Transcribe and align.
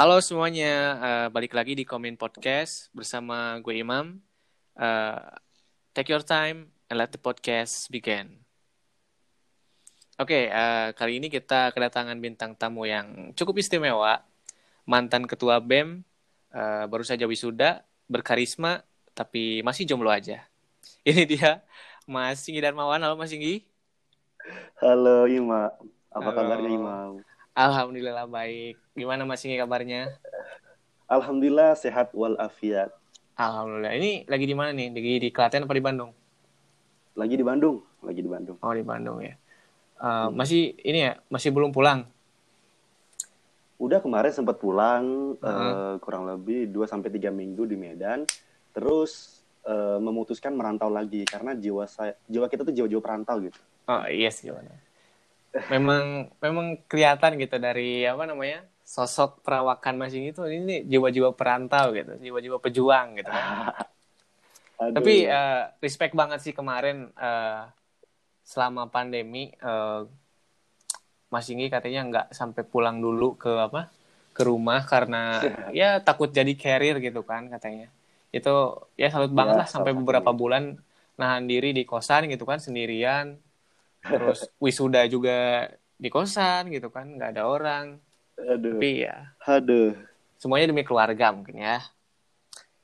Halo 0.00 0.16
semuanya, 0.24 0.96
uh, 0.96 1.26
balik 1.28 1.52
lagi 1.52 1.76
di 1.76 1.84
Komen 1.84 2.16
Podcast 2.16 2.88
bersama 2.96 3.60
gue 3.60 3.84
Imam. 3.84 4.16
Uh, 4.72 5.20
take 5.92 6.08
your 6.08 6.24
time 6.24 6.72
and 6.88 6.96
let 6.96 7.12
the 7.12 7.20
podcast 7.20 7.84
begin. 7.92 8.40
Oke, 10.16 10.32
okay, 10.32 10.44
uh, 10.48 10.96
kali 10.96 11.20
ini 11.20 11.28
kita 11.28 11.68
kedatangan 11.76 12.16
bintang 12.16 12.56
tamu 12.56 12.88
yang 12.88 13.36
cukup 13.36 13.60
istimewa, 13.60 14.24
mantan 14.88 15.28
ketua 15.28 15.60
BEM, 15.60 16.00
uh, 16.56 16.88
baru 16.88 17.04
saja 17.04 17.28
wisuda, 17.28 17.84
berkarisma, 18.08 18.80
tapi 19.12 19.60
masih 19.60 19.84
jomblo 19.84 20.08
aja. 20.08 20.48
Ini 21.04 21.28
dia, 21.28 21.60
Mas 22.08 22.40
Singgi 22.40 22.64
Darmawan. 22.64 23.04
Halo 23.04 23.20
Mas 23.20 23.28
Singgi. 23.36 23.68
Halo 24.80 25.28
Ima, 25.28 25.68
apa 26.08 26.24
Halo. 26.24 26.36
kabarnya 26.40 26.72
Imam? 26.72 27.20
Alhamdulillah 27.54 28.30
baik. 28.30 28.78
Gimana 28.94 29.26
Mas 29.26 29.42
Singgi 29.42 29.58
kabarnya? 29.58 30.14
Alhamdulillah 31.10 31.74
sehat 31.74 32.14
walafiat. 32.14 32.94
Alhamdulillah. 33.34 33.94
Ini 33.98 34.10
lagi 34.30 34.46
di 34.46 34.54
mana 34.54 34.70
nih? 34.70 34.88
Lagi 34.94 35.12
di 35.18 35.28
Klaten 35.34 35.66
apa 35.66 35.74
di 35.74 35.82
Bandung? 35.82 36.10
Lagi 37.18 37.34
di 37.34 37.42
Bandung, 37.42 37.82
lagi 38.06 38.20
di 38.22 38.30
Bandung. 38.30 38.56
Oh 38.62 38.70
di 38.70 38.84
Bandung 38.86 39.18
ya. 39.18 39.34
Uh, 39.98 40.30
hmm. 40.30 40.38
Masih 40.38 40.78
ini 40.86 41.10
ya, 41.10 41.12
masih 41.26 41.50
belum 41.50 41.74
pulang? 41.74 42.06
Udah 43.80 43.98
kemarin 43.98 44.30
sempat 44.30 44.60
pulang 44.60 45.34
uh 45.40 45.44
-huh. 45.44 45.72
uh, 45.72 45.94
kurang 46.04 46.28
lebih 46.28 46.68
2 46.68 46.84
sampai 46.86 47.10
tiga 47.10 47.32
minggu 47.34 47.66
di 47.66 47.74
Medan. 47.74 48.22
Terus 48.70 49.42
uh, 49.66 49.98
memutuskan 49.98 50.54
merantau 50.54 50.92
lagi 50.92 51.26
karena 51.26 51.56
jiwa 51.56 51.88
saya 51.90 52.14
jiwa 52.30 52.46
kita 52.46 52.62
tuh 52.62 52.76
jiwa-jiwa 52.76 53.02
perantau 53.02 53.42
gitu. 53.42 53.58
Oh 53.90 54.06
iya 54.06 54.30
yes, 54.30 54.44
gimana? 54.44 54.70
Memang 55.70 56.30
memang 56.38 56.66
kelihatan 56.86 57.38
gitu 57.38 57.56
dari 57.58 58.06
apa 58.06 58.26
namanya? 58.26 58.66
sosok 58.90 59.46
perawakan 59.46 60.02
masing 60.02 60.34
itu 60.34 60.42
ini 60.50 60.82
jiwa-jiwa 60.82 61.30
perantau 61.38 61.94
gitu, 61.94 62.10
jiwa-jiwa 62.18 62.58
pejuang 62.58 63.22
gitu 63.22 63.30
kan. 63.30 63.70
Tapi 64.98 65.30
uh, 65.30 65.70
respect 65.78 66.18
banget 66.18 66.42
sih 66.42 66.50
kemarin 66.50 67.06
uh, 67.14 67.70
selama 68.42 68.90
pandemi 68.90 69.54
uh, 69.62 70.10
Mas 71.30 71.46
Inggi 71.46 71.70
katanya 71.70 72.00
nggak 72.10 72.26
sampai 72.34 72.66
pulang 72.66 72.98
dulu 72.98 73.38
ke 73.38 73.52
apa 73.70 73.86
ke 74.34 74.42
rumah 74.42 74.82
karena 74.82 75.38
ya 75.78 76.02
takut 76.02 76.34
jadi 76.34 76.50
carrier 76.58 76.98
gitu 76.98 77.22
kan 77.22 77.46
katanya 77.46 77.86
itu 78.34 78.54
ya 78.98 79.10
salut 79.10 79.30
banget 79.30 79.54
ya, 79.54 79.60
lah 79.62 79.68
sampai 79.70 79.94
beberapa 79.94 80.30
bulan 80.34 80.78
nahan 81.14 81.46
diri 81.46 81.70
di 81.70 81.86
kosan 81.86 82.26
gitu 82.26 82.42
kan 82.42 82.58
sendirian 82.58 83.38
terus 84.04 84.48
wisuda 84.56 85.04
juga 85.06 85.68
di 86.00 86.08
kosan 86.08 86.72
gitu 86.72 86.88
kan 86.88 87.06
nggak 87.08 87.36
ada 87.36 87.44
orang 87.44 88.00
aduh 88.40 88.80
tapi 88.80 89.04
ya 89.04 89.32
aduh 89.44 89.92
semuanya 90.40 90.72
demi 90.72 90.82
keluarga 90.84 91.28
mungkin 91.32 91.60
ya 91.60 91.84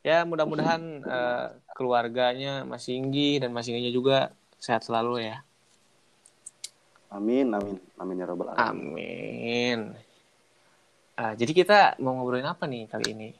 ya 0.04 0.22
mudah-mudahan 0.28 0.82
uh, 1.02 1.46
keluarganya 1.72 2.62
Mas 2.68 2.86
Inggi 2.86 3.40
dan 3.40 3.50
Mas 3.50 3.66
Ingginya 3.66 3.90
juga 3.90 4.18
sehat 4.60 4.84
selalu 4.84 5.24
ya 5.32 5.40
Amin, 7.06 7.48
amin, 7.54 7.78
amin 7.96 8.18
ya 8.18 8.26
robbal 8.26 8.52
alamin. 8.52 8.66
Amin. 8.66 9.78
Uh, 11.16 11.32
jadi 11.38 11.52
kita 11.54 11.78
mau 12.02 12.18
ngobrolin 12.18 12.44
apa 12.44 12.66
nih 12.66 12.90
kali 12.90 13.14
ini? 13.14 13.30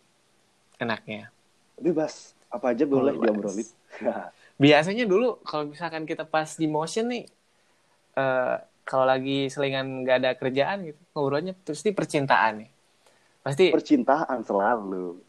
Enaknya. 0.78 1.28
Bebas, 1.76 2.32
apa 2.48 2.72
aja 2.72 2.88
boleh 2.88 3.12
diobrolin. 3.18 3.66
Biasanya 4.62 5.04
dulu 5.04 5.42
kalau 5.44 5.68
misalkan 5.68 6.08
kita 6.08 6.24
pas 6.24 6.56
di 6.56 6.64
motion 6.70 7.12
nih, 7.12 7.28
uh, 8.16 8.56
kalau 8.86 9.04
lagi 9.04 9.50
selingan 9.52 10.06
nggak 10.06 10.16
ada 10.22 10.30
kerjaan 10.38 10.86
gitu, 10.86 11.00
ngobrolnya 11.12 11.52
pasti 11.58 11.90
percintaan 11.92 12.64
nih. 12.64 12.70
Pasti 13.42 13.64
percintaan 13.70 14.42
selalu. 14.42 15.22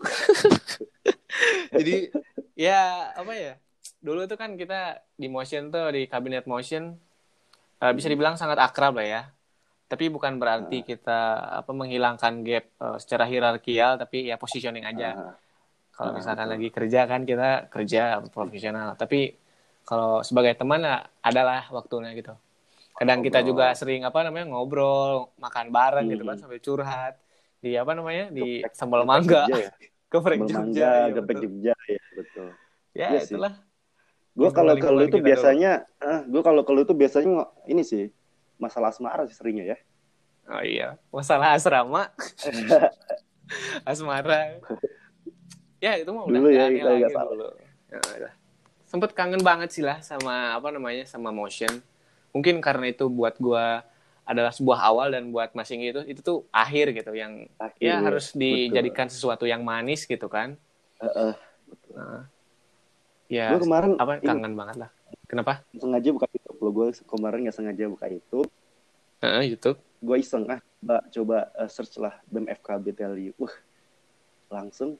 jadi 1.78 2.10
ya 2.58 3.14
apa 3.14 3.34
ya? 3.34 3.54
Dulu 4.02 4.30
tuh 4.30 4.38
kan 4.38 4.58
kita 4.58 5.02
di 5.18 5.30
motion 5.30 5.70
tuh 5.74 5.90
di 5.94 6.06
kabinet 6.06 6.46
motion 6.46 6.97
uh, 7.81 7.94
bisa 7.94 8.08
dibilang 8.09 8.38
sangat 8.38 8.58
akrab 8.62 8.97
lah 8.97 9.08
ya. 9.08 9.22
Tapi 9.88 10.12
bukan 10.14 10.38
berarti 10.38 10.81
uh. 10.81 10.86
kita 10.86 11.20
apa 11.64 11.72
menghilangkan 11.74 12.46
gap 12.46 12.66
uh, 12.78 12.97
secara 13.02 13.26
hierarkial, 13.26 13.97
tapi 13.97 14.30
ya 14.30 14.38
positioning 14.38 14.86
aja. 14.86 15.18
Uh. 15.18 15.36
Kalau 15.97 16.14
misalkan 16.14 16.46
uh. 16.46 16.53
lagi 16.53 16.70
kerja 16.70 17.09
kan 17.09 17.26
kita 17.26 17.74
kerja 17.74 18.22
profesional, 18.30 18.94
tapi 18.94 19.34
kalau 19.88 20.22
sebagai 20.22 20.53
teman 20.59 20.84
ya 20.86 21.09
adalah 21.26 21.66
waktunya 21.74 22.14
gitu. 22.14 22.38
Kadang 22.97 23.22
kita 23.22 23.46
juga 23.46 23.69
sering 23.78 24.02
apa 24.02 24.25
namanya 24.25 24.50
ngobrol, 24.50 25.30
makan 25.38 25.69
bareng 25.69 26.09
hmm. 26.09 26.13
gitu 26.18 26.24
kan 26.25 26.35
hmm. 26.35 26.44
sampai 26.44 26.59
curhat 26.59 27.13
di 27.62 27.78
apa 27.78 27.91
namanya 27.94 28.34
di 28.34 28.66
sambal 28.74 29.06
mangga. 29.06 29.46
Ya? 29.50 29.69
Geprek 30.08 30.40
Jogja, 30.47 31.12
geprek 31.12 31.38
Jogja 31.44 31.75
ya 31.85 32.02
betul. 32.18 32.47
Ya, 32.96 33.08
ya 33.13 33.22
itulah. 33.22 33.53
Gue 34.38 34.50
kalau 34.53 34.74
kalau 34.78 35.02
itu 35.02 35.18
biasanya, 35.18 35.85
gue 36.30 36.41
kalau 36.46 36.62
kalau 36.62 36.85
itu 36.85 36.94
biasanya 36.94 37.50
ini 37.66 37.81
sih 37.81 38.13
masalah 38.62 38.94
asmara 38.94 39.25
sih 39.29 39.34
seringnya 39.38 39.75
ya. 39.75 39.78
Oh 40.47 40.64
iya, 40.64 40.96
masalah 41.12 41.59
asrama, 41.59 42.08
asmara. 43.90 44.64
ya 45.84 46.00
itu 46.00 46.09
mah 46.09 46.24
udah 46.24 46.40
dulu 46.40 46.50
ya, 46.50 46.66
kita 46.72 46.88
lagi 46.88 47.03
dulu. 47.12 47.47
Ya, 47.91 48.31
Sempet 48.88 49.12
kangen 49.12 49.44
banget 49.44 49.75
sih 49.75 49.84
lah 49.84 50.00
sama 50.00 50.56
apa 50.56 50.72
namanya 50.72 51.03
sama 51.03 51.35
motion. 51.35 51.84
Mungkin 52.32 52.60
karena 52.60 52.92
itu 52.92 53.08
buat 53.08 53.36
gue 53.40 53.66
adalah 54.28 54.52
sebuah 54.52 54.80
awal 54.84 55.16
dan 55.16 55.32
buat 55.32 55.56
masing 55.56 55.88
itu 55.88 56.04
itu 56.04 56.20
tuh 56.20 56.44
akhir 56.52 56.92
gitu 56.92 57.16
yang 57.16 57.48
akhir, 57.56 57.80
ya 57.80 58.04
harus 58.04 58.36
dijadikan 58.36 59.08
betul. 59.08 59.16
sesuatu 59.16 59.46
yang 59.48 59.64
manis 59.64 60.04
gitu 60.04 60.28
kan. 60.28 60.60
Uh, 61.00 61.32
uh, 61.32 61.34
betul. 61.72 61.96
Nah, 61.96 62.24
Ya. 63.28 63.52
Gue 63.52 63.68
kemarin 63.68 64.00
apa 64.00 64.24
kangen 64.24 64.56
ini, 64.56 64.60
banget 64.60 64.76
lah. 64.88 64.90
Kenapa? 65.28 65.60
Sengaja 65.76 66.10
buka 66.16 66.28
YouTube. 66.32 66.58
Lo 66.64 66.70
gue 66.72 66.88
kemarin 67.04 67.38
nggak 67.48 67.56
sengaja 67.56 67.84
buka 67.92 68.08
YouTube. 68.08 68.50
Uh, 69.20 69.44
YouTube. 69.44 69.78
Gue 70.00 70.18
iseng 70.24 70.48
ah, 70.48 70.64
coba, 70.80 70.98
coba 71.12 71.38
uh, 71.59 71.70
search 71.70 72.00
lah 72.00 72.16
BEM 72.32 72.48
FKB 72.48 72.86
Tell 72.96 73.14
Wah, 73.36 73.56
langsung 74.48 74.96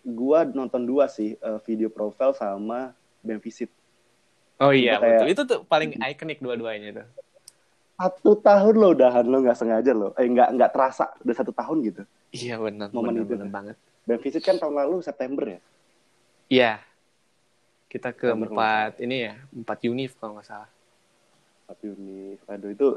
gue 0.00 0.40
nonton 0.56 0.82
dua 0.88 1.08
sih 1.12 1.36
uh, 1.44 1.60
video 1.60 1.92
profile 1.92 2.32
sama 2.32 2.96
BEM 3.20 3.40
Visit. 3.44 3.68
Oh 4.56 4.72
iya, 4.72 4.96
kayak, 4.96 5.04
betul. 5.04 5.26
Itu 5.32 5.42
tuh 5.44 5.58
paling 5.68 6.00
ikonik 6.00 6.40
dua-duanya 6.40 7.04
tuh. 7.04 7.08
Satu 7.96 8.36
tahun 8.40 8.74
lo 8.76 8.92
udahan 8.92 9.24
lo 9.24 9.40
nggak 9.40 9.56
sengaja 9.56 9.92
lo, 9.96 10.12
eh 10.16 10.28
nggak 10.28 10.48
nggak 10.52 10.70
terasa 10.72 11.12
udah 11.24 11.36
satu 11.36 11.52
tahun 11.52 11.76
gitu. 11.84 12.02
Iya 12.32 12.60
benar. 12.60 12.92
Momen 12.92 13.16
bener, 13.16 13.24
itu 13.24 13.32
bener 13.36 13.48
banget. 13.48 13.76
BEM 14.04 14.20
Visit 14.20 14.42
kan 14.44 14.56
tahun 14.60 14.76
lalu 14.76 15.00
September 15.00 15.44
ya. 15.48 15.60
Iya, 16.46 16.72
kita 17.88 18.12
ke 18.12 18.32
empat 18.32 19.00
ini 19.00 19.28
ya, 19.28 19.34
empat 19.50 19.78
unif 19.88 20.16
kalau 20.20 20.36
nggak 20.36 20.48
salah. 20.48 20.70
Empat 21.66 21.78
unif, 21.84 22.40
aduh 22.46 22.70
itu 22.70 22.88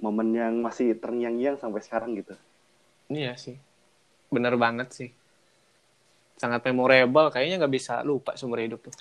momen 0.00 0.28
yang 0.32 0.54
masih 0.64 0.96
terngiang-ngiang 0.96 1.60
sampai 1.60 1.84
sekarang 1.84 2.16
gitu. 2.16 2.32
Iya 3.12 3.36
sih, 3.36 3.60
bener 4.32 4.56
banget 4.56 4.88
sih. 4.92 5.10
Sangat 6.40 6.64
memorable, 6.64 7.28
kayaknya 7.28 7.60
nggak 7.60 7.74
bisa 7.76 8.00
lupa 8.06 8.36
seumur 8.40 8.58
hidup 8.62 8.84
tuh. 8.88 8.94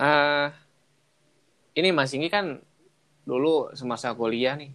Uh, 0.00 0.48
ini 1.78 1.88
Mas 1.90 2.14
Inggi 2.14 2.30
kan 2.30 2.58
dulu 3.26 3.70
semasa 3.74 4.14
kuliah 4.14 4.58
nih, 4.58 4.70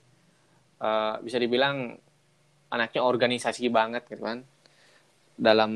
uh, 0.80 1.20
bisa 1.24 1.40
dibilang 1.40 1.98
anaknya 2.72 3.02
organisasi 3.04 3.68
banget 3.72 4.08
gitu 4.08 4.24
kan. 4.24 4.44
Dalam 5.36 5.72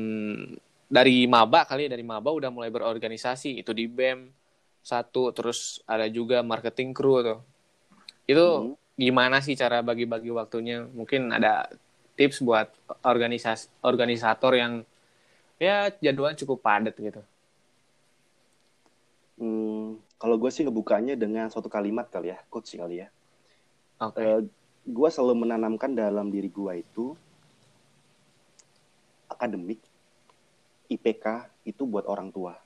dari 0.90 1.28
maba 1.30 1.68
kali 1.68 1.86
ya, 1.86 1.90
dari 1.92 2.02
maba 2.02 2.32
udah 2.32 2.50
mulai 2.50 2.72
berorganisasi 2.72 3.62
itu 3.62 3.70
di 3.70 3.86
BEM 3.86 4.32
satu 4.80 5.30
terus 5.36 5.84
ada 5.84 6.08
juga 6.08 6.40
marketing 6.40 6.96
crew 6.96 7.20
tuh. 7.22 7.40
Itu 8.24 8.46
hmm. 8.46 8.96
gimana 8.96 9.44
sih 9.44 9.54
cara 9.54 9.84
bagi-bagi 9.84 10.32
waktunya? 10.32 10.82
Mungkin 10.88 11.30
ada 11.36 11.68
tips 12.16 12.42
buat 12.42 12.68
organisasi 13.06 13.84
organisator 13.86 14.52
yang 14.56 14.84
ya 15.60 15.92
jadwalnya 16.00 16.40
cukup 16.40 16.64
padat 16.64 16.96
gitu 16.96 17.22
hmm, 19.38 20.00
kalau 20.16 20.36
gue 20.40 20.50
sih 20.50 20.64
ngebukanya 20.64 21.14
dengan 21.14 21.52
suatu 21.52 21.68
kalimat 21.68 22.08
kali 22.08 22.32
ya 22.32 22.40
coach 22.48 22.74
kali 22.74 23.04
ya 23.04 23.08
okay. 24.00 24.24
uh, 24.24 24.40
eh, 24.40 24.40
gue 24.88 25.08
selalu 25.12 25.44
menanamkan 25.44 25.92
dalam 25.92 26.32
diri 26.32 26.48
gue 26.48 26.72
itu 26.80 27.12
akademik 29.30 29.78
IPK 30.90 31.46
itu 31.70 31.86
buat 31.86 32.04
orang 32.10 32.34
tua. 32.34 32.58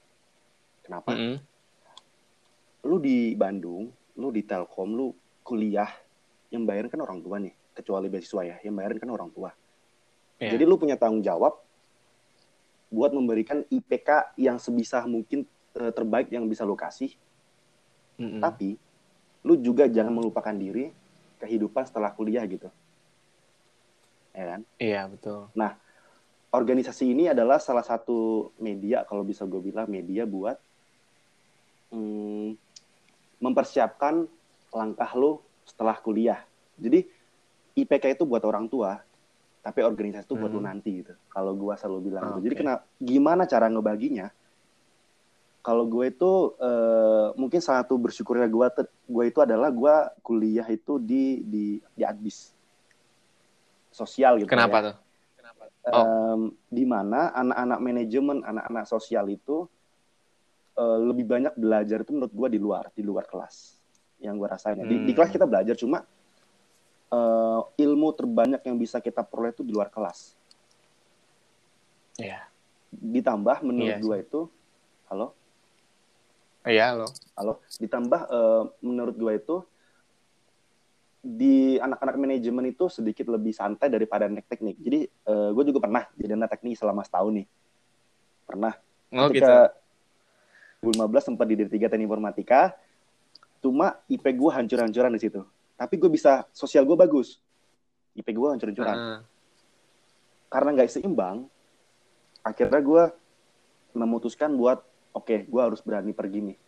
Kenapa? 0.81 1.13
Mm 1.13 1.21
-hmm. 1.21 1.37
Lu 2.89 2.97
di 2.97 3.37
Bandung, 3.37 3.93
lu 4.17 4.29
di 4.33 4.43
Telkom, 4.45 4.97
lu 4.97 5.13
kuliah 5.45 5.89
yang 6.49 6.65
bayarin 6.65 6.89
kan 6.89 7.05
orang 7.05 7.21
tua 7.21 7.37
nih, 7.37 7.53
kecuali 7.77 8.09
beasiswa 8.09 8.43
ya, 8.43 8.57
yang 8.65 8.75
bayarin 8.75 8.97
kan 8.97 9.13
orang 9.13 9.29
tua. 9.33 9.53
Yeah. 10.41 10.57
Jadi 10.57 10.65
lu 10.65 10.81
punya 10.81 10.97
tanggung 10.97 11.21
jawab 11.21 11.61
buat 12.95 13.11
memberikan 13.11 13.67
IPK 13.67 14.39
yang 14.39 14.63
sebisa 14.63 15.03
mungkin 15.11 15.43
uh, 15.75 15.91
terbaik 15.91 16.31
yang 16.31 16.47
bisa 16.47 16.63
lu 16.63 16.79
kasih. 16.79 17.11
Mm 18.15 18.39
-hmm. 18.39 18.41
Tapi 18.41 18.71
lu 19.45 19.59
juga 19.59 19.91
jangan 19.91 20.15
melupakan 20.15 20.55
diri 20.55 20.95
kehidupan 21.43 21.85
setelah 21.85 22.15
kuliah 22.15 22.47
gitu. 22.47 22.73
Ya 24.33 24.45
kan? 24.57 24.61
Iya, 24.81 25.03
betul. 25.07 25.53
Nah, 25.53 25.77
organisasi 26.51 27.13
ini 27.13 27.31
adalah 27.31 27.61
salah 27.61 27.85
satu 27.85 28.51
media, 28.57 29.05
kalau 29.05 29.23
bisa 29.23 29.45
gue 29.45 29.61
bilang 29.61 29.87
media 29.87 30.25
buat 30.25 30.57
hmm, 31.93 32.57
mempersiapkan 33.39 34.25
langkah 34.73 35.11
lo 35.15 35.45
setelah 35.69 35.95
kuliah. 36.01 36.41
Jadi, 36.81 37.07
IPK 37.79 38.19
itu 38.19 38.25
buat 38.27 38.43
orang 38.43 38.67
tua, 38.67 38.99
tapi 39.65 39.81
organisasi 39.81 40.29
itu 40.29 40.37
buat 40.37 40.53
hmm. 40.53 40.61
lo 40.61 40.69
nanti 40.69 40.91
gitu. 41.01 41.17
Kalau 41.33 41.57
gue 41.57 41.73
selalu 41.81 42.13
bilang 42.13 42.37
gitu. 42.37 42.53
Jadi, 42.53 42.55
kena, 42.61 42.75
gimana 43.01 43.49
cara 43.49 43.73
ngebaginya? 43.73 44.29
Kalau 45.65 45.89
gue 45.89 46.13
itu 46.13 46.53
uh, 46.61 47.33
mungkin 47.41 47.65
salah 47.65 47.81
satu 47.81 47.97
bersyukurnya 47.97 48.45
gue 48.53 48.67
gue 48.85 49.25
itu 49.25 49.41
adalah 49.41 49.73
gue 49.73 49.95
kuliah 50.21 50.69
itu 50.69 51.01
di 51.01 51.41
di 51.49 51.81
di 51.97 52.03
Adbis 52.05 52.53
sosial 53.89 54.37
gitu. 54.45 54.53
Kenapa 54.53 54.77
ya. 54.77 54.85
tuh? 54.93 54.97
Kenapa? 55.41 55.63
Oh. 55.89 56.05
Um, 56.05 56.41
di 56.69 56.85
mana 56.85 57.33
anak-anak 57.33 57.81
manajemen, 57.81 58.39
anak-anak 58.45 58.85
sosial 58.85 59.25
itu 59.33 59.65
uh, 60.77 60.99
lebih 61.01 61.25
banyak 61.25 61.57
belajar 61.57 62.05
itu 62.05 62.13
menurut 62.13 62.35
gue 62.37 62.49
di 62.53 62.61
luar, 62.61 62.93
di 62.93 63.01
luar 63.01 63.25
kelas. 63.25 63.81
Yang 64.21 64.45
gue 64.45 64.49
rasain. 64.53 64.77
Hmm. 64.77 64.85
Di, 64.85 64.97
di 65.01 65.13
hmm. 65.13 65.17
kelas 65.17 65.31
kita 65.33 65.49
belajar 65.49 65.73
cuma 65.81 66.05
uh, 67.15 67.61
ilmu 67.79 68.11
terbanyak 68.19 68.63
yang 68.67 68.77
bisa 68.77 68.99
kita 68.99 69.23
peroleh 69.23 69.55
itu 69.55 69.63
di 69.63 69.71
luar 69.71 69.89
kelas. 69.89 70.35
Iya. 72.19 72.43
Yeah. 72.43 72.45
Ditambah 72.95 73.63
menurut 73.63 73.99
yeah. 73.99 74.03
gue 74.03 74.17
itu, 74.23 74.41
halo? 75.11 75.35
Iya, 76.67 76.95
halo. 76.95 77.09
Halo. 77.39 77.55
Ditambah 77.79 78.21
uh, 78.31 78.63
menurut 78.83 79.15
gue 79.15 79.33
itu 79.39 79.57
di 81.25 81.81
anak-anak 81.81 82.21
manajemen 82.21 82.69
itu 82.69 82.85
sedikit 82.93 83.33
lebih 83.33 83.57
santai 83.57 83.89
daripada 83.89 84.29
anak 84.29 84.45
teknik. 84.45 84.77
Jadi 84.77 85.09
uh, 85.29 85.51
gue 85.57 85.65
juga 85.73 85.81
pernah 85.89 86.05
jadi 86.17 86.37
anak 86.37 86.53
teknik 86.57 86.77
selama 86.77 87.01
setahun 87.01 87.33
nih. 87.43 87.47
Pernah. 88.45 88.75
Oh, 89.15 89.29
Ketika 89.33 89.73
gitu. 90.85 91.01
2015 91.01 91.29
sempat 91.33 91.47
di 91.49 91.55
D3 91.65 91.89
Teknik 91.89 92.05
Informatika, 92.05 92.77
cuma 93.65 93.97
IP 94.05 94.25
gue 94.37 94.51
hancur-hancuran 94.53 95.17
di 95.17 95.21
situ. 95.23 95.41
Tapi 95.85 96.01
gue 96.01 96.09
bisa, 96.09 96.49
sosial 96.57 96.89
gue 96.89 96.97
bagus. 96.97 97.45
IP 98.17 98.33
gue 98.33 98.49
hancur-hancuran. 98.49 98.97
Uh. 98.97 99.21
Karena 100.49 100.73
nggak 100.73 100.89
seimbang, 100.89 101.45
akhirnya 102.41 102.81
gue 102.81 103.05
memutuskan 103.97 104.57
buat 104.57 104.81
oke 105.15 105.25
okay, 105.25 105.39
gue 105.47 105.61
harus 105.61 105.81
berani 105.81 106.11
pergi 106.13 106.41
nih 106.53 106.59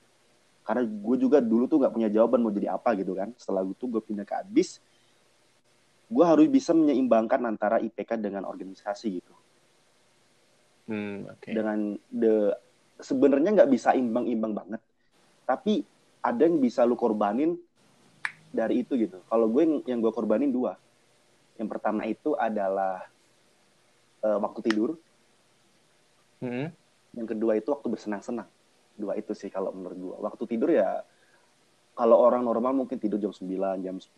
karena 0.67 0.83
gue 0.83 1.17
juga 1.19 1.39
dulu 1.39 1.71
tuh 1.71 1.79
nggak 1.79 1.95
punya 1.95 2.09
jawaban 2.11 2.43
mau 2.43 2.51
jadi 2.51 2.75
apa 2.75 2.95
gitu 2.99 3.15
kan 3.15 3.31
setelah 3.39 3.63
itu 3.63 3.87
gue 3.87 4.03
pindah 4.03 4.27
ke 4.27 4.35
Adbis 4.35 4.83
gue 6.07 6.25
harus 6.27 6.47
bisa 6.51 6.75
menyeimbangkan 6.75 7.43
antara 7.47 7.79
IPK 7.83 8.19
dengan 8.19 8.47
organisasi 8.47 9.07
gitu 9.23 9.35
hmm, 10.91 11.39
okay. 11.39 11.53
dengan 11.55 11.95
the 12.11 12.55
sebenarnya 12.99 13.63
nggak 13.63 13.71
bisa 13.71 13.95
imbang-imbang 13.95 14.55
banget 14.55 14.83
tapi 15.47 15.87
ada 16.23 16.43
yang 16.43 16.59
bisa 16.59 16.83
lu 16.83 16.99
korbanin 16.99 17.55
dari 18.57 18.81
itu 18.81 18.97
gitu. 18.97 19.21
Kalau 19.29 19.47
gue 19.53 19.85
yang, 19.85 20.01
gue 20.01 20.13
korbanin 20.13 20.49
dua. 20.49 20.81
Yang 21.61 21.69
pertama 21.77 22.09
itu 22.09 22.33
adalah 22.37 23.05
uh, 24.27 24.39
waktu 24.41 24.61
tidur. 24.67 24.91
Hmm. 26.41 26.73
Yang 27.17 27.27
kedua 27.37 27.53
itu 27.57 27.69
waktu 27.73 27.89
bersenang-senang. 27.89 28.49
Dua 28.97 29.17
itu 29.17 29.33
sih 29.33 29.49
kalau 29.49 29.73
menurut 29.73 29.99
gua. 29.99 30.17
Waktu 30.33 30.45
tidur 30.49 30.73
ya 30.73 31.05
kalau 31.97 32.21
orang 32.21 32.45
normal 32.45 32.77
mungkin 32.77 33.01
tidur 33.01 33.17
jam 33.17 33.33
9, 33.33 33.49
jam 33.81 33.97
10 33.97 34.13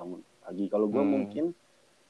bangun 0.00 0.20
pagi. 0.44 0.64
Kalau 0.72 0.86
gua 0.88 1.04
hmm. 1.04 1.12
mungkin 1.12 1.44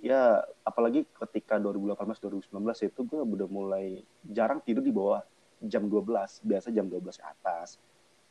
ya 0.03 0.43
apalagi 0.63 1.07
ketika 1.27 1.57
2018 1.57 2.51
2019 2.53 2.91
itu 2.91 3.01
gua 3.09 3.21
udah 3.25 3.49
mulai 3.51 3.87
jarang 4.23 4.63
tidur 4.63 4.85
di 4.85 4.95
bawah 4.95 5.23
jam 5.65 5.87
12 5.89 6.45
biasa 6.47 6.69
jam 6.71 6.87
12 6.87 7.03
ke 7.19 7.27
atas. 7.27 7.79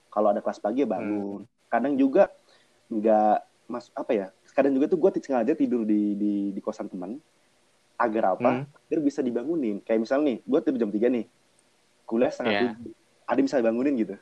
Kalau 0.07 0.29
ada 0.31 0.39
kelas 0.39 0.59
pagi 0.61 0.85
ya 0.85 0.89
bangun. 0.89 1.43
Hmm. 1.43 1.51
kadang 1.73 1.97
juga 1.97 2.29
nggak 2.99 3.37
mas 3.71 3.89
apa 3.95 4.11
ya 4.11 4.27
kadang 4.53 4.75
juga 4.75 4.85
tuh 4.91 4.99
gue 5.01 5.09
sengaja 5.23 5.53
tidur 5.57 5.81
di 5.87 6.13
di 6.13 6.33
di 6.53 6.61
kosan 6.61 6.91
teman 6.91 7.17
agar 7.97 8.37
apa 8.37 8.49
hmm. 8.61 8.65
biar 8.89 8.99
bisa 9.01 9.19
dibangunin 9.25 9.81
kayak 9.81 10.03
misalnya 10.03 10.35
nih 10.35 10.37
gue 10.43 10.59
tidur 10.61 10.79
jam 10.85 10.91
3 10.91 11.15
nih 11.15 11.25
kuliah 12.05 12.31
setengah 12.31 12.53
yeah. 12.53 12.63
tujuh 12.77 12.93
ada 13.23 13.39
bisa 13.39 13.55
bangunin 13.63 13.93
gitu 13.97 14.15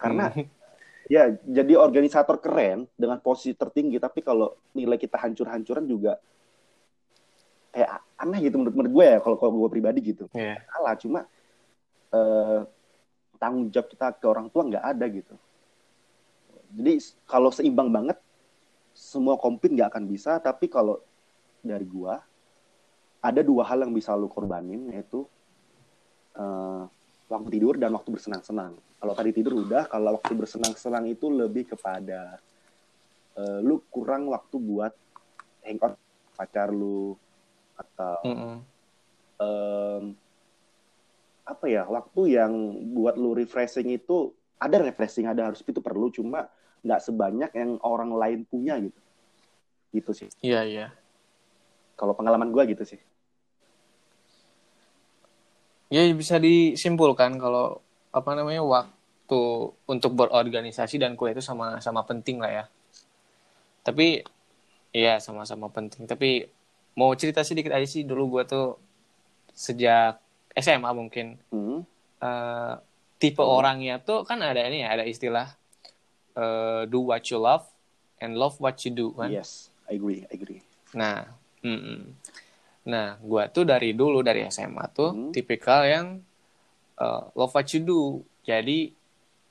karena 0.00 0.32
hmm. 0.32 0.46
ya 1.14 1.22
jadi 1.42 1.72
organisator 1.76 2.38
keren 2.38 2.86
dengan 2.94 3.18
posisi 3.20 3.52
tertinggi 3.54 3.98
tapi 4.00 4.22
kalau 4.24 4.56
nilai 4.72 4.96
kita 4.96 5.18
hancur-hancuran 5.20 5.84
juga 5.84 6.16
kayak 7.70 8.02
aneh 8.18 8.38
gitu 8.50 8.58
menurut, 8.58 8.74
menurut 8.74 8.92
gue 8.94 9.04
ya 9.06 9.18
kalau 9.22 9.36
kalau 9.38 9.50
gue 9.54 9.70
pribadi 9.70 10.00
gitu 10.02 10.26
yeah. 10.34 10.58
salah 10.70 10.94
cuma 10.98 11.20
uh, 12.14 12.66
tanggung 13.38 13.70
jawab 13.70 13.88
kita 13.90 14.06
ke 14.18 14.26
orang 14.26 14.46
tua 14.50 14.62
nggak 14.66 14.84
ada 14.84 15.06
gitu 15.06 15.34
jadi 16.70 17.02
kalau 17.26 17.50
seimbang 17.50 17.90
banget 17.90 18.18
semua 18.94 19.38
kompet 19.38 19.74
nggak 19.74 19.90
akan 19.94 20.04
bisa 20.06 20.38
tapi 20.38 20.70
kalau 20.70 20.98
dari 21.60 21.84
gue 21.84 22.14
ada 23.20 23.40
dua 23.44 23.68
hal 23.68 23.84
yang 23.84 23.92
bisa 23.92 24.16
lu 24.16 24.32
korbanin 24.32 24.88
yaitu 24.90 25.28
uh, 26.40 26.88
waktu 27.30 27.48
tidur 27.56 27.78
dan 27.78 27.94
waktu 27.94 28.10
bersenang-senang. 28.10 28.74
Kalau 29.00 29.14
tadi 29.16 29.30
tidur 29.32 29.64
udah, 29.64 29.86
kalau 29.86 30.18
waktu 30.18 30.32
bersenang-senang 30.34 31.08
itu 31.08 31.30
lebih 31.30 31.72
kepada 31.72 32.42
uh, 33.38 33.58
lu 33.62 33.80
kurang 33.88 34.28
waktu 34.28 34.56
buat 34.58 34.92
hangout 35.64 35.96
pacar 36.34 36.72
lu 36.72 37.14
atau 37.76 38.16
mm 38.24 38.36
-hmm. 38.36 38.56
um, 39.40 40.04
apa 41.44 41.66
ya 41.68 41.84
waktu 41.88 42.36
yang 42.36 42.52
buat 42.92 43.16
lu 43.16 43.32
refreshing 43.32 43.88
itu 43.92 44.32
ada 44.60 44.80
refreshing 44.80 45.28
ada 45.28 45.48
harus 45.48 45.64
itu 45.64 45.80
perlu 45.80 46.12
cuma 46.12 46.48
nggak 46.80 47.00
sebanyak 47.00 47.50
yang 47.52 47.76
orang 47.84 48.10
lain 48.14 48.40
punya 48.48 48.80
gitu 48.80 49.00
gitu 49.90 50.10
sih 50.14 50.28
iya 50.40 50.60
yeah, 50.60 50.62
iya 50.64 50.78
yeah. 50.86 50.90
kalau 51.98 52.16
pengalaman 52.16 52.50
gue 52.54 52.62
gitu 52.72 52.84
sih 52.96 53.00
ya 55.90 56.06
bisa 56.14 56.38
disimpulkan 56.38 57.34
kalau 57.36 57.82
apa 58.14 58.30
namanya 58.38 58.62
waktu 58.62 59.42
untuk 59.90 60.12
berorganisasi 60.14 61.02
dan 61.02 61.18
kuliah 61.18 61.34
itu 61.34 61.44
sama 61.44 61.82
sama 61.82 62.06
penting 62.06 62.38
lah 62.38 62.50
ya 62.50 62.64
tapi 63.82 64.22
ya 64.94 65.18
sama-sama 65.22 65.70
penting 65.70 66.06
tapi 66.06 66.46
mau 66.98 67.14
cerita 67.14 67.42
sedikit 67.46 67.74
aja 67.74 67.86
sih 67.86 68.02
dulu 68.02 68.38
gue 68.38 68.42
tuh 68.46 68.68
sejak 69.54 70.18
SMA 70.54 70.90
mungkin 70.94 71.38
hmm. 71.50 71.80
uh, 72.22 72.74
tipe 73.22 73.42
hmm. 73.42 73.54
orangnya 73.54 73.94
tuh 74.02 74.26
kan 74.26 74.42
ada 74.42 74.62
ini 74.66 74.82
ya 74.82 74.98
ada 74.98 75.04
istilah 75.06 75.46
uh, 76.36 76.86
do 76.86 77.02
what 77.02 77.24
you 77.30 77.38
love 77.38 77.64
and 78.20 78.36
love 78.36 78.58
what 78.60 78.76
you 78.84 78.90
do 78.92 79.14
kan 79.16 79.30
yes 79.32 79.72
I 79.88 79.96
agree 79.96 80.26
I 80.28 80.34
agree 80.34 80.62
nah 80.92 81.26
mm 81.62 81.78
-mm. 81.78 82.00
Nah, 82.88 83.20
gue 83.20 83.42
tuh 83.52 83.68
dari 83.68 83.92
dulu 83.92 84.24
dari 84.24 84.48
SMA 84.48 84.84
tuh 84.90 85.12
hmm. 85.12 85.30
tipikal 85.36 85.84
yang 85.84 86.06
uh, 86.96 87.28
love 87.36 87.52
what 87.52 87.68
you 87.76 87.80
do. 87.84 88.00
Jadi 88.42 88.90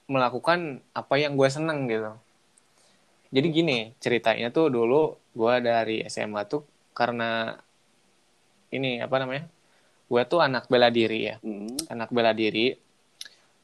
melakukan 0.10 0.82
apa 0.98 1.16
yang 1.22 1.38
gue 1.38 1.46
seneng 1.46 1.86
gitu. 1.86 2.12
Jadi 3.30 3.48
gini 3.54 3.78
ceritanya 4.02 4.50
tuh 4.50 4.74
dulu 4.74 5.14
gue 5.38 5.54
dari 5.62 6.02
SMA 6.10 6.42
tuh 6.50 6.66
karena 6.98 7.54
ini 8.74 8.98
apa 8.98 9.16
namanya? 9.22 9.46
Gue 10.10 10.26
tuh 10.26 10.42
anak 10.42 10.66
bela 10.66 10.90
diri 10.90 11.30
ya, 11.30 11.36
hmm. 11.38 11.94
anak 11.94 12.10
bela 12.10 12.34
diri. 12.34 12.74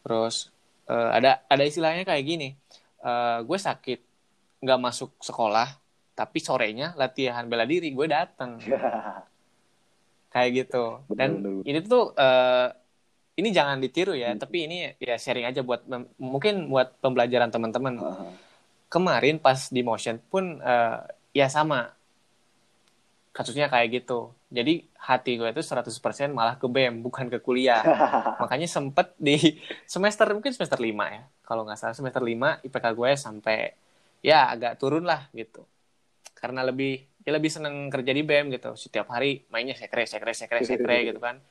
Terus 0.05 0.53
uh, 0.85 1.09
ada 1.09 1.41
ada 1.49 1.63
istilahnya 1.65 2.05
kayak 2.05 2.21
gini. 2.21 2.49
Uh, 3.05 3.45
gue 3.45 3.59
sakit 3.61 3.99
nggak 4.65 4.79
masuk 4.81 5.13
sekolah, 5.21 5.77
tapi 6.17 6.41
sorenya 6.41 6.97
latihan 6.97 7.45
bela 7.45 7.69
diri 7.69 7.93
gue 7.93 8.07
datang. 8.09 8.57
kayak 10.35 10.67
gitu 10.67 10.99
dan 11.15 11.39
bener, 11.39 11.63
bener. 11.63 11.63
ini 11.63 11.79
tuh 11.87 12.11
uh, 12.11 12.67
ini 13.39 13.55
jangan 13.55 13.79
ditiru 13.79 14.11
ya 14.11 14.35
hmm. 14.35 14.39
tapi 14.43 14.67
ini 14.67 14.91
ya 14.99 15.15
sharing 15.15 15.47
aja 15.47 15.63
buat 15.63 15.87
mungkin 16.19 16.67
buat 16.67 16.99
pembelajaran 16.99 17.55
teman-teman 17.55 17.95
uh-huh. 18.03 18.35
kemarin 18.91 19.39
pas 19.39 19.71
di 19.71 19.79
motion 19.79 20.19
pun 20.27 20.59
uh, 20.59 21.07
ya 21.31 21.47
sama 21.47 21.94
kasusnya 23.35 23.67
kayak 23.67 23.99
gitu. 23.99 24.31
Jadi 24.47 24.87
hati 24.95 25.35
gue 25.35 25.51
itu 25.51 25.59
100% 25.59 25.91
malah 26.31 26.55
ke 26.55 26.71
BEM 26.71 27.03
bukan 27.03 27.27
ke 27.27 27.43
kuliah. 27.43 27.83
Makanya 28.41 28.63
sempet 28.71 29.11
di 29.19 29.59
semester 29.83 30.31
mungkin 30.31 30.55
semester 30.55 30.79
5 30.79 30.87
ya 30.87 31.27
kalau 31.43 31.67
nggak 31.67 31.75
salah. 31.75 31.91
Semester 31.91 32.23
5 32.23 32.63
IPK 32.63 32.85
gue 32.95 33.11
sampai 33.19 33.57
ya 34.23 34.47
agak 34.47 34.79
turun 34.79 35.03
lah 35.03 35.27
gitu. 35.35 35.67
Karena 36.31 36.63
lebih 36.63 37.03
dia 37.19 37.35
lebih 37.35 37.51
seneng 37.51 37.91
kerja 37.91 38.15
di 38.15 38.23
BEM 38.23 38.55
gitu. 38.55 38.71
Setiap 38.79 39.11
hari 39.11 39.43
mainnya 39.51 39.75
sekre 39.75 40.07
sekre 40.07 40.31
sekre 40.31 40.63
sekre 40.63 41.11
gitu 41.11 41.19
kan. 41.19 41.43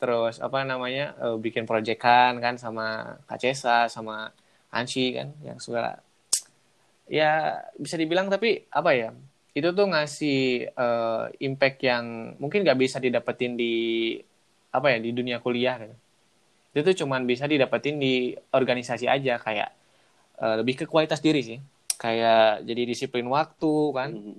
Terus 0.00 0.40
apa 0.40 0.64
namanya 0.64 1.12
uh, 1.20 1.36
bikin 1.36 1.68
proyekan 1.68 2.40
kan 2.40 2.56
sama 2.56 3.20
Kak 3.28 3.36
Cesa 3.36 3.92
sama 3.92 4.32
Ansi 4.72 5.12
kan 5.12 5.36
yang 5.44 5.60
segala. 5.60 6.00
Ya 7.04 7.60
bisa 7.76 8.00
dibilang 8.00 8.32
tapi 8.32 8.64
apa 8.72 8.96
ya 8.96 9.12
itu 9.56 9.68
tuh 9.72 9.86
ngasih 9.88 10.70
uh, 10.76 11.32
impact 11.40 11.78
yang 11.82 12.36
mungkin 12.36 12.62
nggak 12.62 12.78
bisa 12.78 12.96
didapetin 13.00 13.56
di 13.56 14.16
apa 14.68 14.92
ya 14.92 14.98
di 15.00 15.10
dunia 15.16 15.40
kuliah 15.40 15.80
gitu. 15.80 15.96
Itu 16.76 16.80
tuh 16.92 16.96
cuman 17.04 17.24
bisa 17.24 17.48
didapetin 17.48 17.96
di 17.96 18.36
organisasi 18.52 19.08
aja 19.08 19.40
kayak 19.40 19.70
uh, 20.38 20.60
lebih 20.60 20.84
ke 20.84 20.84
kualitas 20.84 21.18
diri 21.24 21.40
sih. 21.40 21.58
Kayak 21.98 22.62
jadi 22.68 22.82
disiplin 22.84 23.26
waktu 23.26 23.74
kan. 23.96 24.10
Mm 24.14 24.22
-hmm. 24.22 24.36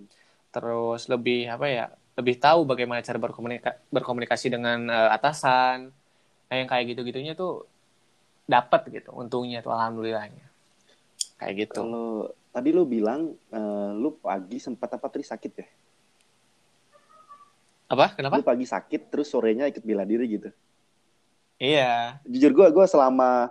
Terus 0.54 1.01
lebih 1.10 1.50
apa 1.50 1.66
ya? 1.68 1.86
Lebih 2.16 2.36
tahu 2.39 2.63
bagaimana 2.70 3.04
cara 3.04 3.18
berkomunika 3.18 3.75
berkomunikasi 3.89 4.54
dengan 4.54 4.88
uh, 4.88 5.10
atasan. 5.12 5.89
Nah, 6.50 6.56
yang 6.56 6.70
kayak 6.70 6.96
gitu-gitunya 6.96 7.34
tuh 7.34 7.66
dapat 8.50 8.89
gitu 8.89 9.13
untungnya 9.13 9.62
tuh 9.62 9.74
alhamdulillahnya. 9.74 10.46
Kayak 11.42 11.54
gitu. 11.68 11.82
Kalau 11.82 12.34
tadi 12.50 12.70
lu 12.74 12.84
bilang 12.86 13.34
uh, 13.53 13.91
lu 13.94 14.18
pagi 14.18 14.58
sempat 14.58 14.98
apa 14.98 15.06
tadi 15.10 15.25
sakit 15.25 15.51
ya? 15.53 15.68
Apa? 17.89 18.13
Kenapa? 18.13 18.38
Lu 18.38 18.46
pagi 18.46 18.65
sakit 18.70 19.10
terus 19.10 19.29
sorenya 19.29 19.65
ikut 19.65 19.82
bela 19.82 20.06
diri 20.06 20.25
gitu. 20.29 20.50
Iya. 21.58 22.22
Jujur 22.25 22.51
gue 22.53 22.68
gue 22.70 22.86
selama 22.86 23.50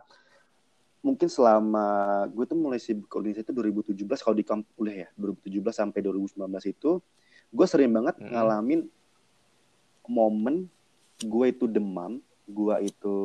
mungkin 0.99 1.31
selama 1.31 1.87
gue 2.31 2.45
tuh 2.45 2.59
mulai 2.59 2.83
sibuk 2.83 3.07
kuliah 3.07 3.39
itu 3.39 3.55
2017 3.55 3.95
kalau 4.19 4.37
di 4.37 4.43
kampus 4.43 4.71
kuliah 4.75 5.07
ya 5.07 5.09
2017 5.15 5.63
sampai 5.71 6.01
2019 6.03 6.43
itu 6.75 6.99
gue 7.55 7.67
sering 7.71 7.95
banget 7.95 8.19
hmm. 8.19 8.35
ngalamin 8.35 8.81
momen 10.11 10.67
gue 11.23 11.47
itu 11.49 11.71
demam 11.71 12.19
gue 12.49 12.75
itu 12.83 13.17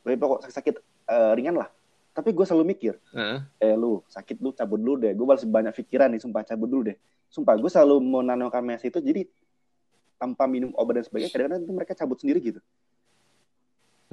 pokok 0.00 0.48
sakit, 0.48 0.54
sakit 0.54 0.74
uh, 1.10 1.32
ringan 1.36 1.60
lah 1.60 1.68
tapi 2.14 2.30
gue 2.30 2.46
selalu 2.46 2.64
mikir 2.78 2.94
uh. 3.10 3.42
eh 3.58 3.74
lu 3.74 3.98
sakit 4.06 4.38
lu 4.38 4.54
cabut 4.54 4.78
dulu 4.78 5.02
deh. 5.02 5.12
Gue 5.12 5.26
masih 5.26 5.50
banyak 5.50 5.74
pikiran 5.74 6.08
nih 6.14 6.22
sumpah 6.22 6.46
cabut 6.46 6.70
dulu 6.70 6.94
deh. 6.94 6.96
Sumpah 7.26 7.58
gue 7.58 7.66
selalu 7.66 7.98
menanamkan 7.98 8.62
mes 8.62 8.80
itu 8.86 9.02
jadi 9.02 9.26
tanpa 10.16 10.46
minum 10.46 10.70
obat 10.78 11.02
dan 11.02 11.04
sebagainya 11.10 11.30
kadang-kadang 11.34 11.60
itu 11.66 11.72
mereka 11.74 11.92
cabut 11.98 12.18
sendiri 12.22 12.40
gitu. 12.40 12.62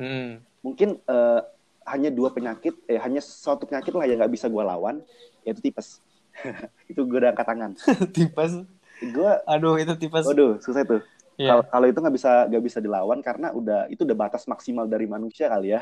Hmm. 0.01 0.41
mungkin 0.65 0.97
uh, 1.05 1.45
hanya 1.85 2.09
dua 2.09 2.33
penyakit 2.33 2.73
eh 2.89 2.97
hanya 2.97 3.21
satu 3.21 3.69
penyakit 3.69 3.93
lah 3.93 4.09
yang 4.09 4.17
nggak 4.17 4.33
bisa 4.33 4.49
gue 4.49 4.63
lawan 4.65 5.05
yaitu 5.45 5.61
tipes. 5.61 6.01
Itu 6.89 7.05
gue 7.05 7.21
udah 7.21 7.35
angkat 7.35 7.45
tangan. 7.45 7.71
Tipes? 8.15 8.65
Gue 9.03 9.31
aduh 9.45 9.75
itu 9.77 9.93
tipes. 9.99 10.25
Aduh 10.25 10.57
susah 10.63 10.87
tuh 10.87 11.03
yeah. 11.41 11.61
kalau 11.65 11.85
itu 11.89 11.97
nggak 11.97 12.15
bisa 12.15 12.31
nggak 12.47 12.63
bisa 12.63 12.77
dilawan 12.77 13.19
karena 13.25 13.49
udah 13.53 13.89
itu 13.89 14.05
udah 14.05 14.17
batas 14.17 14.45
maksimal 14.45 14.85
dari 14.85 15.09
manusia 15.09 15.49
kali 15.49 15.73
ya 15.73 15.81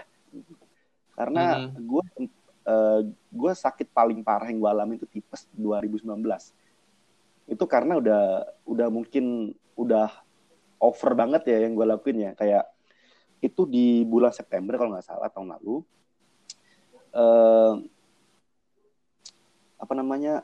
karena 1.20 1.68
mm. 1.68 1.84
gue 1.84 2.04
uh, 2.64 3.02
gue 3.12 3.52
sakit 3.52 3.92
paling 3.92 4.24
parah 4.24 4.48
yang 4.48 4.64
gue 4.64 4.72
alami 4.72 4.96
itu 4.96 5.08
tipes 5.12 5.52
2019 5.52 6.08
itu 7.50 7.66
karena 7.68 8.00
udah 8.00 8.24
udah 8.64 8.88
mungkin 8.88 9.52
udah 9.76 10.08
over 10.80 11.12
banget 11.18 11.44
ya 11.50 11.68
yang 11.68 11.76
gue 11.76 11.86
lakuin 11.86 12.18
ya. 12.30 12.32
Kayak 12.38 12.72
itu 13.44 13.66
di 13.68 14.04
bulan 14.08 14.32
September 14.32 14.76
kalau 14.76 14.96
nggak 14.96 15.08
salah 15.08 15.32
tahun 15.32 15.56
lalu 15.60 15.80
uh, 17.16 17.74
apa 19.80 19.94
namanya 19.96 20.44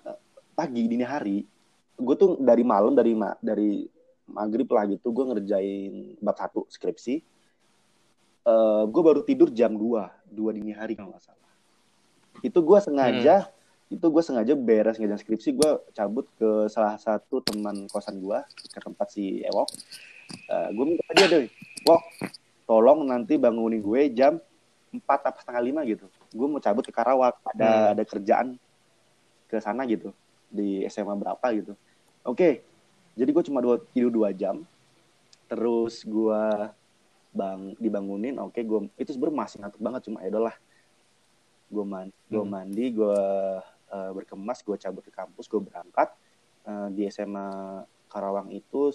pagi 0.55 0.87
dini 0.87 1.03
hari 1.03 1.43
gue 1.95 2.15
tuh 2.15 2.39
dari 2.39 2.63
malam 2.63 2.95
dari 2.95 3.11
ma 3.11 3.35
dari 3.43 3.83
maghrib 4.31 4.67
lah 4.71 4.87
gitu 4.87 5.11
gue 5.11 5.25
ngerjain 5.27 6.15
bab 6.23 6.39
satu 6.39 6.63
skripsi 6.71 7.19
uh, 8.45 8.83
gue 8.87 9.01
baru 9.01 9.21
tidur 9.25 9.49
jam 9.51 9.73
2 9.73 9.81
dua 10.31 10.49
dini 10.53 10.71
hari 10.75 10.93
kalau 10.93 11.11
nggak 11.11 11.23
salah 11.23 11.51
itu 12.43 12.59
gue 12.59 12.79
sengaja 12.81 13.35
hmm. 13.47 13.95
itu 13.95 14.05
gue 14.05 14.23
sengaja 14.23 14.53
beres 14.53 14.97
ngejar 14.99 15.19
skripsi 15.21 15.49
gue 15.55 15.71
cabut 15.95 16.25
ke 16.35 16.67
salah 16.67 16.99
satu 16.99 17.41
teman 17.41 17.87
kosan 17.89 18.19
gue 18.19 18.39
ke 18.69 18.79
tempat 18.81 19.07
si 19.09 19.41
Ewok 19.45 19.69
uh, 20.51 20.69
gue 20.73 20.85
minta 20.85 21.05
dia 21.15 21.27
deh 21.29 21.45
Wok 21.85 22.01
tolong 22.65 23.05
nanti 23.05 23.37
bangunin 23.37 23.79
gue 23.79 24.01
jam 24.11 24.41
empat 24.89 25.31
atau 25.31 25.39
setengah 25.43 25.63
lima 25.63 25.81
gitu 25.87 26.07
gue 26.33 26.47
mau 26.47 26.59
cabut 26.59 26.83
ke 26.83 26.91
Karawak 26.91 27.39
ada 27.55 27.69
hmm. 27.69 27.91
ada 27.95 28.03
kerjaan 28.03 28.47
ke 29.45 29.57
sana 29.61 29.85
gitu 29.87 30.11
di 30.49 30.83
SMA 30.91 31.13
berapa 31.15 31.45
gitu 31.55 31.73
oke 32.25 32.35
okay. 32.35 32.53
jadi 33.15 33.29
gue 33.31 33.43
cuma 33.45 33.63
dua, 33.63 33.79
tidur 33.93 34.11
dua 34.11 34.29
jam 34.33 34.65
terus 35.45 36.01
gue 36.03 36.41
bang 37.35 37.75
dibangunin 37.77 38.39
oke 38.39 38.55
okay, 38.55 38.63
gue 38.63 38.87
itu 38.95 39.11
sebenarnya 39.11 39.37
masih 39.43 39.57
ngantuk 39.59 39.81
banget 39.83 40.01
cuma 40.07 40.23
ya 40.23 40.31
lah 40.39 40.55
gue 41.69 41.85
man 41.85 42.07
gue 42.31 42.39
hmm. 42.39 42.49
mandi 42.49 42.85
gue 42.95 43.19
uh, 43.91 44.11
berkemas 44.13 44.61
gue 44.61 44.75
cabut 44.79 45.03
ke 45.03 45.11
kampus 45.13 45.45
gue 45.49 45.61
berangkat. 45.61 46.09
Uh, 46.65 46.89
di 46.89 47.05
SMA 47.13 47.45
Karawang 48.09 48.49
itu 48.49 48.89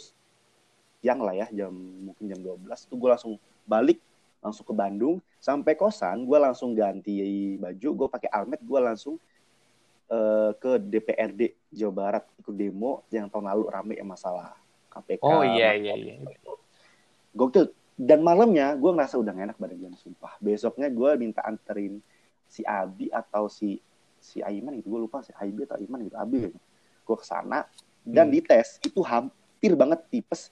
siang 1.00 1.22
lah 1.22 1.32
ya 1.32 1.46
jam 1.54 1.70
mungkin 1.72 2.24
jam 2.26 2.40
12 2.42 2.66
itu 2.66 2.94
gue 2.98 3.08
langsung 3.10 3.34
balik 3.64 3.98
langsung 4.42 4.64
ke 4.66 4.74
Bandung. 4.74 5.22
Sampai 5.38 5.78
kosan 5.78 6.26
gue 6.26 6.38
langsung 6.40 6.74
ganti 6.74 7.56
baju 7.56 7.88
gue 8.04 8.08
pakai 8.10 8.28
almet 8.32 8.60
gue 8.60 8.80
langsung 8.80 9.16
uh, 10.10 10.50
ke 10.58 10.80
DPRD 10.82 11.54
Jawa 11.70 11.92
Barat 11.94 12.24
ikut 12.42 12.54
demo 12.54 13.06
yang 13.14 13.30
tahun 13.30 13.48
lalu 13.54 13.64
rame 13.70 13.94
ya 13.96 14.04
masalah 14.04 14.58
KPK 14.90 15.22
oh 15.22 15.46
iya 15.46 15.78
iya 15.78 15.94
iya. 15.94 16.18
gokil 17.30 17.70
dan 18.00 18.24
malamnya 18.24 18.72
gue 18.80 18.88
ngerasa 18.96 19.20
udah 19.20 19.32
gak 19.36 19.46
enak 19.52 19.58
badan 19.60 19.76
gue 19.76 19.90
sumpah 20.00 20.32
besoknya 20.40 20.88
gue 20.88 21.10
minta 21.20 21.44
anterin 21.44 22.00
si 22.48 22.64
Abi 22.64 23.12
atau 23.12 23.52
si 23.52 23.76
si 24.16 24.40
Aiman 24.40 24.80
gitu 24.80 24.96
gue 24.96 25.04
lupa 25.04 25.20
si 25.20 25.36
Abi 25.36 25.68
atau 25.68 25.76
Aiman 25.76 26.08
gitu 26.08 26.16
Abi 26.16 26.48
gitu. 26.48 26.58
gue 27.04 27.16
ke 27.20 27.26
sana 27.28 27.68
dan 28.00 28.32
hmm. 28.32 28.34
dites 28.40 28.80
itu 28.80 29.04
hampir 29.04 29.76
banget 29.76 30.00
tipes 30.08 30.48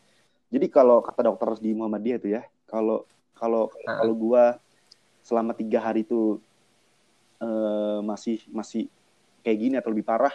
jadi 0.52 0.68
kalau 0.68 1.00
kata 1.00 1.24
dokter 1.24 1.56
di 1.64 1.72
Muhammadiyah 1.72 2.18
itu 2.20 2.28
ya 2.36 2.44
kalau 2.68 3.08
kalau 3.32 3.72
nah. 3.88 4.04
kalau 4.04 4.12
gue 4.12 4.44
selama 5.24 5.56
tiga 5.56 5.80
hari 5.80 6.04
itu 6.04 6.36
uh, 7.40 8.04
masih 8.04 8.44
masih 8.52 8.92
kayak 9.40 9.56
gini 9.56 9.74
atau 9.80 9.88
lebih 9.88 10.04
parah 10.04 10.32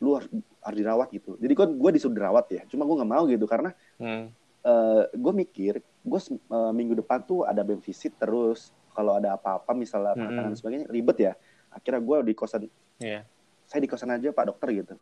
lu 0.00 0.16
harus, 0.16 0.32
harus 0.64 0.78
dirawat 0.80 1.08
gitu 1.12 1.36
jadi 1.36 1.52
kan 1.52 1.68
gue 1.76 1.90
disuruh 1.92 2.16
dirawat 2.16 2.46
ya 2.48 2.62
cuma 2.72 2.88
gue 2.88 2.96
nggak 2.96 3.10
mau 3.12 3.24
gitu 3.28 3.44
karena 3.44 3.76
hmm. 4.00 4.43
Uh, 4.64 5.04
eh, 5.04 5.04
gue 5.12 5.32
mikir 5.32 5.72
gue 5.80 6.20
uh, 6.50 6.72
minggu 6.72 6.98
depan 7.00 7.24
tuh 7.24 7.44
ada 7.48 7.64
BEM 7.64 7.80
visit 7.80 8.16
terus 8.16 8.72
kalau 8.92 9.16
ada 9.16 9.36
apa-apa 9.36 9.72
misalnya 9.76 10.16
mm 10.16 10.24
-hmm. 10.24 10.36
dan 10.44 10.52
sebagainya 10.56 10.86
ribet 10.88 11.18
ya 11.20 11.32
akhirnya 11.72 12.00
gue 12.00 12.16
di 12.30 12.34
kosan 12.36 12.62
yeah. 13.00 13.22
saya 13.66 13.80
di 13.82 13.88
kosan 13.90 14.12
aja 14.14 14.30
pak 14.30 14.44
dokter 14.48 14.68
gitu 14.72 14.94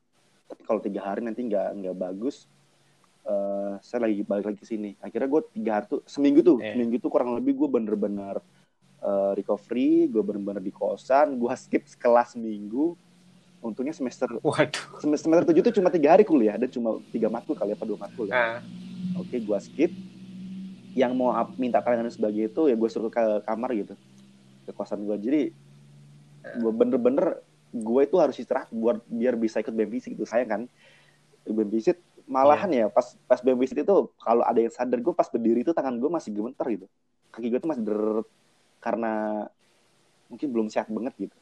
tapi 0.49 0.63
kalau 0.65 0.81
tiga 0.81 1.01
hari 1.05 1.25
nanti 1.25 1.45
nggak 1.45 1.69
nggak 1.81 1.97
bagus 1.97 2.49
uh, 3.29 3.77
saya 3.85 4.09
lagi 4.09 4.25
balik 4.25 4.53
lagi 4.53 4.59
ke 4.61 4.67
sini 4.69 4.97
akhirnya 5.01 5.29
gue 5.29 5.43
tiga 5.53 5.71
hari 5.81 5.87
tuh 5.89 6.01
seminggu 6.09 6.41
tuh 6.41 6.59
yeah. 6.61 6.73
seminggu 6.73 6.97
tuh 6.99 7.11
kurang 7.13 7.37
lebih 7.37 7.57
gue 7.57 7.69
bener-bener 7.69 8.41
uh, 9.05 9.33
recovery 9.37 10.09
gue 10.09 10.23
bener-bener 10.25 10.63
di 10.65 10.73
kosan 10.73 11.37
gue 11.37 11.53
skip 11.59 11.85
kelas 12.01 12.39
seminggu 12.39 12.97
untungnya 13.63 13.95
semester 13.95 14.27
Waduh. 14.43 14.99
semester 14.99 15.47
tujuh 15.47 15.63
tuh 15.63 15.75
cuma 15.79 15.89
tiga 15.93 16.19
hari 16.19 16.27
kuliah 16.27 16.59
dan 16.59 16.67
cuma 16.67 16.99
tiga 17.15 17.31
matkul 17.31 17.55
kali 17.55 17.79
apa 17.79 17.85
dua 17.87 17.99
matkul 18.01 18.27
ya. 18.27 18.35
Uh. 18.35 18.92
Oke, 19.19 19.43
gue 19.43 19.59
skip. 19.61 19.93
Yang 20.93 21.13
mau 21.17 21.33
minta 21.57 21.81
tanya 21.81 22.05
dan 22.05 22.13
sebagainya 22.13 22.53
itu 22.53 22.63
ya 22.69 22.77
gue 22.77 22.89
suruh 22.93 23.09
ke 23.09 23.45
kamar 23.49 23.71
gitu. 23.73 23.95
Ke 24.69 24.71
kosan 24.77 25.05
gue 25.09 25.17
jadi 25.19 25.43
gue 26.43 26.73
bener-bener 26.75 27.39
gue 27.73 28.01
itu 28.05 28.17
harus 28.19 28.37
istirahat 28.37 28.69
buat 28.75 29.01
biar 29.09 29.39
bisa 29.39 29.63
ikut 29.63 29.73
BEM 29.73 29.89
visit 29.89 30.13
gitu. 30.13 30.29
Saya 30.29 30.45
kan? 30.45 30.69
BEM 31.49 31.71
visit 31.73 31.99
malahan 32.29 32.71
yeah. 32.71 32.87
ya 32.87 32.95
pas 32.95 33.19
pas 33.27 33.41
BEM 33.41 33.59
visit 33.59 33.83
itu 33.83 33.97
kalau 34.21 34.45
ada 34.45 34.61
yang 34.61 34.73
sadar 34.73 35.01
gue 35.01 35.15
pas 35.17 35.27
berdiri 35.27 35.65
itu 35.65 35.73
tangan 35.73 35.97
gue 35.97 36.11
masih 36.13 36.31
gemeter 36.31 36.67
gitu. 36.69 36.87
Kaki 37.33 37.49
gue 37.49 37.61
tuh 37.61 37.71
masih 37.73 37.85
deret. 37.89 38.29
Karena 38.83 39.47
mungkin 40.29 40.49
belum 40.53 40.69
sehat 40.69 40.89
banget 40.93 41.15
gitu 41.29 41.37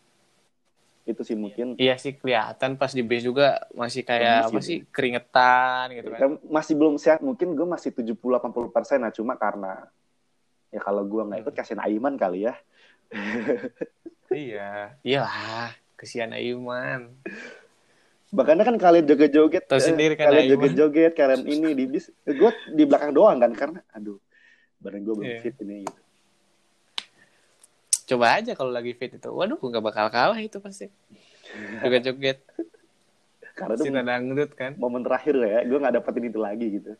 itu 1.08 1.22
sih 1.24 1.36
mungkin. 1.36 1.74
Iya 1.80 1.96
sih 1.96 2.16
kelihatan 2.16 2.76
pas 2.76 2.92
di 2.92 3.02
base 3.02 3.24
juga 3.24 3.66
masih 3.72 4.02
kayak 4.04 4.48
masih, 4.48 4.52
apa 4.52 4.58
sih 4.60 4.78
keringetan 4.92 5.84
gitu 5.96 6.08
kan. 6.12 6.20
Masih 6.46 6.74
belum 6.76 6.94
sehat 7.00 7.20
mungkin 7.24 7.56
gue 7.56 7.66
masih 7.66 7.90
70 7.94 8.16
80 8.16 8.74
persen 8.74 8.98
lah 9.02 9.12
cuma 9.12 9.34
karena 9.40 9.88
ya 10.70 10.80
kalau 10.80 11.02
gue 11.08 11.22
nggak 11.24 11.40
ikut 11.48 11.54
kasihan 11.56 11.82
Aiman 11.84 12.14
kali 12.16 12.48
ya. 12.48 12.54
Iya 14.30 14.94
iyalah 15.02 15.74
kasihan 15.98 16.30
Aiman. 16.30 17.18
Bahkan 18.30 18.62
kan 18.62 18.78
kalian 18.78 19.10
joget-joget 19.10 19.66
Tahu 19.66 19.82
sendiri 19.82 20.14
kan 20.14 20.30
kalian 20.30 20.54
joget-joget 20.54 21.18
kalian 21.18 21.42
ini 21.50 21.74
di 21.74 21.84
bis 21.90 22.14
gue 22.22 22.50
di 22.70 22.86
belakang 22.86 23.10
doang 23.10 23.42
kan 23.42 23.50
karena 23.50 23.82
aduh 23.90 24.22
badan 24.78 25.02
gue 25.02 25.14
belum 25.18 25.26
yeah. 25.26 25.42
fit 25.42 25.58
ini 25.66 25.82
gitu 25.82 26.00
coba 28.10 28.26
aja 28.42 28.52
kalau 28.58 28.74
lagi 28.74 28.92
fit 28.98 29.14
itu 29.14 29.30
waduh 29.30 29.58
nggak 29.58 29.84
bakal 29.84 30.06
kalah 30.10 30.38
itu 30.38 30.58
pasti 30.58 30.90
joget-joget 31.82 32.42
karena 33.54 33.74
itu 33.78 33.92
dangdut 33.92 34.50
kan 34.58 34.72
momen 34.74 35.06
terakhir 35.06 35.34
ya 35.38 35.62
gue 35.62 35.78
nggak 35.78 35.94
dapetin 36.00 36.26
itu 36.26 36.40
lagi 36.42 36.66
gitu 36.80 36.92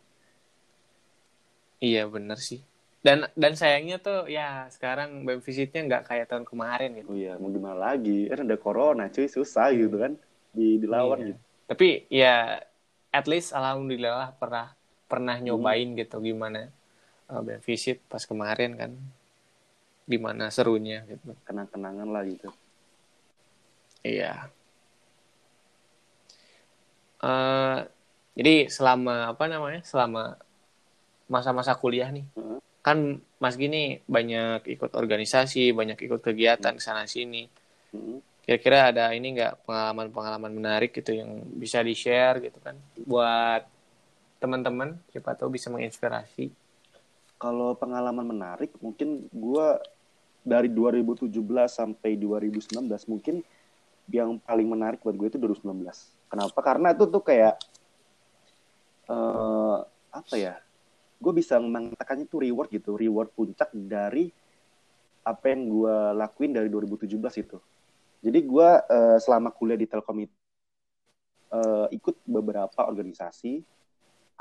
iya 1.83 2.07
bener 2.07 2.39
sih 2.39 2.61
dan 3.01 3.25
dan 3.33 3.57
sayangnya 3.57 3.97
tuh 3.97 4.29
ya 4.29 4.69
sekarang 4.69 5.25
BEM 5.25 5.41
visitnya 5.41 5.81
nggak 5.89 6.03
kayak 6.05 6.29
tahun 6.29 6.45
kemarin 6.45 7.01
gitu. 7.01 7.09
Oh 7.09 7.17
iya, 7.17 7.33
mau 7.41 7.49
gimana 7.49 7.73
lagi? 7.97 8.29
Kan 8.29 8.45
ada 8.45 8.57
corona 8.61 9.09
cuy, 9.09 9.25
susah 9.25 9.73
hmm. 9.73 9.79
gitu 9.81 9.97
kan. 9.97 10.13
di 10.51 10.77
dilawan 10.77 11.17
Iya. 11.23 11.27
gitu 11.33 11.41
Tapi 11.65 11.87
ya 12.13 12.59
at 13.09 13.25
least 13.25 13.55
alhamdulillah 13.57 14.35
pernah 14.37 14.75
pernah 15.09 15.39
Hmm. 15.39 15.49
nyobain 15.49 15.97
gitu 15.97 16.21
gimana 16.21 16.69
uh, 17.31 17.41
visit 17.65 18.03
pas 18.05 18.21
kemarin 18.27 18.77
kan. 18.77 18.91
Gimana 20.09 20.49
serunya 20.49 21.05
gitu. 21.07 21.33
kenang-kenangan 21.45 22.09
lah 22.09 22.23
gitu 22.27 22.49
Iya. 24.01 24.49
Eh, 27.21 27.79
jadi 28.33 28.55
selama 28.65 29.29
apa 29.29 29.45
namanya? 29.45 29.85
Selama 29.85 30.41
masa-masa 31.29 31.77
kuliah 31.77 32.09
nih, 32.09 32.25
Heeh. 32.33 32.59
kan 32.81 33.21
Mas 33.37 33.55
Gini 33.55 34.01
banyak 34.09 34.65
ikut 34.67 34.91
organisasi, 34.97 35.71
banyak 35.71 36.01
ikut 36.01 36.19
kegiatan 36.19 36.75
sana 36.81 37.05
sini. 37.05 37.45
Mm. 37.93 38.19
Kira-kira 38.41 38.89
ada 38.89 39.13
ini 39.13 39.37
nggak 39.37 39.69
pengalaman-pengalaman 39.69 40.51
menarik 40.51 40.91
gitu 40.97 41.13
yang 41.13 41.45
bisa 41.55 41.85
di 41.85 41.93
share 41.93 42.41
gitu 42.41 42.57
kan, 42.57 42.73
buat 43.05 43.63
teman-teman, 44.41 44.97
siapa 45.13 45.37
tahu 45.37 45.53
bisa 45.53 45.69
menginspirasi. 45.69 46.49
Kalau 47.41 47.73
pengalaman 47.73 48.21
menarik 48.29 48.69
mungkin 48.77 49.25
gua 49.33 49.81
dari 50.45 50.69
2017 50.69 51.33
sampai 51.65 52.13
2019 52.17 52.85
mungkin 53.09 53.41
yang 54.09 54.37
paling 54.41 54.67
menarik 54.69 54.99
buat 55.01 55.13
gue 55.13 55.27
itu 55.33 55.39
2019 55.41 55.85
kenapa? 56.29 56.59
Karena 56.61 56.93
itu 56.93 57.05
tuh 57.05 57.23
kayak 57.23 57.55
eh 59.09 59.77
apa 60.11 60.35
ya? 60.35 60.55
Gue 61.21 61.33
bisa 61.37 61.61
mengatakan 61.61 62.25
itu 62.25 62.41
reward 62.41 62.69
gitu 62.73 62.97
reward 62.97 63.29
puncak 63.37 63.69
dari 63.73 64.33
apa 65.21 65.53
yang 65.53 65.69
gue 65.69 65.95
lakuin 66.17 66.51
dari 66.55 66.67
2017 66.69 67.13
itu. 67.45 67.57
Jadi 68.21 68.39
gue 68.41 68.69
eh, 68.89 69.17
selama 69.21 69.53
kuliah 69.53 69.77
di 69.77 69.85
Telkom 69.85 70.25
itu 70.25 70.37
eh, 71.53 71.87
ikut 71.93 72.25
beberapa 72.25 72.89
organisasi 72.89 73.61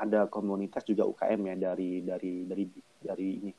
ada 0.01 0.25
komunitas 0.25 0.81
juga 0.89 1.05
UKM 1.05 1.41
ya 1.53 1.57
dari 1.69 2.01
dari 2.01 2.49
dari 2.49 2.65
dari 3.05 3.29
ini. 3.37 3.53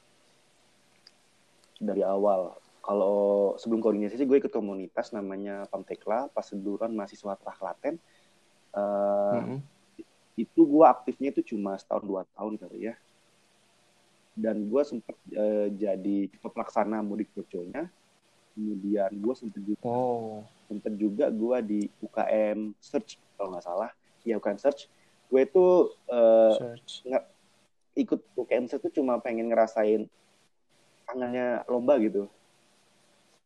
Dari 1.78 2.02
awal. 2.02 2.58
Kalau 2.82 3.54
sebelum 3.62 3.78
koordinasi 3.78 4.26
gue 4.26 4.42
ikut 4.42 4.50
komunitas 4.50 5.14
namanya 5.14 5.70
Pamtekla 5.70 6.34
Paseduran 6.34 6.90
Mahasiswa 6.98 7.38
Klaten 7.38 8.02
Eh, 8.72 9.36
Mm-mm. 9.36 9.60
itu 10.40 10.62
gue 10.64 10.86
aktifnya 10.88 11.36
itu 11.36 11.54
cuma 11.56 11.76
setahun 11.76 12.08
dua 12.08 12.24
tahun 12.40 12.56
kali 12.56 12.88
ya. 12.88 12.96
Dan 14.32 14.72
gue 14.72 14.82
sempat 14.88 15.16
eh, 15.28 15.68
jadi 15.76 16.32
pelaksana 16.40 17.04
mudik 17.04 17.28
poconya 17.36 17.92
kemudian 18.52 19.12
gue 19.16 19.34
sempat 19.36 19.64
juga 19.64 19.80
Oh, 19.88 20.44
sempet 20.68 20.94
juga 21.00 21.32
gue 21.32 21.58
di 21.64 21.80
UKM 22.00 22.76
Search 22.80 23.20
kalau 23.36 23.56
nggak 23.56 23.66
salah. 23.68 23.92
Ya 24.24 24.40
UKM 24.40 24.60
Search 24.60 24.88
gue 25.32 25.42
itu 25.42 25.66
eh, 26.06 26.52
search. 26.54 27.08
ikut 27.94 28.20
UKM 28.36 28.68
Search 28.68 28.84
tuh 28.84 28.94
cuma 28.94 29.16
pengen 29.18 29.48
ngerasain 29.48 30.12
tangannya 31.04 31.64
lomba 31.66 31.96
gitu 31.98 32.28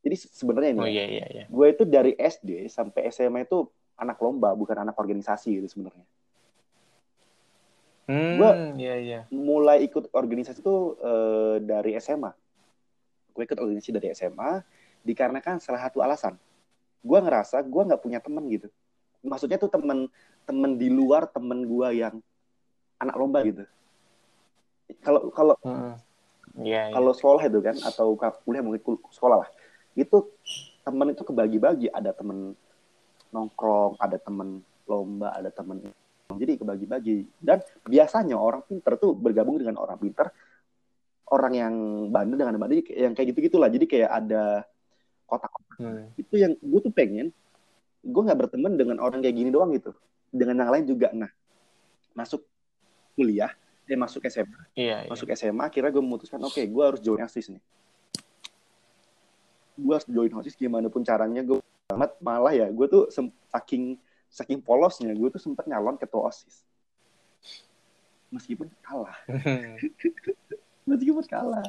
jadi 0.02 0.16
se- 0.18 0.34
sebenarnya 0.34 0.74
ini 0.74 0.82
Oh 0.82 0.86
ya, 0.86 0.92
iya 0.92 1.06
iya 1.08 1.26
iya. 1.30 1.46
gue 1.46 1.66
itu 1.68 1.84
dari 1.86 2.14
SD 2.14 2.66
sampai 2.68 3.10
SMA 3.10 3.46
itu 3.46 3.66
anak 3.96 4.18
lomba 4.18 4.52
bukan 4.52 4.82
anak 4.82 4.94
organisasi 4.96 5.62
gitu 5.62 5.70
sebenarnya 5.72 6.06
Hmm, 8.06 8.38
Gua- 8.38 8.58
iya 8.78 8.96
iya. 9.02 9.20
mulai 9.34 9.82
ikut 9.82 10.14
organisasi 10.14 10.62
itu 10.62 10.76
eh, 11.02 11.58
dari 11.58 11.98
SMA. 11.98 12.30
Gue 13.34 13.50
ikut 13.50 13.58
organisasi 13.58 13.90
dari 13.90 14.14
SMA 14.14 14.62
dikarenakan 15.02 15.58
salah 15.58 15.82
satu 15.82 16.06
alasan. 16.06 16.38
Gue 17.02 17.18
ngerasa 17.18 17.66
gue 17.66 17.82
nggak 17.82 17.98
punya 17.98 18.22
temen 18.22 18.46
gitu. 18.46 18.70
Maksudnya 19.26 19.58
tuh 19.58 19.74
temen 19.74 20.08
temen 20.46 20.78
di 20.78 20.88
luar 20.88 21.26
temen 21.26 21.66
gue 21.66 21.88
yang 21.98 22.16
anak 23.02 23.16
lomba 23.18 23.42
gitu. 23.42 23.66
Kalau 25.02 25.34
kalau 25.34 25.56
Mm-mm. 25.66 25.98
Iya 26.56 26.88
iya. 26.88 26.94
kalau 26.96 27.12
sekolah 27.12 27.44
itu 27.52 27.60
kan 27.60 27.76
atau 27.84 28.16
kuliah 28.48 28.64
mungkin 28.64 28.80
sekolah 29.12 29.44
lah 29.44 29.50
itu 29.92 30.32
temen 30.88 31.12
itu 31.12 31.28
kebagi-bagi 31.28 31.92
ada 31.92 32.16
temen 32.16 32.56
nongkrong 33.36 34.00
ada 34.00 34.16
temen 34.16 34.64
lomba 34.88 35.36
ada 35.36 35.52
temen 35.52 35.84
jadi 36.32 36.56
kebagi-bagi 36.56 37.28
dan 37.44 37.60
biasanya 37.84 38.40
orang 38.40 38.64
pinter 38.64 38.96
tuh 38.96 39.12
bergabung 39.12 39.60
dengan 39.60 39.84
orang 39.84 40.00
pinter 40.00 40.32
orang 41.28 41.54
yang 41.60 41.74
bandel 42.08 42.40
dengan 42.40 42.56
bandel 42.56 42.88
yang 42.88 43.12
kayak 43.12 43.36
gitu 43.36 43.52
gitulah 43.52 43.68
jadi 43.68 43.86
kayak 43.90 44.12
ada 44.24 44.44
kotak-kotak 45.28 45.64
Hmm. 45.76 46.08
itu 46.16 46.40
yang 46.40 46.56
gue 46.56 46.80
tuh 46.88 46.94
pengen 46.96 47.36
gue 48.06 48.22
nggak 48.22 48.38
berteman 48.46 48.78
dengan 48.78 49.02
orang 49.02 49.20
kayak 49.20 49.34
gini 49.34 49.50
doang 49.50 49.74
gitu. 49.74 49.92
Dengan 50.30 50.62
yang 50.62 50.72
lain 50.72 50.86
juga. 50.86 51.10
Nah 51.12 51.32
masuk 52.14 52.46
kuliah 53.18 53.52
eh 53.86 53.94
masuk 53.94 54.26
SMA 54.26 54.62
Iya 54.74 55.06
iya. 55.06 55.10
masuk 55.12 55.30
SMA 55.36 55.62
akhirnya 55.62 55.92
gue 55.94 56.02
memutuskan 56.02 56.42
oke 56.42 56.58
gue 56.58 56.84
harus 56.86 57.02
join 57.02 57.22
osis 57.22 57.50
nih. 57.50 57.62
Gue 59.76 59.94
harus 59.94 60.08
join 60.08 60.32
osis 60.38 60.56
gimana 60.56 60.88
pun 60.88 61.04
caranya 61.04 61.42
gue 61.42 61.60
amat 61.92 62.18
malah 62.18 62.54
ya 62.56 62.66
gue 62.72 62.88
tuh 62.88 63.12
saking 63.52 64.00
saking 64.26 64.60
polosnya 64.60 65.14
gue 65.14 65.30
tuh 65.30 65.38
sempet 65.38 65.70
nyalon 65.70 65.96
ketua 65.96 66.30
osis 66.30 66.66
meskipun 68.34 68.68
kalah. 68.82 69.16
Meskipun 70.86 71.26
kalah. 71.26 71.66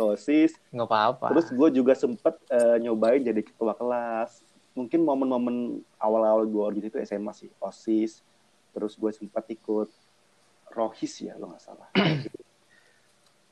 Osis 0.00 0.56
Nggak 0.72 0.88
apa-apa. 0.88 1.26
terus 1.36 1.48
gue 1.52 1.68
juga 1.68 1.92
sempet 1.92 2.32
eh, 2.48 2.76
nyobain 2.80 3.20
jadi 3.20 3.44
ketua 3.44 3.76
kelas 3.76 4.40
mungkin 4.78 5.02
momen-momen 5.02 5.82
awal-awal 5.98 6.46
gue 6.46 6.62
organisasi 6.62 6.90
itu 6.94 6.98
SMA 7.02 7.32
sih 7.34 7.50
osis 7.58 8.22
terus 8.70 8.94
gue 8.94 9.10
sempet 9.10 9.58
ikut 9.58 9.90
rohis 10.70 11.18
ya 11.18 11.34
lo 11.34 11.50
nggak 11.50 11.62
salah 11.66 11.90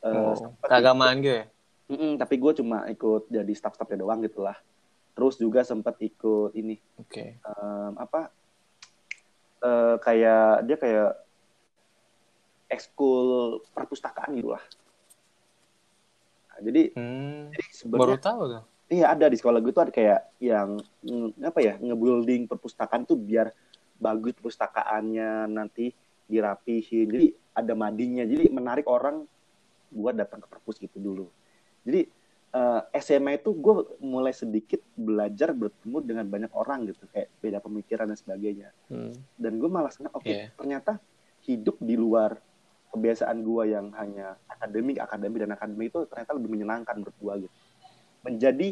Eh, 0.06 0.12
Oh, 0.14 0.54
keagamaan 0.62 1.18
gitu 1.18 1.34
ya? 1.42 1.44
Mm-mm, 1.90 2.14
tapi 2.14 2.38
gue 2.38 2.52
cuma 2.62 2.86
ikut 2.86 3.26
jadi 3.26 3.52
staff-staffnya 3.54 4.02
doang 4.06 4.22
gitu 4.22 4.42
lah. 4.42 4.54
Terus 5.18 5.34
juga 5.38 5.66
sempat 5.66 5.98
ikut 5.98 6.54
ini 6.54 6.78
Oke. 6.98 7.42
em, 7.42 7.92
apa 7.98 8.30
eh, 9.66 9.96
kayak 9.98 10.66
dia 10.68 10.76
kayak 10.78 11.10
ekskul 12.70 13.58
perpustakaan 13.74 14.34
gitu 14.34 14.54
lah. 14.54 14.62
Nah, 16.54 16.58
jadi, 16.66 16.82
Hmm, 16.94 17.50
jadi 17.54 17.64
baru 17.86 18.14
tahu 18.18 18.42
tuh. 18.50 18.64
Iya 18.86 19.10
ada 19.10 19.26
di 19.26 19.34
sekolah 19.34 19.58
gue 19.58 19.72
tuh 19.74 19.82
ada 19.88 19.92
kayak 19.92 20.20
yang 20.38 20.78
apa 21.42 21.58
ya 21.58 21.74
nge-building 21.82 22.46
perpustakaan 22.46 23.02
tuh 23.02 23.18
biar 23.18 23.50
bagus 23.96 24.36
perpustakaannya 24.36 25.50
nanti 25.50 25.90
dirapihin. 26.26 27.06
Jadi 27.08 27.26
ada 27.54 27.72
madingnya. 27.72 28.26
Jadi 28.26 28.50
menarik 28.50 28.86
orang 28.86 29.24
buat 29.90 30.12
datang 30.12 30.42
ke 30.42 30.46
perpus 30.50 30.76
gitu 30.76 30.98
dulu. 30.98 31.26
Jadi 31.86 32.06
eh, 32.52 32.80
SMA 33.00 33.38
itu 33.40 33.54
gue 33.54 33.74
mulai 34.02 34.34
sedikit 34.34 34.82
belajar 34.94 35.54
bertemu 35.54 35.98
dengan 36.02 36.26
banyak 36.26 36.52
orang 36.52 36.90
gitu 36.90 37.06
kayak 37.10 37.30
beda 37.40 37.58
pemikiran 37.62 38.06
dan 38.10 38.18
sebagainya. 38.18 38.70
Hmm. 38.90 39.14
Dan 39.38 39.58
gue 39.58 39.70
malah 39.70 39.90
senang 39.90 40.12
oke 40.14 40.26
Iya. 40.28 40.52
ternyata 40.54 40.98
hidup 41.46 41.78
di 41.78 41.94
luar 41.94 42.36
kebiasaan 42.90 43.38
gue 43.44 43.64
yang 43.70 43.92
hanya 43.98 44.34
akademik 44.50 44.98
akademik 44.98 45.38
dan 45.46 45.52
akademik 45.54 45.86
itu 45.94 46.00
ternyata 46.10 46.32
lebih 46.34 46.50
menyenangkan 46.54 46.94
menurut 46.98 47.16
gue 47.18 47.34
gitu. 47.46 47.54
Menjadi 48.26 48.68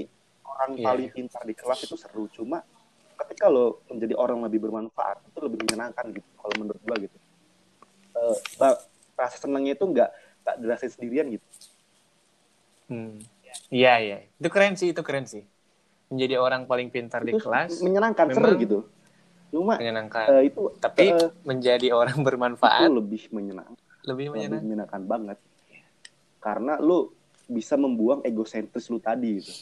orang 0.53 0.71
Iya, 0.75 0.85
paling 0.87 1.09
iya. 1.09 1.14
pintar 1.14 1.43
di 1.49 1.55
kelas 1.61 1.81
itu 1.87 1.97
seru 2.03 2.25
cuma 2.37 2.59
ketika 3.21 3.47
lo 3.55 3.67
menjadi 3.90 4.14
orang 4.19 4.38
lebih 4.47 4.61
bermanfaat 4.64 5.19
itu 5.31 5.38
lebih 5.47 5.59
menyenangkan 5.64 6.07
gitu 6.19 6.31
kalau 6.40 6.55
menurut 6.61 6.81
gue 6.83 6.97
gitu. 7.07 7.17
Ba- 8.59 8.81
rasa 9.14 9.37
senangnya 9.38 9.73
itu 9.79 9.85
nggak 9.87 10.11
nggak 10.43 10.57
dirasain 10.61 10.93
sendirian 10.93 11.27
gitu. 11.31 11.47
Hmm. 12.88 13.09
Iya 13.75 13.90
iya. 14.05 14.14
Itu 14.38 14.49
keren 14.55 14.73
sih, 14.81 14.88
itu 14.93 15.03
keren 15.07 15.25
sih. 15.33 15.43
Menjadi 16.11 16.35
orang 16.47 16.62
paling 16.71 16.88
pintar 16.95 17.23
di 17.29 17.33
Itu 17.33 17.38
kelas, 17.43 17.73
menyenangkan 17.85 18.27
seru 18.35 18.45
memang 18.45 18.55
gitu. 18.61 18.79
Cuma 19.55 19.75
menyenangkan. 19.79 20.29
eh, 20.31 20.43
itu 20.51 20.61
Tapi 20.85 21.03
eh, 21.03 21.29
menjadi 21.49 21.87
orang 22.01 22.19
itu 22.19 22.27
bermanfaat 22.29 22.90
lebih 22.99 23.23
menyenangkan. 23.35 23.77
lebih 24.09 24.27
lebih 24.35 24.35
menyenangkan. 24.35 24.64
menyenangkan 24.67 25.03
banget 25.07 25.38
karena 26.45 26.79
lu 26.79 27.09
bisa 27.44 27.76
membuang 27.76 28.24
egosentris 28.24 28.88
lu 28.88 28.98
tadi 28.98 29.40
gitu 29.40 29.52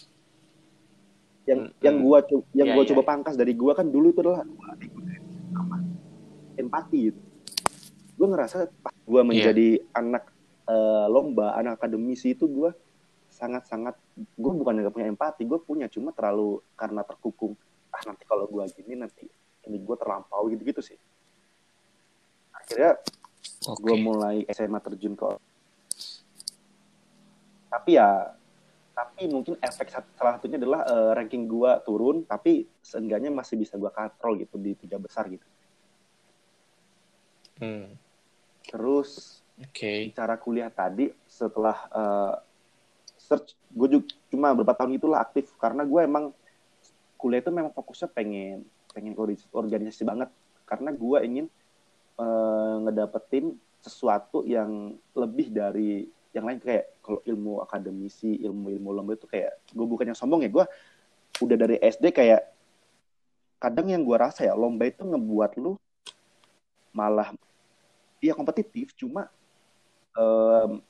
yang 1.42 1.66
Hmm, 1.66 1.74
yang 1.82 1.96
hmm. 1.98 2.04
gua 2.06 2.18
yang 2.54 2.68
Iya, 2.70 2.74
gua 2.78 2.84
iya, 2.86 2.90
coba 2.94 3.02
iya. 3.02 3.08
pangkas 3.10 3.34
dari 3.34 3.52
gua 3.58 3.72
kan 3.74 3.90
dulu 3.90 4.14
itu 4.14 4.22
adalah 4.22 4.46
gua 4.46 4.70
empati 6.54 6.98
gitu 7.10 7.20
gua 8.14 8.26
ngerasa 8.30 8.70
pas 8.78 8.94
Iya. 8.94 9.02
gua 9.08 9.22
menjadi 9.26 9.68
anak 9.90 10.24
eh, 10.70 11.06
lomba 11.10 11.58
anak 11.58 11.82
akademisi 11.82 12.38
itu 12.38 12.46
gua 12.46 12.70
sangat 13.26 13.66
sangat 13.66 13.98
gua 14.38 14.54
bukan 14.54 14.78
nggak 14.78 14.94
punya 14.94 15.08
empati 15.10 15.42
gua 15.42 15.58
punya 15.58 15.90
cuma 15.90 16.14
terlalu 16.14 16.62
karena 16.78 17.02
terkukung 17.02 17.58
ah 17.90 18.02
nanti 18.06 18.22
kalau 18.22 18.46
gua 18.46 18.70
gini 18.70 18.94
nanti 18.94 19.26
ini 19.66 19.82
gua 19.82 19.98
terlampau 19.98 20.46
gitu 20.46 20.62
gitu 20.62 20.78
sih 20.78 20.98
akhirnya 22.54 23.02
Oke. 23.66 23.82
gue 23.82 23.96
mulai 23.98 24.46
SMA 24.54 24.78
terjun 24.78 25.18
ke 25.18 25.26
tapi 27.82 27.98
ya 27.98 28.30
tapi 28.94 29.26
mungkin 29.26 29.58
efek 29.58 29.90
salah 29.90 30.38
satunya 30.38 30.54
adalah 30.54 30.86
uh, 30.86 31.10
ranking 31.18 31.50
gue 31.50 31.70
turun 31.82 32.22
tapi 32.22 32.62
seenggaknya 32.78 33.34
masih 33.34 33.58
bisa 33.58 33.74
gue 33.74 33.90
kontrol 33.90 34.38
gitu 34.38 34.54
di 34.54 34.78
tiga 34.78 35.02
besar 35.02 35.26
gitu 35.26 35.42
hmm. 37.58 37.90
terus 38.70 39.42
okay. 39.58 40.14
cara 40.14 40.38
kuliah 40.38 40.70
tadi 40.70 41.10
setelah 41.26 41.74
uh, 41.90 42.38
search 43.18 43.58
gue 43.74 43.98
juga 43.98 44.06
cuma 44.30 44.54
beberapa 44.54 44.78
tahun 44.78 44.94
itulah 44.94 45.18
aktif 45.26 45.50
karena 45.58 45.82
gue 45.82 46.00
emang 46.06 46.30
kuliah 47.18 47.42
itu 47.42 47.50
memang 47.50 47.74
fokusnya 47.74 48.14
pengen 48.14 48.62
pengen 48.94 49.18
organisasi 49.50 50.06
banget 50.06 50.30
karena 50.70 50.94
gue 50.94 51.18
ingin 51.26 51.46
uh, 52.14 52.78
ngedapetin 52.86 53.58
sesuatu 53.82 54.46
yang 54.46 54.94
lebih 55.18 55.50
dari 55.50 56.06
yang 56.32 56.48
lain 56.48 56.58
kayak 56.60 56.96
kalau 57.04 57.20
ilmu 57.28 57.60
akademisi 57.60 58.40
ilmu 58.40 58.72
ilmu 58.72 58.88
lomba 58.92 59.12
itu 59.16 59.28
kayak 59.28 59.60
gue 59.68 59.86
bukan 59.86 60.12
yang 60.12 60.18
sombong 60.18 60.40
ya 60.44 60.50
gue 60.50 60.64
udah 61.44 61.56
dari 61.56 61.76
SD 61.76 62.12
kayak 62.12 62.40
kadang 63.60 63.92
yang 63.92 64.02
gue 64.02 64.16
rasa 64.16 64.48
ya 64.48 64.56
lomba 64.56 64.88
itu 64.88 65.04
ngebuat 65.04 65.60
lu 65.60 65.76
malah 66.96 67.36
iya 68.18 68.32
kompetitif 68.32 68.96
cuma 68.96 69.28
um, 70.16 70.80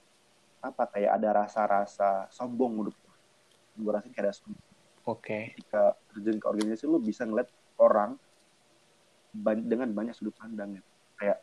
apa 0.62 0.86
kayak 0.94 1.18
ada 1.18 1.42
rasa-rasa 1.42 2.30
sombong 2.30 2.70
menurut 2.78 2.94
gue 2.94 3.14
gue 3.82 3.90
rasa 3.90 4.06
kayak 4.14 4.30
ada 4.30 4.34
sombong 4.34 4.62
oke 5.10 5.20
okay. 5.26 5.42
ketika 5.58 5.98
terjun 6.14 6.38
ke 6.38 6.46
organisasi 6.46 6.86
lu 6.86 7.02
bisa 7.02 7.26
ngeliat 7.26 7.50
orang 7.82 8.14
dengan 9.64 9.88
banyak 9.90 10.12
sudut 10.12 10.36
pandang 10.36 10.78
ya. 10.78 10.82
kayak 11.18 11.38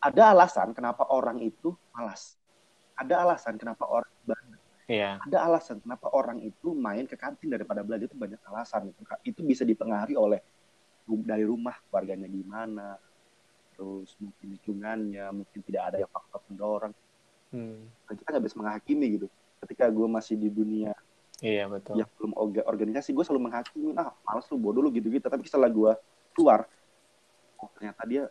ada 0.00 0.22
alasan 0.32 0.72
kenapa 0.76 1.08
orang 1.08 1.40
itu 1.42 1.74
malas. 1.92 2.36
Ada 2.96 3.24
alasan 3.24 3.60
kenapa 3.60 3.84
orang 3.88 4.12
bandel. 4.24 4.60
Yeah. 4.86 5.18
Ada 5.26 5.50
alasan 5.50 5.82
kenapa 5.82 6.08
orang 6.14 6.38
itu 6.46 6.72
main 6.72 7.10
ke 7.10 7.18
kantin 7.18 7.50
daripada 7.50 7.82
belajar 7.82 8.06
itu 8.06 8.16
banyak 8.16 8.38
alasan. 8.46 8.94
Itu 9.26 9.42
bisa 9.42 9.66
dipengaruhi 9.66 10.14
oleh 10.14 10.40
dari 11.06 11.44
rumah 11.46 11.74
keluarganya 11.86 12.26
gimana, 12.26 12.98
terus 13.74 14.14
mungkin 14.18 14.58
lingkungannya, 14.58 15.26
mungkin 15.30 15.60
tidak 15.62 15.82
ada 15.92 15.96
yang 16.02 16.10
faktor 16.10 16.40
pendorong. 16.50 16.94
Hmm. 17.54 17.86
Kita 18.10 18.28
nggak 18.34 18.44
bisa 18.46 18.56
menghakimi 18.58 19.06
gitu. 19.20 19.26
Ketika 19.62 19.90
gue 19.90 20.06
masih 20.06 20.34
di 20.38 20.50
dunia 20.50 20.94
Iya 21.44 21.68
betul. 21.68 22.00
Yang 22.00 22.10
belum 22.16 22.32
organisasi, 22.64 23.12
gue 23.12 23.20
selalu 23.20 23.52
menghakimi, 23.52 23.92
ah 24.00 24.08
males 24.24 24.48
lu, 24.48 24.56
bodoh 24.56 24.80
lu 24.80 24.88
gitu-gitu. 24.88 25.28
Tapi 25.28 25.44
setelah 25.44 25.68
gue 25.68 25.92
keluar, 26.32 26.64
oh 27.60 27.68
ternyata 27.76 28.02
dia 28.08 28.22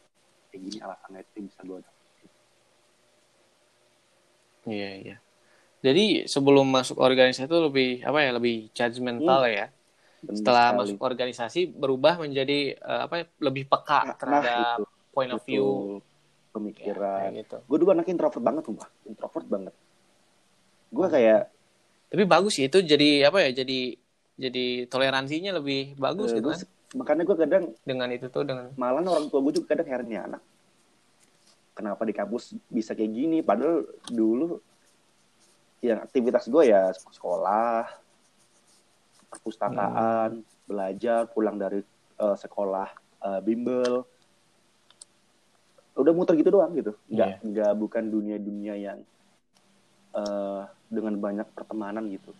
kayak 0.55 0.61
gini 0.71 0.77
alasannya 0.79 1.19
itu 1.27 1.39
bisa 1.51 1.59
gue 1.67 1.79
iya 4.71 4.91
iya. 4.97 5.17
Jadi 5.85 6.25
sebelum 6.25 6.65
masuk 6.65 6.97
organisasi 6.97 7.45
itu 7.45 7.59
lebih 7.61 8.01
apa 8.01 8.17
ya 8.25 8.31
lebih 8.33 8.73
judgmental 8.73 9.45
hmm. 9.45 9.53
ya. 9.53 9.67
Setelah 10.25 10.73
sekali. 10.73 10.79
masuk 10.81 10.97
organisasi 10.97 11.61
berubah 11.69 12.17
menjadi 12.17 12.73
uh, 12.81 13.05
apa 13.05 13.21
ya, 13.21 13.25
lebih 13.45 13.69
peka 13.69 14.01
nah, 14.01 14.17
terhadap 14.17 14.81
itu. 14.81 15.13
point 15.13 15.29
of 15.29 15.41
view. 15.45 16.01
Pemikiran. 16.49 17.29
Ya, 17.29 17.45
gitu. 17.45 17.61
gue 17.61 17.77
dulu 17.77 17.93
anak 17.93 18.09
introvert 18.09 18.41
banget 18.41 18.65
tuh 18.65 18.73
introvert 19.05 19.45
banget. 19.45 19.73
Gue 20.89 21.07
kayak 21.13 21.53
tapi 22.09 22.23
bagus 22.25 22.57
sih 22.57 22.65
itu 22.71 22.79
jadi 22.79 23.27
apa 23.27 23.43
ya 23.43 23.61
jadi 23.65 23.79
jadi 24.39 24.87
toleransinya 24.87 25.59
lebih 25.59 25.99
bagus 25.99 26.31
uh, 26.31 26.39
gitu 26.39 26.47
kan 26.53 26.63
makanya 26.95 27.27
gue 27.27 27.37
kadang 27.37 27.63
dengan 27.83 28.07
itu 28.15 28.31
tuh 28.31 28.47
dengan 28.47 28.71
malah 28.79 29.03
orang 29.03 29.27
tua 29.27 29.43
gue 29.43 29.59
juga 29.59 29.75
kadang 29.75 29.87
heran 29.91 30.07
ya 30.07 30.21
anak 30.31 30.41
kenapa 31.75 32.07
di 32.07 32.13
kampus 32.15 32.55
bisa 32.71 32.95
kayak 32.95 33.11
gini 33.11 33.43
padahal 33.43 33.83
dulu 34.07 34.63
yang 35.83 35.99
aktivitas 35.99 36.47
gue 36.47 36.71
ya 36.71 36.95
sekolah 36.95 37.83
perpustakaan 39.27 40.39
hmm. 40.39 40.47
belajar 40.71 41.27
pulang 41.27 41.59
dari 41.59 41.83
uh, 42.23 42.39
sekolah 42.39 42.87
uh, 43.27 43.39
bimbel 43.43 44.07
udah 45.99 46.11
muter 46.15 46.39
gitu 46.39 46.51
doang 46.55 46.71
gitu 46.79 46.95
nggak 47.11 47.27
yeah. 47.27 47.43
nggak 47.43 47.73
bukan 47.75 48.07
dunia 48.07 48.39
dunia 48.39 48.73
yang 48.79 48.99
uh, 50.15 50.63
dengan 50.87 51.19
banyak 51.19 51.47
pertemanan 51.51 52.07
gitu 52.07 52.31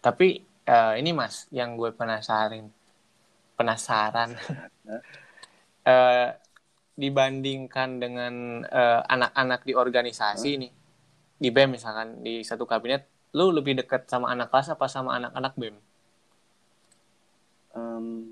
tapi 0.00 0.44
uh, 0.68 0.94
ini 0.96 1.10
mas 1.12 1.46
yang 1.52 1.76
gue 1.76 1.92
penasaran 1.92 2.68
penasaran 3.54 4.34
uh, 5.88 6.28
dibandingkan 6.94 7.98
dengan 7.98 8.62
anak 8.62 8.70
eh, 8.70 9.02
anak-anak 9.10 9.60
di 9.66 9.74
organisasi 9.74 10.50
hmm. 10.54 10.60
nih 10.62 10.72
di 11.42 11.48
bem 11.50 11.74
misalkan 11.74 12.22
di 12.22 12.46
satu 12.46 12.70
kabinet 12.70 13.10
lu 13.34 13.50
lebih 13.50 13.74
dekat 13.82 14.06
sama 14.06 14.30
anak 14.30 14.46
kelas 14.54 14.70
apa 14.70 14.86
sama 14.86 15.18
anak-anak 15.18 15.58
bem 15.58 15.74
um, 17.74 18.30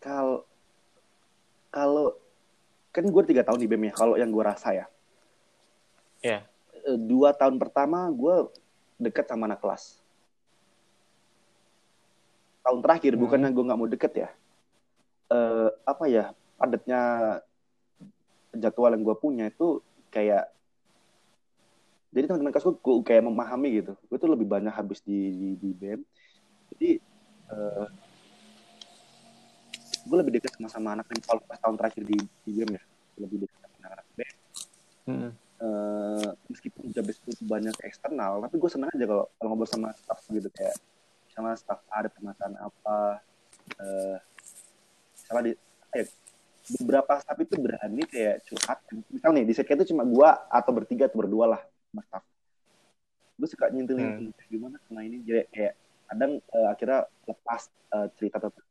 kalau 0.00 0.48
kalau 1.68 2.16
kan 2.88 3.04
gue 3.04 3.22
tiga 3.28 3.44
tahun 3.44 3.60
di 3.60 3.68
bem 3.68 3.84
ya 3.84 3.92
kalau 3.92 4.16
yang 4.16 4.32
gue 4.32 4.44
rasa 4.48 4.72
ya 4.72 4.88
ya 6.24 6.40
yeah. 6.40 6.96
dua 6.96 7.36
tahun 7.36 7.60
pertama 7.60 8.08
gue 8.16 8.48
dekat 8.96 9.28
sama 9.28 9.48
anak 9.48 9.60
kelas. 9.60 10.00
Tahun 12.66 12.80
terakhir, 12.82 13.12
hmm. 13.14 13.22
bukannya 13.22 13.50
gue 13.54 13.64
nggak 13.64 13.78
mau 13.78 13.90
deket 13.90 14.12
ya. 14.26 14.28
Uh, 15.26 15.70
apa 15.82 16.04
ya, 16.06 16.30
padatnya 16.56 17.00
jadwal 18.56 18.92
yang 18.92 19.04
gue 19.04 19.16
punya 19.16 19.44
itu 19.52 19.84
kayak 20.08 20.48
jadi 22.16 22.32
teman-teman 22.32 22.52
kelas 22.56 22.64
gue, 22.64 22.76
gue 22.80 23.04
kayak 23.04 23.22
memahami 23.28 23.68
gitu 23.84 23.92
gue 24.08 24.16
tuh 24.16 24.30
lebih 24.32 24.48
banyak 24.48 24.72
habis 24.72 25.04
di 25.04 25.36
di, 25.36 25.48
di 25.60 25.70
bem 25.76 26.00
jadi 26.72 26.96
uh, 27.52 27.86
gue 30.06 30.16
lebih 30.24 30.40
dekat 30.40 30.56
sama 30.56 30.68
sama 30.72 30.88
anak 30.96 31.06
yang 31.12 31.20
kalau 31.28 31.42
pas 31.44 31.60
tahun 31.60 31.76
terakhir 31.76 32.02
di 32.08 32.16
di 32.16 32.50
bem 32.56 32.70
ya 32.80 32.82
lebih 33.20 33.44
dekat 33.44 33.58
sama 33.60 33.74
anak-anak 33.84 34.06
bem 34.16 34.34
hmm 35.06 35.45
uh, 35.60 36.30
meskipun 36.48 36.92
job 36.92 37.06
itu 37.08 37.30
banyak 37.44 37.76
eksternal 37.84 38.44
tapi 38.44 38.54
gue 38.60 38.70
senang 38.70 38.90
aja 38.92 39.06
kalau 39.08 39.24
kalau 39.36 39.48
ngobrol 39.52 39.68
sama 39.68 39.88
staff 39.96 40.20
gitu 40.28 40.48
kayak 40.52 40.76
sama 41.32 41.52
staff 41.56 41.80
ada 41.92 42.08
permasalahan 42.08 42.56
apa 42.60 42.96
uh, 43.80 44.16
sama 45.16 45.40
di 45.44 45.52
eh, 45.96 46.06
beberapa 46.80 47.12
staff 47.20 47.38
itu 47.40 47.54
berani 47.60 48.02
kayak 48.08 48.44
curhat 48.48 48.78
misal 49.12 49.30
nih 49.32 49.44
di 49.44 49.52
sekitar 49.56 49.84
itu 49.84 49.92
cuma 49.94 50.04
gue 50.04 50.28
atau 50.28 50.70
bertiga 50.72 51.08
atau 51.08 51.18
berdua 51.20 51.56
lah 51.56 51.62
sama 51.62 52.02
staff 52.04 52.24
gue 53.36 53.48
suka 53.48 53.68
nyentilin 53.68 54.32
hmm. 54.32 54.48
gimana 54.48 54.76
sama 54.88 55.04
ini 55.04 55.20
jadi 55.24 55.44
kayak 55.52 55.74
kadang 56.06 56.32
uh, 56.54 56.68
akhirnya 56.70 57.00
lepas 57.26 57.68
uh, 57.92 58.08
cerita 58.16 58.38
tentang 58.38 58.64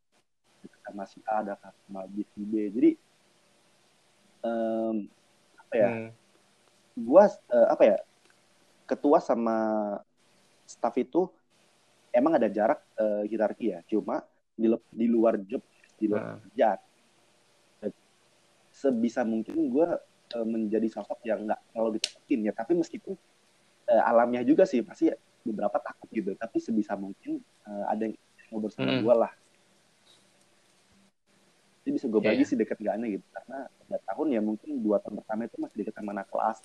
sama 0.86 1.04
si 1.10 1.18
A 1.26 1.42
ada 1.42 1.58
sama 1.58 2.06
B, 2.06 2.22
B. 2.38 2.70
jadi 2.70 2.92
um, 4.46 5.10
apa 5.58 5.74
ya 5.74 5.90
hmm 5.92 6.25
gua 6.96 7.28
uh, 7.52 7.68
apa 7.70 7.84
ya 7.84 7.98
ketua 8.88 9.20
sama 9.20 9.58
staff 10.66 10.96
itu 10.98 11.28
emang 12.16 12.40
ada 12.40 12.48
jarak 12.48 12.80
uh, 12.98 13.28
hierarki 13.28 13.76
ya 13.76 13.84
cuma 13.86 14.24
di, 14.56 14.72
di 14.72 15.06
luar 15.12 15.36
job 15.44 15.62
di 16.00 16.08
luar 16.08 16.40
kerjaan 16.48 16.80
nah. 17.84 17.92
sebisa 18.72 19.22
mungkin 19.24 19.72
gue 19.72 19.88
uh, 20.34 20.48
menjadi 20.48 20.88
sosok 20.90 21.22
yang 21.24 21.46
nggak 21.46 21.62
terlalu 21.72 22.02
ditakutin 22.02 22.40
ya. 22.50 22.54
Tapi 22.56 22.72
meskipun 22.76 23.14
uh, 23.88 24.04
alamiah 24.10 24.42
juga 24.42 24.68
sih 24.68 24.82
pasti 24.82 25.08
beberapa 25.46 25.78
takut 25.80 26.10
gitu. 26.10 26.34
Tapi 26.34 26.58
sebisa 26.58 26.98
mungkin 26.98 27.40
uh, 27.70 27.86
ada 27.88 28.10
yang 28.10 28.16
ngobrol 28.50 28.74
sama 28.74 28.98
hmm. 28.98 29.04
gue 29.06 29.16
lah. 29.16 29.32
Jadi 31.86 31.90
bisa 32.02 32.06
gue 32.10 32.22
bagi 32.22 32.42
yeah. 32.42 32.50
sih 32.50 32.58
deket 32.58 32.78
gak 32.82 32.96
aneh 32.98 33.22
gitu. 33.22 33.26
Karena 33.30 33.70
tiga 33.86 33.98
tahun 34.10 34.28
ya 34.34 34.42
mungkin 34.42 34.70
dua 34.82 34.98
tahun 35.00 35.22
pertama 35.22 35.46
itu 35.46 35.58
masih 35.62 35.76
deket 35.86 35.94
sama 35.94 36.10
anak 36.18 36.28
kelas 36.34 36.58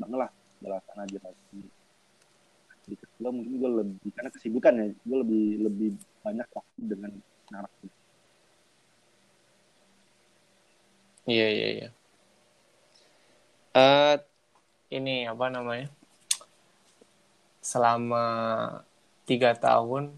banget 0.00 0.18
lah 0.26 0.30
belasan 0.60 0.98
aja 1.04 1.18
pasti 1.20 1.60
di 2.86 2.94
kedua 2.94 3.34
mungkin 3.34 3.52
gue 3.58 3.70
lebih 3.82 4.08
karena 4.14 4.30
kesibukan 4.30 4.72
ya 4.78 4.86
gue 4.94 5.18
lebih 5.26 5.44
lebih 5.66 5.90
banyak 6.22 6.48
waktu 6.54 6.80
dengan 6.86 7.10
anak 7.50 7.72
iya 11.26 11.46
iya 11.50 11.68
iya. 11.74 11.88
Uh, 13.76 14.16
ini 14.88 15.28
apa 15.28 15.52
namanya? 15.52 15.90
Selama 17.60 18.24
tiga 19.28 19.52
tahun 19.52 20.16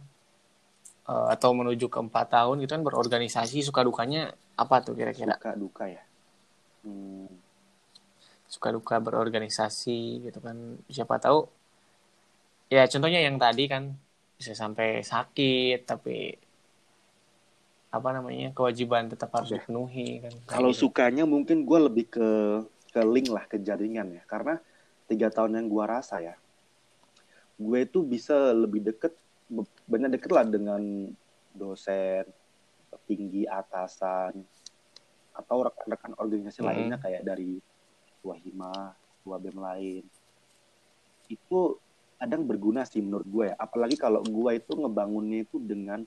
uh, 1.08 1.32
atau 1.32 1.56
menuju 1.56 1.88
ke 1.90 1.98
empat 1.98 2.38
tahun 2.38 2.62
gitu 2.62 2.70
kan 2.76 2.84
berorganisasi 2.84 3.64
suka 3.64 3.82
dukanya 3.82 4.36
apa 4.54 4.84
tuh 4.84 4.94
kira-kira? 4.94 5.34
Suka 5.40 5.56
duka 5.56 5.84
ya? 5.90 6.04
Hmm 6.86 7.47
suka 8.48 8.72
duka 8.72 8.96
berorganisasi 8.96 10.24
gitu 10.24 10.40
kan 10.40 10.80
siapa 10.88 11.20
tahu 11.20 11.44
ya 12.72 12.88
contohnya 12.88 13.20
yang 13.20 13.36
tadi 13.36 13.68
kan 13.68 13.92
bisa 14.40 14.56
sampai 14.56 15.04
sakit 15.04 15.84
tapi 15.84 16.32
apa 17.88 18.08
namanya 18.12 18.52
kewajiban 18.52 19.08
tetap 19.08 19.32
harus 19.36 19.52
okay. 19.52 19.60
dipenuhi 19.60 20.08
kan 20.24 20.32
kalau 20.48 20.72
gitu. 20.72 20.88
sukanya 20.88 21.24
mungkin 21.24 21.68
gue 21.68 21.78
lebih 21.88 22.06
ke 22.08 22.28
ke 22.92 23.00
link 23.04 23.28
lah 23.28 23.44
ke 23.44 23.60
jaringan 23.60 24.16
ya 24.16 24.22
karena 24.24 24.60
tiga 25.08 25.28
tahun 25.28 25.60
yang 25.60 25.66
gue 25.68 25.84
rasa 25.84 26.20
ya 26.20 26.36
gue 27.56 27.78
itu 27.84 28.00
bisa 28.04 28.52
lebih 28.52 28.84
deket 28.84 29.12
banyak 29.88 30.20
deket 30.20 30.30
lah 30.32 30.44
dengan 30.44 30.80
dosen 31.56 32.28
tinggi 33.08 33.48
atasan 33.48 34.36
atau 35.32 35.56
rekan-rekan 35.64 36.12
organisasi 36.20 36.60
hmm. 36.60 36.68
lainnya 36.68 36.98
kayak 37.00 37.24
dari 37.24 37.56
tua 38.28 38.36
hima 38.36 38.92
tua 39.24 39.40
bem 39.40 39.56
lain. 39.56 40.04
Itu 41.32 41.80
kadang 42.20 42.44
berguna 42.44 42.84
sih 42.84 43.00
menurut 43.00 43.24
gue 43.24 43.44
ya. 43.48 43.56
Apalagi 43.56 43.96
kalau 43.96 44.20
gue 44.20 44.50
itu 44.52 44.76
ngebangunnya 44.76 45.48
itu 45.48 45.56
dengan 45.56 46.04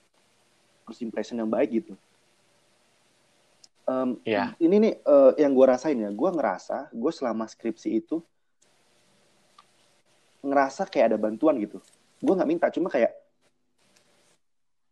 first 0.86 1.02
impression 1.02 1.42
yang 1.42 1.50
baik 1.50 1.82
gitu. 1.82 1.98
Um, 3.82 4.22
yeah. 4.22 4.54
ini 4.62 4.78
nih 4.78 4.94
uh, 5.02 5.34
yang 5.34 5.50
gue 5.50 5.66
rasain 5.66 5.98
ya. 5.98 6.14
Gue 6.14 6.30
ngerasa 6.30 6.94
gue 6.94 7.10
selama 7.10 7.50
skripsi 7.50 7.98
itu 7.98 8.22
ngerasa 10.46 10.86
kayak 10.86 11.10
ada 11.10 11.18
bantuan 11.18 11.58
gitu. 11.58 11.82
Gue 12.22 12.38
nggak 12.38 12.46
minta 12.46 12.70
cuma 12.70 12.86
kayak 12.86 13.10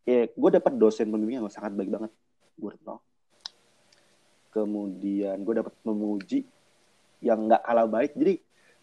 ya 0.02 0.26
gue 0.26 0.50
dapat 0.50 0.74
dosen 0.74 1.06
pembimbing 1.06 1.38
yang 1.38 1.46
sangat 1.46 1.70
baik 1.78 1.92
banget 1.92 2.10
gue 2.58 2.74
kemudian 4.50 5.38
gue 5.46 5.54
dapat 5.54 5.74
memuji 5.86 6.42
yang 7.20 7.48
nggak 7.48 7.62
kalah 7.64 7.86
baik 7.88 8.12
jadi 8.16 8.40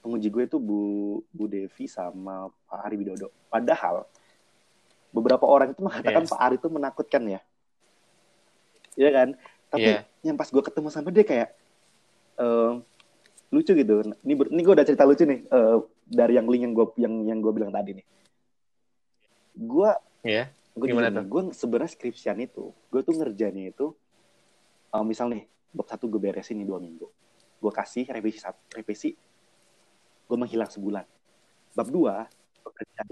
penguji 0.08 0.32
gue 0.32 0.44
itu 0.48 0.58
Bu 0.62 0.82
Bu 1.36 1.52
Devi 1.52 1.86
sama 1.92 2.48
Pak 2.72 2.80
Ari 2.88 2.96
Widodo. 2.96 3.28
Padahal 3.52 4.08
beberapa 5.12 5.44
orang 5.44 5.76
itu 5.76 5.82
mengatakan 5.84 6.24
yes. 6.24 6.32
Pak 6.32 6.40
Ari 6.40 6.56
itu 6.56 6.70
menakutkan 6.72 7.24
ya. 7.28 7.42
Iya 8.96 9.10
kan? 9.12 9.30
Tapi 9.68 9.90
yeah. 10.00 10.02
yang 10.24 10.40
pas 10.40 10.48
gue 10.48 10.64
ketemu 10.64 10.88
sama 10.88 11.12
dia 11.12 11.28
kayak 11.28 11.50
uh, 12.40 12.80
lucu 13.52 13.76
gitu. 13.76 13.94
Ini 14.24 14.34
ini 14.34 14.62
gue 14.64 14.74
udah 14.74 14.86
cerita 14.88 15.04
lucu 15.04 15.28
nih 15.28 15.44
uh, 15.52 15.84
dari 16.08 16.40
yang 16.40 16.48
link 16.48 16.64
yang 16.64 16.74
gue 16.74 16.86
yang 16.96 17.14
yang 17.28 17.40
gue 17.44 17.52
bilang 17.52 17.76
tadi 17.76 18.00
nih. 18.00 18.06
Gue 19.60 19.92
yeah. 20.24 20.48
gue 20.72 20.88
gimana 20.88 21.12
tuh? 21.12 21.28
Gue 21.28 21.42
sebenarnya 21.52 21.92
skripsian 21.92 22.40
itu, 22.40 22.72
gue 22.94 23.02
tuh 23.04 23.12
ngerjainnya 23.12 23.76
itu 23.76 23.92
uh, 24.96 25.04
misal 25.04 25.28
nih 25.28 25.44
bab 25.76 25.88
satu 25.92 26.08
gue 26.08 26.22
beresin 26.22 26.64
nih 26.64 26.68
dua 26.68 26.80
minggu 26.80 27.12
gue 27.58 27.72
kasih 27.74 28.06
revisi 28.10 28.40
satu 28.42 28.60
revisi 28.74 29.14
gue 30.28 30.38
menghilang 30.38 30.70
sebulan. 30.70 31.06
Bab 31.74 31.88
dua 31.90 32.26
pekerjaan. 32.64 33.08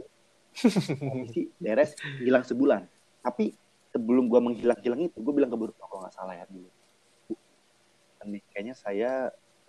Revisi 1.02 1.52
beres 1.60 1.96
hilang 2.22 2.44
sebulan. 2.44 2.82
Tapi 3.26 3.52
sebelum 3.96 4.28
gue 4.28 4.40
menghilang-hilang 4.44 5.08
itu 5.08 5.18
gue 5.24 5.34
bilang 5.34 5.52
ke 5.52 5.58
Buruk 5.58 5.76
kalau 5.80 6.04
nggak 6.04 6.16
salah 6.16 6.36
ya 6.36 6.46
dulu 6.52 6.68
nih 8.28 8.42
kayaknya 8.52 8.76
saya 8.76 9.12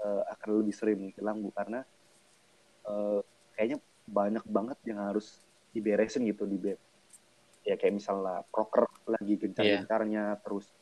uh, 0.00 0.22
akan 0.32 0.48
lebih 0.64 0.74
sering 0.74 0.98
menghilang 0.98 1.44
bu 1.44 1.52
karena 1.52 1.84
uh, 2.88 3.20
kayaknya 3.54 3.78
banyak 4.08 4.44
banget 4.48 4.78
yang 4.88 5.00
harus 5.04 5.44
diberesin 5.76 6.24
gitu 6.24 6.48
di 6.48 6.56
bed 6.56 6.80
ya 7.66 7.76
kayak 7.76 8.00
misalnya 8.00 8.46
proker 8.48 8.88
lagi 9.10 9.34
gencar-gencarnya 9.36 10.24
yeah. 10.34 10.40
terus 10.40 10.72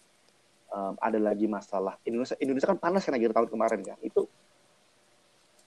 um, 0.74 0.94
ada 0.98 1.18
lagi 1.22 1.46
masalah. 1.46 1.94
Indonesia 2.02 2.34
Indonesia 2.42 2.66
kan 2.66 2.78
panas 2.82 3.06
kan 3.06 3.14
akhir 3.14 3.30
tahun 3.30 3.48
kemarin 3.48 3.80
kan. 3.86 3.98
Itu 4.02 4.26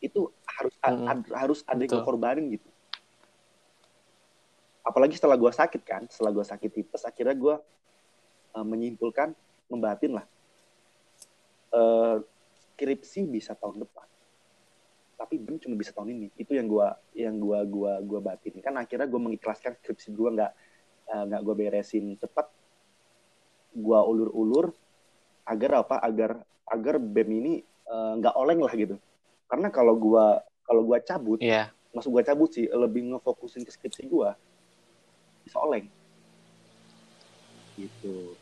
itu 0.03 0.29
harus 0.45 0.75
hmm. 0.83 1.07
ad, 1.07 1.19
harus 1.33 1.59
ada 1.63 1.81
yang 1.81 2.03
korbanin 2.03 2.51
gitu. 2.51 2.69
Apalagi 4.83 5.15
setelah 5.15 5.39
gue 5.39 5.51
sakit 5.51 5.81
kan 5.83 6.03
setelah 6.11 6.31
gue 6.35 6.45
sakit 6.45 6.69
tipes 6.69 7.03
akhirnya 7.07 7.35
gue 7.35 7.55
uh, 8.55 8.65
menyimpulkan 8.67 9.31
membatin 9.71 10.19
lah. 10.19 10.25
Uh, 11.71 12.23
skripsi 12.75 13.27
bisa 13.27 13.57
tahun 13.57 13.83
depan. 13.83 14.05
Tapi 15.17 15.35
ben 15.41 15.57
cuma 15.57 15.73
bisa 15.75 15.91
tahun 15.91 16.13
ini. 16.13 16.27
Itu 16.37 16.53
yang 16.53 16.69
gue 16.69 16.87
yang 17.17 17.35
gue 17.41 17.59
gua 17.73 17.99
gua 18.05 18.19
batin 18.21 18.61
kan 18.61 18.77
akhirnya 18.77 19.09
gue 19.09 19.19
mengikhlaskan 19.19 19.75
skripsi 19.81 20.13
gue 20.13 20.29
nggak 20.37 20.51
nggak 21.07 21.41
uh, 21.41 21.43
gue 21.43 21.55
beresin 21.55 22.15
cepat 22.19 22.47
gue 23.77 23.99
ulur-ulur 23.99 24.71
agar 25.47 25.87
apa 25.87 25.95
agar 26.03 26.31
agar 26.67 26.95
bem 26.99 27.29
ini 27.31 27.53
eh, 27.63 28.11
nggak 28.19 28.35
uh, 28.35 28.41
oleng 28.43 28.59
lah 28.59 28.73
gitu. 28.75 28.99
Karena 29.47 29.71
kalau 29.71 29.95
gua 29.95 30.43
kalau 30.67 30.83
gua 30.83 30.99
cabut 30.99 31.39
yeah. 31.39 31.71
masuk 31.95 32.19
gua 32.19 32.23
cabut 32.27 32.51
sih 32.51 32.67
lebih 32.67 33.15
ngefokusin 33.15 33.63
ke 33.63 33.71
skripsi 33.71 34.03
gua 34.11 34.35
bisa 35.47 35.63
oleng. 35.63 35.87
Gitu. 37.79 38.35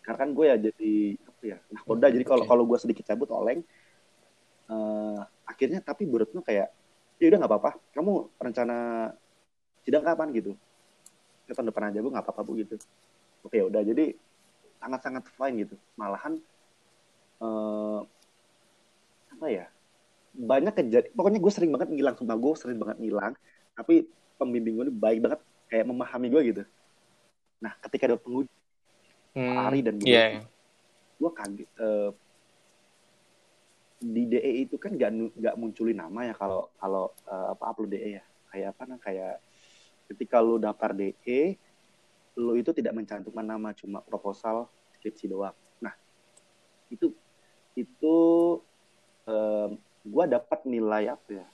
Karena 0.00 0.16
kan 0.16 0.30
gue 0.32 0.46
ya 0.48 0.56
jadi 0.56 0.94
apa 1.20 1.42
ya 1.44 1.58
nah 1.68 1.80
koda 1.84 2.06
jadi 2.08 2.24
kalau 2.24 2.44
kalau 2.48 2.64
gue 2.64 2.78
sedikit 2.80 3.04
cabut 3.04 3.28
oleng. 3.28 3.60
Uh, 4.70 5.20
akhirnya 5.44 5.82
tapi 5.82 6.06
menurutnya 6.06 6.40
kayak 6.40 6.72
ya 7.20 7.26
udah 7.28 7.38
nggak 7.44 7.52
apa-apa. 7.52 7.70
Kamu 7.92 8.40
rencana 8.40 9.10
sidang 9.84 10.06
kapan? 10.06 10.32
Gitu. 10.32 10.56
Ya, 11.44 11.52
tahun 11.52 11.68
depan 11.68 11.92
aja 11.92 11.98
bu. 12.00 12.08
Nggak 12.08 12.24
apa-apa 12.24 12.42
bu 12.46 12.52
gitu. 12.56 12.80
Oke 13.44 13.60
ya 13.60 13.68
udah. 13.68 13.82
Jadi 13.84 14.16
sangat-sangat 14.80 15.24
fine 15.36 15.68
gitu. 15.68 15.76
Malahan 15.94 16.40
uh, 17.44 18.00
apa 19.30 19.46
ya 19.48 19.66
banyak 20.30 20.72
kejadian 20.76 21.12
pokoknya 21.16 21.40
gue 21.42 21.52
sering 21.52 21.70
banget 21.74 21.88
ngilang 21.90 22.14
sumpah 22.14 22.38
gue 22.38 22.52
sering 22.54 22.78
banget 22.78 23.02
ngilang 23.02 23.34
tapi 23.74 24.06
pembimbing 24.38 24.78
gue 24.78 24.84
ini 24.86 24.94
baik 24.94 25.18
banget 25.20 25.40
kayak 25.66 25.86
memahami 25.86 26.28
gue 26.30 26.42
gitu. 26.54 26.62
Nah 27.60 27.72
ketika 27.82 28.10
ada 28.10 28.16
penguji 28.20 28.50
hmm, 29.34 29.56
Ari 29.58 29.80
dan 29.82 29.94
gue 29.98 30.08
yeah. 30.08 30.44
gue 31.18 31.30
kaget 31.34 31.68
uh, 31.82 32.10
di 34.00 34.24
DE 34.24 34.52
itu 34.64 34.80
kan 34.80 34.96
gak 34.96 35.12
nggak 35.12 35.54
munculin 35.60 36.00
nama 36.00 36.32
ya 36.32 36.34
kalau 36.34 36.72
kalau 36.80 37.12
uh, 37.28 37.52
apa 37.52 37.64
upload 37.68 37.92
DE 37.92 38.20
ya. 38.20 38.24
Kayak 38.50 38.74
apa 38.74 38.82
nah 38.86 38.98
kayak 38.98 39.34
ketika 40.10 40.42
lu 40.42 40.58
daftar 40.58 40.90
DE 40.96 41.60
lo 42.38 42.54
itu 42.54 42.70
tidak 42.70 42.94
mencantumkan 42.94 43.42
nama 43.42 43.74
cuma 43.74 43.98
proposal 44.04 44.70
skripsi 44.98 45.30
doang. 45.30 45.56
Nah 45.82 45.94
itu 46.92 47.10
itu 47.74 48.16
um, 49.26 49.70
gue 50.04 50.24
dapat 50.30 50.60
nilai 50.66 51.14
apa 51.14 51.42
ya? 51.42 51.46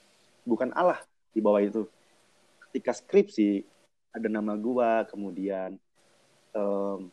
Bukan 0.45 0.71
Allah 0.75 1.01
di 1.33 1.39
bawah 1.39 1.61
itu. 1.63 1.87
Ketika 2.69 2.93
skripsi 2.93 3.63
ada 4.13 4.27
nama 4.29 4.53
gue 4.57 4.89
kemudian 5.09 5.77
um, 6.53 7.09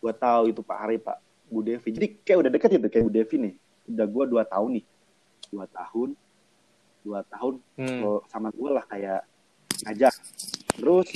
gue 0.00 0.12
tahu 0.16 0.52
itu 0.52 0.60
Pak 0.64 0.78
Ari 0.80 0.96
Pak 1.00 1.18
Bu 1.50 1.60
Devi. 1.64 1.88
Jadi 1.92 2.06
kayak 2.22 2.38
udah 2.46 2.50
deket 2.52 2.70
itu 2.76 2.88
kayak 2.88 3.04
Bu 3.06 3.12
Devi 3.12 3.36
nih. 3.36 3.54
Udah 3.90 4.06
gue 4.06 4.24
dua 4.28 4.42
tahun 4.46 4.70
nih. 4.80 4.86
Dua 5.50 5.66
tahun 5.66 6.10
dua 7.00 7.24
tahun 7.32 7.64
hmm. 7.80 8.28
sama 8.28 8.52
gue 8.52 8.70
lah 8.70 8.84
kayak 8.84 9.24
ngajak. 9.88 10.14
Terus 10.76 11.08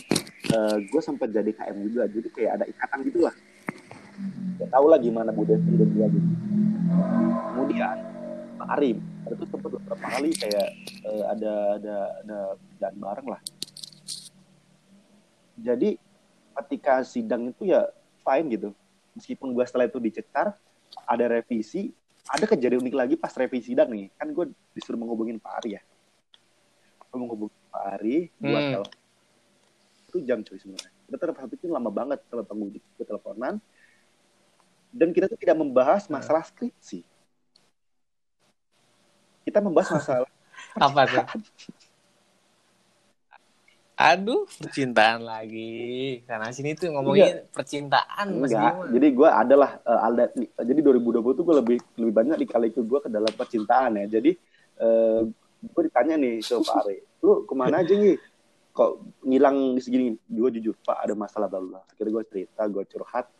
uh, 0.52 0.76
eh, 0.76 0.76
gue 0.85 1.00
sempat 1.00 1.33
jadi 1.33 1.50
KM 1.54 1.76
juga 1.88 2.04
jadi 2.11 2.28
kayak 2.28 2.52
ada 2.61 2.64
ikatan 2.68 2.98
gitu 3.09 3.24
lah 3.24 3.35
ya 4.61 4.66
tau 4.70 4.87
lah 4.87 4.98
gimana 5.00 5.35
Bu 5.35 5.42
Devi 5.42 5.74
dan 5.74 5.88
dia 5.90 6.07
gitu. 6.07 6.28
Kemudian 7.50 7.96
Pak 8.59 8.68
Arim 8.78 8.98
itu 9.24 9.44
sempat 9.48 9.68
beberapa 9.72 9.96
kali 9.98 10.30
kayak 10.37 10.68
uh, 11.09 11.24
ada 11.35 11.52
ada 11.80 11.96
ada 12.22 12.38
dan 12.78 12.94
bareng 12.94 13.28
lah. 13.35 13.40
Jadi 15.59 15.98
ketika 16.62 17.02
sidang 17.02 17.50
itu 17.50 17.74
ya 17.74 17.90
fine 18.22 18.46
gitu. 18.54 18.70
Meskipun 19.14 19.54
gue 19.54 19.64
setelah 19.66 19.87
itu 19.87 19.98
dicecar 20.02 20.54
ada 21.07 21.24
revisi 21.26 21.90
ada 22.24 22.48
kejadian 22.48 22.83
unik 22.83 22.94
lagi 22.94 23.14
pas 23.18 23.35
revisi 23.35 23.74
sidang 23.74 23.90
nih. 23.90 24.11
Kan 24.14 24.30
gue 24.30 24.54
disuruh 24.74 24.98
menghubungin 24.98 25.42
Pak 25.42 25.62
Ari 25.62 25.70
ya. 25.78 25.83
Gue 27.11 27.18
menghubungin 27.18 27.59
Pak 27.70 27.85
Ari 27.98 28.16
buat 28.38 28.62
hmm. 28.62 29.04
Satu 30.14 30.22
jam 30.22 30.46
cuy 30.46 30.55
sebenarnya 30.55 30.94
kita 31.11 31.59
itu 31.59 31.66
lama 31.66 31.90
banget 31.90 32.22
kalau 32.31 32.46
penguji 32.46 32.79
ke 32.94 33.03
teleponan 33.03 33.59
dan 34.94 35.11
kita 35.11 35.27
tuh 35.27 35.35
tidak 35.35 35.59
membahas 35.59 36.07
masalah 36.07 36.46
skripsi 36.46 37.03
kita 39.42 39.59
membahas 39.59 39.98
masalah 39.98 40.31
apa 40.87 41.03
tuh 41.11 41.27
Aduh, 43.94 44.42
percintaan 44.59 45.22
lagi. 45.22 46.18
Karena 46.27 46.50
sini 46.50 46.74
tuh 46.74 46.90
ngomongin 46.90 47.46
Enggak. 47.46 47.55
percintaan 47.55 48.42
Mas 48.42 48.50
Enggak. 48.50 48.90
Jadi 48.90 49.07
gue 49.14 49.29
adalah 49.31 49.79
uh, 49.87 50.07
Alda. 50.11 50.35
Jadi 50.35 50.81
2020 50.83 51.22
tuh 51.38 51.44
gue 51.46 51.57
lebih 51.62 51.79
lebih 52.03 52.11
banyak 52.11 52.37
dikali 52.42 52.74
ke 52.74 52.83
gue 52.83 52.98
ke 52.98 53.07
dalam 53.07 53.31
percintaan 53.31 54.03
ya. 54.03 54.18
Jadi 54.18 54.35
uh, 54.83 55.22
eh, 55.22 55.31
gue 55.62 55.83
ditanya 55.87 56.18
nih 56.18 56.42
ke 56.42 56.55
Pak 56.59 56.74
Ari, 56.74 56.98
lu 57.22 57.46
ke 57.46 57.55
mana 57.55 57.87
aja 57.87 57.94
nih? 57.94 58.18
Kok 58.75 59.07
ngilang 59.23 59.79
segini. 59.79 60.19
Gue 60.27 60.51
jujur 60.51 60.75
pak 60.83 61.07
ada 61.07 61.15
masalah 61.15 61.47
baru 61.47 61.79
akhirnya 61.79 62.11
gue 62.21 62.25
cerita 62.27 62.67
gue 62.67 62.83
curhat 62.91 63.31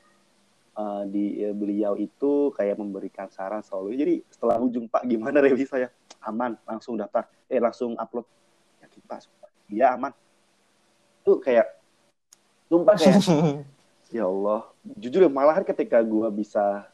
uh, 0.79 1.03
di 1.11 1.42
ya, 1.42 1.51
beliau 1.51 1.99
itu 1.99 2.55
kayak 2.55 2.79
memberikan 2.79 3.27
saran 3.27 3.61
selalu 3.66 3.99
jadi 3.99 4.14
setelah 4.31 4.62
ujung 4.62 4.87
pak 4.87 5.03
gimana 5.05 5.42
revisi 5.42 5.66
saya? 5.66 5.90
Aman 6.23 6.55
langsung 6.64 6.94
daftar. 6.94 7.27
Eh 7.51 7.59
langsung 7.59 7.99
upload. 7.99 8.25
Yakin 8.81 9.03
pak. 9.11 9.27
Iya 9.66 9.99
aman. 9.99 10.14
Tuh 11.27 11.42
kayak 11.42 11.66
sumpah 12.70 12.94
kayak 12.94 13.20
ya 14.16 14.25
Allah. 14.31 14.70
Jujur 15.03 15.27
ya 15.27 15.31
malahan 15.31 15.66
ketika 15.66 15.99
gue 15.99 16.29
bisa 16.31 16.87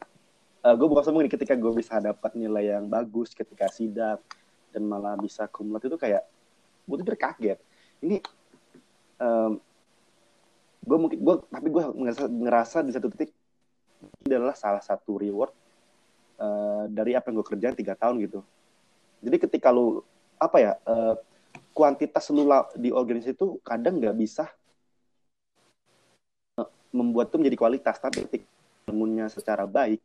uh, 0.65 0.67
eh, 0.69 0.75
gue 0.77 0.87
bukan 0.87 1.03
sombong 1.05 1.29
ketika 1.29 1.53
gue 1.53 1.71
bisa 1.77 2.01
dapat 2.01 2.31
nilai 2.33 2.73
yang 2.73 2.89
bagus 2.89 3.33
ketika 3.37 3.69
sidak 3.69 4.21
dan 4.71 4.81
malah 4.87 5.13
bisa 5.19 5.45
kumlat 5.51 5.83
itu 5.85 5.97
kayak 5.99 6.23
gue 6.87 6.95
tuh 6.97 7.05
kaget 7.13 7.59
ini 8.01 8.17
um, 9.21 9.61
gue 10.81 10.97
mungkin 10.97 11.19
gue 11.21 11.35
tapi 11.47 11.67
gue 11.69 11.83
ngerasa, 11.85 12.25
ngerasa 12.25 12.77
di 12.81 12.91
satu 12.91 13.07
titik 13.13 13.31
ini 14.25 14.33
adalah 14.33 14.57
salah 14.57 14.81
satu 14.81 15.21
reward 15.21 15.53
uh, 16.41 16.89
dari 16.89 17.13
apa 17.13 17.29
yang 17.29 17.41
gue 17.41 17.47
kerjain 17.53 17.77
tiga 17.77 17.93
tahun 17.93 18.17
gitu. 18.25 18.41
Jadi 19.21 19.37
ketika 19.37 19.69
lu 19.69 20.01
apa 20.41 20.57
ya 20.57 20.71
uh, 20.89 21.13
kuantitas 21.77 22.25
lu 22.33 22.49
di 22.73 22.89
organisasi 22.89 23.37
itu 23.37 23.61
kadang 23.61 24.01
nggak 24.01 24.17
bisa 24.17 24.49
uh, 26.57 26.69
membuat 26.89 27.29
tuh 27.29 27.37
menjadi 27.37 27.57
kualitas 27.61 28.01
tapi 28.01 28.25
ketika 28.25 28.49
bangunnya 28.89 29.29
secara 29.29 29.69
baik 29.69 30.01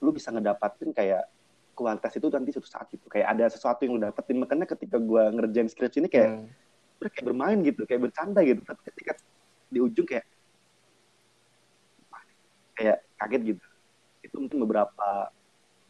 lu 0.00 0.10
bisa 0.16 0.32
ngedapatin 0.32 0.96
kayak 0.96 1.28
kualitas 1.76 2.16
itu 2.16 2.26
nanti 2.32 2.50
suatu 2.56 2.68
saat 2.72 2.88
gitu. 2.88 3.04
Kayak 3.12 3.36
ada 3.36 3.44
sesuatu 3.52 3.84
yang 3.84 4.00
lu 4.00 4.02
dapetin. 4.02 4.40
Makanya 4.40 4.64
ketika 4.64 4.96
gue 4.96 5.22
ngerjain 5.36 5.68
skripsi 5.68 6.00
ini 6.00 6.08
kayak 6.08 6.40
hmm. 6.40 6.48
kayak 7.12 7.24
bermain 7.28 7.60
gitu 7.60 7.84
kayak 7.84 8.08
bercanda 8.08 8.40
gitu. 8.40 8.64
Tapi 8.64 8.80
ketika 8.88 9.12
di 9.68 9.78
ujung 9.84 10.08
kayak 10.08 10.24
kayak 12.72 12.98
kaget 13.20 13.42
gitu. 13.54 13.66
Itu 14.24 14.36
mungkin 14.40 14.58
beberapa 14.64 15.30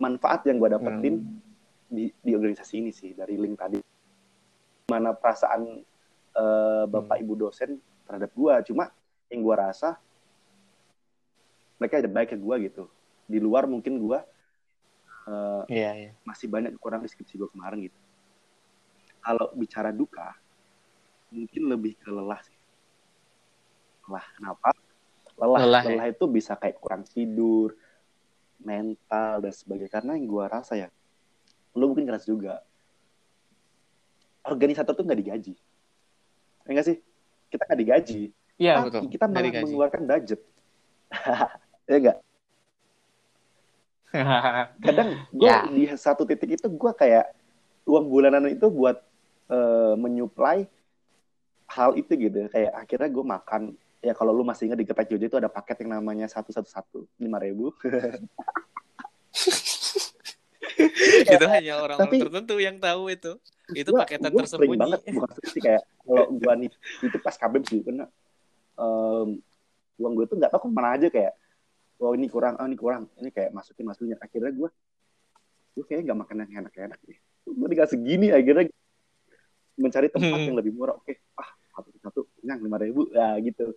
manfaat 0.02 0.42
yang 0.50 0.58
gue 0.58 0.68
dapetin 0.74 1.14
hmm. 1.22 1.38
di, 1.86 2.04
di 2.18 2.32
organisasi 2.34 2.74
ini 2.82 2.90
sih 2.90 3.14
dari 3.14 3.38
link 3.38 3.54
tadi. 3.54 3.78
Mana 4.90 5.14
perasaan 5.14 5.86
uh, 6.34 6.84
bapak 6.90 7.16
hmm. 7.16 7.24
ibu 7.24 7.34
dosen 7.38 7.78
terhadap 8.10 8.34
gue 8.34 8.54
cuma 8.74 8.90
yang 9.30 9.42
gue 9.42 9.54
rasa 9.54 9.98
mereka 11.78 12.02
ada 12.02 12.10
baik 12.10 12.34
ke 12.34 12.36
gue 12.36 12.56
gitu. 12.66 12.84
Di 13.26 13.38
luar 13.38 13.70
mungkin 13.70 14.02
gue 14.02 14.18
uh, 15.26 15.62
yeah, 15.68 15.92
yeah. 15.94 16.12
masih 16.24 16.46
banyak 16.50 16.74
kurang 16.80 17.02
deskripsi 17.02 17.38
gue 17.38 17.50
kemarin 17.50 17.86
gitu 17.86 17.98
kalau 19.26 19.50
bicara 19.58 19.90
duka 19.90 20.38
mungkin 21.34 21.62
lebih 21.66 21.98
ke 21.98 22.08
lelah 22.08 22.38
sih. 22.46 22.58
Lelah 24.06 24.26
kenapa? 24.38 24.70
Lelah, 25.36 25.60
lelah, 25.66 25.82
ya? 25.82 25.90
lelah 25.90 26.06
ya? 26.08 26.14
itu 26.14 26.24
bisa 26.30 26.54
kayak 26.54 26.78
kurang 26.78 27.02
tidur, 27.02 27.74
mental 28.62 29.42
dan 29.42 29.52
sebagainya. 29.52 29.90
Karena 29.90 30.14
yang 30.14 30.26
gue 30.30 30.44
rasa 30.46 30.78
ya, 30.78 30.88
lu 31.74 31.90
mungkin 31.90 32.06
keras 32.06 32.24
juga. 32.24 32.62
Organisator 34.46 34.94
tuh 34.94 35.02
nggak 35.02 35.20
digaji. 35.26 35.54
Ya 36.62 36.68
enggak 36.70 36.86
sih? 36.86 36.96
Kita 37.50 37.66
nggak 37.66 37.80
digaji. 37.82 38.22
Iya, 38.56 38.74
betul. 38.88 39.10
kita 39.10 39.26
malah 39.28 39.52
mengeluarkan 39.52 40.02
budget. 40.06 40.40
ya 41.90 41.96
enggak? 41.98 42.18
Kadang 44.84 45.08
gue 45.30 45.48
ya. 45.48 45.66
di 45.68 45.84
satu 45.94 46.22
titik 46.24 46.58
itu 46.60 46.66
gue 46.66 46.92
kayak 46.94 47.32
uang 47.86 48.06
bulanan 48.06 48.46
itu 48.50 48.66
buat 48.70 49.02
uh, 49.50 49.94
menyuplai 49.98 50.66
hal 51.70 51.94
itu 51.98 52.12
gitu. 52.14 52.46
Kayak 52.50 52.72
akhirnya 52.74 53.08
gue 53.10 53.24
makan. 53.24 53.62
Ya 54.04 54.12
kalau 54.14 54.30
lu 54.30 54.46
masih 54.46 54.70
ingat 54.70 54.78
di 54.78 54.86
Getek 54.86 55.08
Jojo 55.10 55.26
itu 55.26 55.38
ada 55.40 55.50
paket 55.50 55.82
yang 55.82 55.98
namanya 55.98 56.30
satu 56.30 56.54
satu 56.54 56.68
satu 56.70 56.98
lima 57.18 57.42
ribu. 57.42 57.74
Itu 61.26 61.46
hanya 61.48 61.80
orang, 61.80 61.98
orang 62.04 62.20
tertentu 62.20 62.54
yang 62.60 62.76
tahu 62.76 63.08
itu. 63.08 63.32
Itu 63.72 63.90
gua, 63.96 64.04
paketan 64.04 64.30
gua 64.30 64.44
tersembunyi. 64.44 64.78
banget 64.78 65.00
bukan 65.08 65.30
sih 65.48 65.60
kayak 65.64 65.82
kalau 66.04 66.24
gua 66.36 66.52
nih 66.54 66.70
itu 67.02 67.16
pas 67.18 67.34
kabel 67.34 67.62
sih 67.64 67.80
karena 67.82 68.06
um, 68.78 69.40
uang 69.96 70.12
gue 70.12 70.26
tuh 70.28 70.36
nggak 70.38 70.52
tahu 70.52 70.68
ke 70.68 70.70
mana 70.70 70.88
aja 70.94 71.08
kayak 71.08 71.32
oh 72.00 72.12
ini 72.12 72.26
kurang 72.28 72.60
oh 72.60 72.66
ini 72.66 72.76
kurang. 72.76 73.08
Ini 73.20 73.30
kayak 73.32 73.50
masukin 73.52 73.86
masukin. 73.88 74.18
Akhirnya 74.20 74.52
gue 74.52 74.68
gue 75.76 75.84
kayak 75.84 76.08
nggak 76.08 76.18
makan 76.24 76.36
yang 76.46 76.66
enak-enak 76.66 77.00
deh. 77.04 77.18
Gue 77.46 77.68
dikasih 77.72 78.00
segini 78.00 78.32
akhirnya 78.32 78.68
mencari 79.76 80.08
tempat 80.08 80.38
hmm. 80.40 80.46
yang 80.48 80.56
lebih 80.56 80.72
murah. 80.72 80.96
Oke 80.96 81.20
ah 81.36 81.50
satu 81.76 81.88
satu. 82.00 82.20
Yang 82.44 82.58
lima 82.64 82.76
ribu. 82.80 83.08
Ya 83.12 83.36
gitu. 83.40 83.76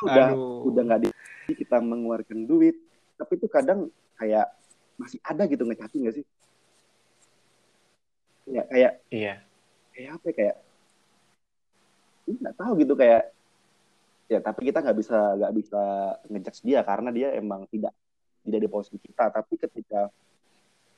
Udah 0.00 0.32
Aduh. 0.32 0.68
udah 0.72 0.82
nggak 0.84 1.00
di 1.04 1.08
kita 1.56 1.80
mengeluarkan 1.80 2.48
duit. 2.48 2.76
Tapi 3.20 3.32
itu 3.36 3.46
kadang 3.52 3.92
kayak 4.16 4.48
masih 5.00 5.20
ada 5.24 5.48
gitu 5.48 5.64
ngecati 5.64 5.96
nggak 6.00 6.16
sih? 6.20 6.24
Ya 8.50 8.62
kayak 8.66 8.92
iya. 9.12 9.34
kayak 9.94 10.10
apa 10.16 10.26
ya, 10.28 10.34
kayak 10.36 10.56
nggak 12.30 12.54
tahu 12.56 12.72
gitu 12.84 12.94
kayak 12.94 13.22
ya 14.30 14.38
tapi 14.38 14.70
kita 14.70 14.78
nggak 14.78 14.94
bisa 14.94 15.18
nggak 15.34 15.52
bisa 15.58 15.82
ngejudge 16.30 16.62
dia 16.62 16.86
karena 16.86 17.10
dia 17.10 17.34
emang 17.34 17.66
tidak 17.66 17.90
tidak 18.46 18.60
di 18.62 18.68
posisi 18.70 18.96
kita. 19.02 19.26
Tapi 19.34 19.58
ketika 19.58 20.06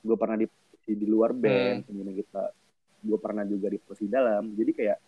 gue 0.04 0.16
pernah 0.20 0.36
di 0.36 0.46
di 0.82 1.06
luar 1.08 1.32
band 1.32 1.80
hmm. 1.80 1.86
kemudian 1.88 2.14
kita 2.20 2.52
gue 3.02 3.18
pernah 3.18 3.48
juga 3.48 3.72
di 3.72 3.78
posisi 3.80 4.10
dalam 4.12 4.52
jadi 4.52 4.70
kayak 4.76 4.98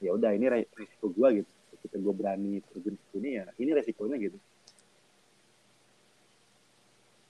ya 0.00 0.10
udah 0.14 0.30
ini 0.30 0.46
resiko 0.70 1.10
gue 1.10 1.42
gitu. 1.42 1.50
Ketika 1.74 1.96
gue 1.98 2.14
berani 2.14 2.62
terjun 2.70 2.94
ke 2.94 3.04
sini 3.10 3.28
ya 3.42 3.44
ini 3.58 3.70
resikonya 3.74 4.16
gitu. 4.22 4.38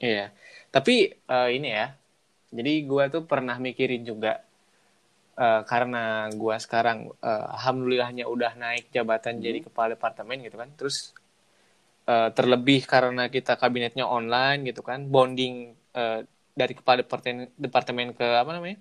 Iya. 0.00 0.33
Tapi 0.68 1.16
uh, 1.33 1.48
ini 1.48 1.68
ya 1.72 1.96
jadi 2.52 2.72
gue 2.85 3.04
tuh 3.09 3.22
pernah 3.24 3.56
mikirin 3.56 4.04
juga 4.04 4.44
uh, 5.40 5.62
karena 5.64 6.29
gue 6.29 6.57
sekarang 6.61 7.09
uh, 7.24 7.46
alhamdulillahnya 7.57 8.29
udah 8.29 8.53
naik 8.61 8.92
jabatan 8.92 9.40
hmm. 9.40 9.44
jadi 9.44 9.59
kepala 9.64 9.96
departemen 9.96 10.44
gitu 10.44 10.61
kan. 10.61 10.68
Terus 10.76 11.16
uh, 12.05 12.29
terlebih 12.37 12.85
karena 12.85 13.33
kita 13.33 13.57
kabinetnya 13.57 14.05
online 14.05 14.68
gitu 14.68 14.85
kan 14.85 15.09
bonding 15.09 15.72
uh, 15.96 16.20
dari 16.53 16.76
kepala 16.76 17.00
departemen 17.00 17.48
departemen 17.57 18.12
ke 18.12 18.26
apa 18.26 18.50
namanya 18.53 18.76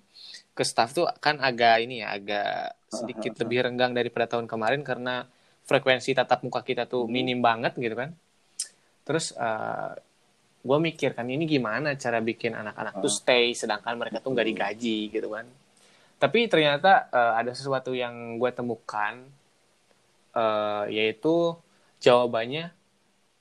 ke 0.51 0.63
staff 0.67 0.91
tuh 0.91 1.07
kan 1.23 1.39
agak 1.39 1.87
ini 1.87 2.03
ya 2.03 2.19
agak 2.19 2.75
sedikit 2.91 3.39
lebih 3.39 3.63
renggang 3.71 3.95
daripada 3.95 4.35
tahun 4.35 4.49
kemarin 4.49 4.83
karena 4.83 5.23
frekuensi 5.63 6.11
tatap 6.11 6.43
muka 6.43 6.65
kita 6.65 6.89
tuh 6.89 7.07
hmm. 7.07 7.11
minim 7.13 7.39
banget 7.39 7.77
gitu 7.79 7.95
kan. 7.95 8.11
Terus 9.07 9.33
uh, 9.33 9.41
eh, 9.41 9.91
gue 10.59 10.77
mikir 10.77 11.15
kan 11.15 11.23
ini 11.23 11.47
gimana 11.47 11.95
cara 11.95 12.19
bikin 12.19 12.51
anak-anak 12.51 12.99
tuh 12.99 13.07
stay 13.07 13.55
sedangkan 13.55 13.95
mereka 13.95 14.19
tuh 14.19 14.35
nggak 14.35 14.47
digaji 14.51 15.07
gitu 15.07 15.31
kan 15.31 15.47
tapi 16.19 16.51
ternyata 16.51 17.07
uh, 17.09 17.33
ada 17.39 17.55
sesuatu 17.55 17.95
yang 17.95 18.37
gue 18.37 18.51
temukan 18.51 19.25
uh, 20.35 20.85
yaitu 20.91 21.55
jawabannya 22.03 22.75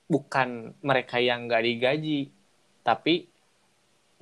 bukan 0.09 0.73
mereka 0.81 1.21
yang 1.21 1.51
nggak 1.51 1.63
digaji 1.67 2.33
tapi 2.81 3.29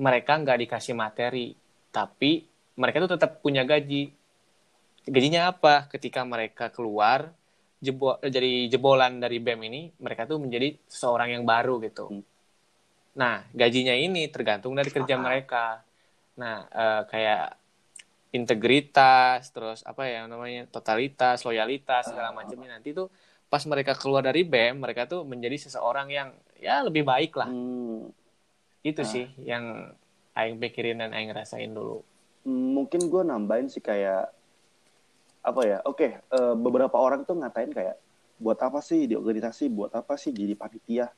mereka 0.01 0.40
nggak 0.40 0.59
dikasih 0.66 0.97
materi 0.99 1.55
tapi 1.95 2.45
mereka 2.77 3.01
tuh 3.03 3.16
tetap 3.16 3.40
punya 3.40 3.64
gaji. 3.64 4.12
Gajinya 5.09 5.49
apa? 5.51 5.88
Ketika 5.88 6.23
mereka 6.29 6.69
keluar 6.69 7.33
jebol 7.81 8.21
jadi 8.21 8.69
jebolan 8.69 9.16
dari 9.16 9.40
BEM 9.40 9.61
ini, 9.64 9.83
mereka 9.97 10.29
tuh 10.29 10.37
menjadi 10.37 10.77
seorang 10.85 11.33
yang 11.33 11.45
baru 11.49 11.81
gitu. 11.81 12.12
Hmm. 12.12 12.25
Nah, 13.16 13.49
gajinya 13.57 13.97
ini 13.97 14.29
tergantung 14.29 14.77
dari 14.77 14.92
kerja 14.92 15.16
mereka. 15.16 15.81
Nah, 16.37 16.69
uh, 16.69 17.03
kayak 17.09 17.57
integritas, 18.37 19.49
terus 19.51 19.81
apa 19.88 20.05
ya 20.05 20.29
namanya 20.29 20.68
totalitas, 20.68 21.42
loyalitas 21.42 22.12
segala 22.12 22.37
macamnya 22.37 22.77
nanti 22.77 22.92
tuh 22.92 23.09
pas 23.49 23.64
mereka 23.64 23.96
keluar 23.96 24.20
dari 24.20 24.44
BEM, 24.44 24.85
mereka 24.85 25.09
tuh 25.09 25.25
menjadi 25.25 25.57
seseorang 25.57 26.12
yang 26.12 26.29
ya 26.61 26.85
lebih 26.85 27.09
baik 27.09 27.33
lah. 27.35 27.49
Hmm. 27.49 28.12
Itu 28.85 29.03
nah. 29.03 29.09
sih 29.09 29.27
yang 29.40 29.90
aing 30.37 30.61
pikirin 30.61 31.01
dan 31.01 31.16
aing 31.16 31.33
rasain 31.33 31.72
dulu 31.72 32.05
mungkin 32.46 33.11
gue 33.11 33.22
nambahin 33.27 33.66
sih 33.66 33.83
kayak 33.83 34.31
apa 35.42 35.61
ya 35.66 35.79
oke 35.83 35.99
okay, 35.99 36.11
uh, 36.31 36.55
eh, 36.55 36.55
beberapa 36.55 36.94
orang 36.94 37.27
tuh 37.27 37.35
ngatain 37.35 37.75
kayak 37.75 37.99
buat 38.38 38.59
apa 38.62 38.79
sih 38.79 39.11
di 39.11 39.18
organisasi 39.18 39.66
buat 39.66 39.90
apa 39.90 40.14
sih 40.14 40.31
jadi 40.31 40.55
panitia 40.55 41.11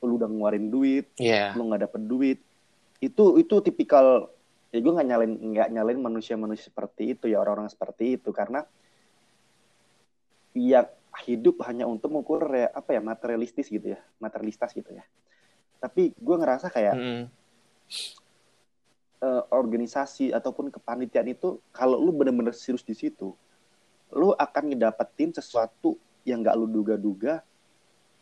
lu 0.00 0.16
udah 0.16 0.28
ngeluarin 0.30 0.72
duit 0.72 1.12
yeah. 1.20 1.52
lu 1.52 1.68
nggak 1.68 1.90
dapet 1.90 2.02
duit 2.08 2.38
itu 3.04 3.24
itu 3.36 3.54
tipikal 3.60 4.32
ya 4.68 4.78
gue 4.84 4.92
nggak 4.92 5.08
nyalain 5.08 5.32
nggak 5.32 5.68
nyalain 5.72 6.00
manusia-manusia 6.00 6.68
seperti 6.68 7.16
itu 7.16 7.24
ya 7.30 7.40
orang-orang 7.40 7.70
seperti 7.72 8.20
itu. 8.20 8.30
Karena 8.30 8.64
ya 10.56 10.88
hidup 11.24 11.64
hanya 11.66 11.88
untuk 11.88 12.14
mengukur 12.14 12.46
ya 12.52 12.70
apa 12.70 12.94
ya 12.94 13.00
materialistis 13.02 13.68
gitu 13.68 13.96
ya 13.96 14.00
materialistas 14.20 14.72
gitu 14.72 14.92
ya. 14.92 15.04
Tapi 15.78 16.14
gue 16.16 16.36
ngerasa 16.36 16.68
kayak 16.72 16.94
mm 16.96 17.24
uh, 19.22 19.42
organisasi 19.50 20.30
ataupun 20.30 20.70
kepanitiaan 20.70 21.28
itu 21.30 21.58
kalau 21.74 21.98
lu 21.98 22.14
bener-bener 22.14 22.54
serius 22.54 22.86
di 22.86 22.94
situ 22.94 23.34
lu 24.14 24.32
akan 24.32 24.72
ngedapetin 24.72 25.36
sesuatu 25.36 26.00
yang 26.24 26.40
gak 26.40 26.56
lu 26.56 26.64
duga-duga 26.64 27.44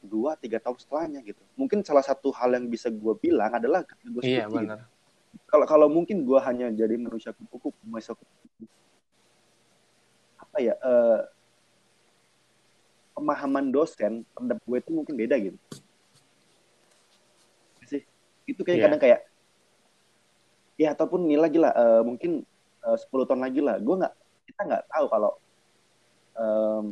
dua 0.02 0.38
tiga 0.38 0.62
tahun 0.62 0.78
setelahnya 0.78 1.20
gitu. 1.22 1.42
Mungkin 1.58 1.82
salah 1.82 2.02
satu 2.02 2.30
hal 2.34 2.54
yang 2.54 2.66
bisa 2.70 2.90
gue 2.90 3.14
bilang 3.18 3.54
adalah 3.54 3.82
gue 3.86 4.22
iya, 4.22 4.46
benar. 4.46 4.86
Kalau 5.44 5.66
kalau 5.68 5.86
mungkin 5.92 6.24
gue 6.24 6.38
hanya 6.40 6.72
jadi 6.72 6.96
manusia 6.96 7.36
kupu-kupu 7.36 7.76
kupu 7.84 8.64
apa 10.40 10.56
ya 10.64 10.74
uh, 10.80 11.20
pemahaman 13.12 13.68
dosen 13.68 14.24
terhadap 14.32 14.60
gue 14.60 14.76
itu 14.80 14.90
mungkin 14.92 15.14
beda 15.16 15.36
gitu. 15.40 15.58
Sih? 17.84 18.02
Itu 18.48 18.60
kayak 18.64 18.76
yeah. 18.76 18.84
kadang 18.88 19.00
kayak 19.00 19.20
ya 20.76 20.88
ataupun 20.92 21.24
nilai 21.24 21.48
lagi 21.48 21.58
lah 21.60 21.72
uh, 21.72 22.02
mungkin 22.04 22.44
uh, 22.84 22.96
10 22.96 23.28
tahun 23.28 23.40
lagi 23.44 23.60
lah. 23.64 23.76
Gue 23.80 23.96
nggak 24.00 24.14
kita 24.48 24.60
nggak 24.64 24.84
tahu 24.92 25.06
kalau 25.08 25.32
um, 26.36 26.84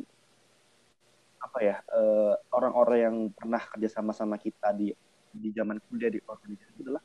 apa 1.44 1.58
ya 1.60 1.76
orang 2.56 2.72
orang-orang 2.72 2.98
yang 2.98 3.16
pernah 3.36 3.60
kerja 3.60 4.00
sama 4.00 4.16
sama 4.16 4.40
kita 4.40 4.72
di 4.72 4.90
di 5.28 5.48
zaman 5.52 5.76
kuliah 5.86 6.08
di 6.08 6.18
organisasi 6.24 6.72
itu 6.72 6.88
adalah 6.88 7.04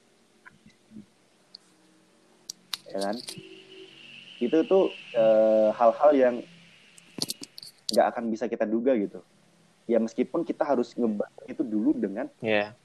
ya 2.90 3.00
kan? 3.00 3.16
Itu 4.42 4.58
tuh 4.66 4.90
hal-hal 5.74 6.12
yang 6.18 6.36
nggak 7.90 8.06
akan 8.14 8.24
bisa 8.30 8.46
kita 8.46 8.70
duga 8.70 8.94
gitu. 8.98 9.22
Ya 9.90 9.98
meskipun 9.98 10.46
kita 10.46 10.62
harus 10.62 10.94
ngebantu 10.94 11.42
itu 11.50 11.66
dulu 11.66 11.98
dengan 11.98 12.30
yeah. 12.46 12.78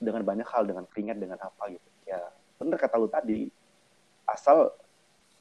dengan 0.00 0.24
banyak 0.24 0.48
hal 0.48 0.64
dengan 0.64 0.88
keringat 0.88 1.20
dengan 1.20 1.36
apa 1.36 1.68
gitu. 1.68 1.88
Ya 2.08 2.20
bener 2.56 2.80
kata 2.80 2.96
lu 2.96 3.12
tadi 3.12 3.52
asal 4.24 4.72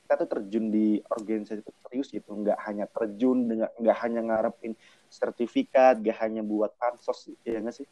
kita 0.03 0.19
tuh 0.19 0.27
terjun 0.27 0.67
di 0.67 0.99
organisasi 1.07 1.63
itu 1.63 1.71
serius 1.87 2.07
gitu. 2.11 2.35
Nggak 2.35 2.59
hanya 2.67 2.85
terjun 2.91 3.47
dengan 3.47 3.71
nggak 3.79 3.97
hanya 4.03 4.19
ngarepin 4.27 4.75
sertifikat 5.07 6.03
nggak 6.03 6.19
hanya 6.19 6.43
buat 6.43 6.75
pansos 6.75 7.31
ya 7.47 7.63
nggak 7.63 7.79
sih? 7.79 7.87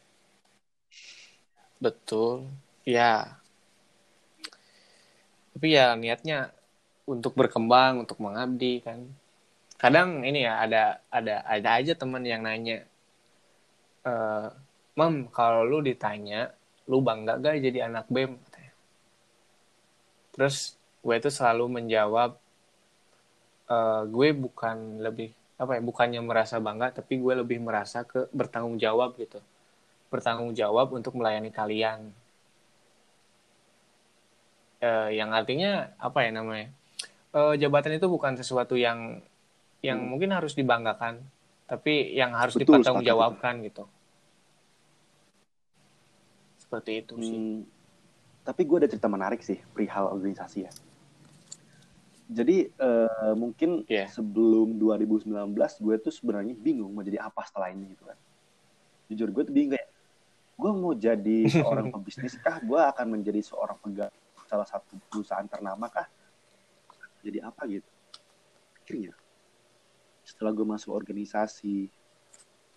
Betul. 1.80 2.52
Ya 2.84 3.40
tapi 5.52 5.76
ya 5.76 5.94
niatnya 5.96 6.52
untuk 7.04 7.36
berkembang 7.36 8.02
untuk 8.02 8.18
mengabdi 8.22 8.80
kan. 8.82 9.04
Kadang 9.76 10.22
ini 10.22 10.46
ya 10.46 10.62
ada 10.62 11.02
ada 11.10 11.42
ada 11.42 11.68
aja 11.76 11.92
teman 11.98 12.22
yang 12.22 12.46
nanya 12.46 12.86
e, 14.06 14.12
mam 14.94 15.26
kalau 15.30 15.66
lu 15.66 15.78
ditanya 15.82 16.54
lu 16.86 17.02
bangga 17.02 17.38
gak 17.38 17.62
jadi 17.62 17.90
anak 17.90 18.06
bem 18.10 18.38
terus 20.32 20.80
gue 21.04 21.14
itu 21.18 21.30
selalu 21.30 21.82
menjawab 21.82 22.38
e, 23.68 23.76
gue 24.08 24.28
bukan 24.32 25.02
lebih 25.02 25.34
apa 25.60 25.78
ya 25.78 25.82
bukannya 25.82 26.20
merasa 26.24 26.58
bangga 26.58 26.90
tapi 27.02 27.18
gue 27.22 27.34
lebih 27.42 27.62
merasa 27.62 28.02
ke 28.02 28.26
bertanggung 28.34 28.78
jawab 28.78 29.14
gitu. 29.18 29.38
Bertanggung 30.10 30.52
jawab 30.52 30.92
untuk 30.92 31.16
melayani 31.16 31.50
kalian 31.54 32.12
e, 34.82 34.90
yang 35.14 35.30
artinya 35.30 35.94
apa 36.02 36.26
ya 36.26 36.30
namanya 36.34 36.68
e, 37.30 37.40
jabatan 37.62 37.96
itu 37.96 38.10
bukan 38.10 38.34
sesuatu 38.34 38.74
yang 38.74 39.22
yang 39.82 39.98
hmm. 39.98 40.08
mungkin 40.14 40.30
harus 40.30 40.54
dibanggakan, 40.54 41.18
tapi 41.66 42.14
yang 42.14 42.32
harus 42.38 42.54
dipertanggungjawabkan 42.54 43.66
gitu. 43.66 43.84
Seperti 46.62 47.02
itu 47.02 47.14
sih. 47.18 47.34
Hmm, 47.34 47.66
tapi 48.46 48.62
gue 48.62 48.86
ada 48.86 48.88
cerita 48.88 49.10
menarik 49.10 49.42
sih 49.42 49.58
perihal 49.74 50.08
organisasi 50.14 50.58
ya. 50.62 50.72
Jadi 52.32 52.70
uh, 52.78 53.34
mungkin 53.34 53.84
yeah. 53.90 54.08
sebelum 54.08 54.78
2019 54.80 55.34
gue 55.58 55.94
tuh 56.00 56.14
sebenarnya 56.14 56.54
bingung 56.56 56.94
mau 56.94 57.04
jadi 57.04 57.20
apa 57.20 57.42
setelah 57.44 57.74
ini 57.74 57.92
gitu 57.92 58.06
kan. 58.06 58.16
Jujur 59.10 59.28
gue 59.34 59.42
tuh 59.50 59.52
bingung 59.52 59.74
kayak 59.74 59.88
gue 60.56 60.70
mau 60.70 60.94
jadi 60.94 61.38
seorang 61.58 61.90
pebisnis 61.90 62.38
kah? 62.38 62.62
Gue 62.62 62.78
akan 62.78 63.18
menjadi 63.18 63.42
seorang 63.42 63.76
pegawai 63.82 64.21
salah 64.52 64.68
satu 64.68 65.00
perusahaan 65.08 65.48
ternama 65.48 65.88
kah? 65.88 66.04
Jadi 67.24 67.40
apa 67.40 67.64
gitu? 67.64 67.88
Akhirnya 68.76 69.16
setelah 70.22 70.52
gue 70.54 70.66
masuk 70.66 70.92
organisasi 70.92 71.90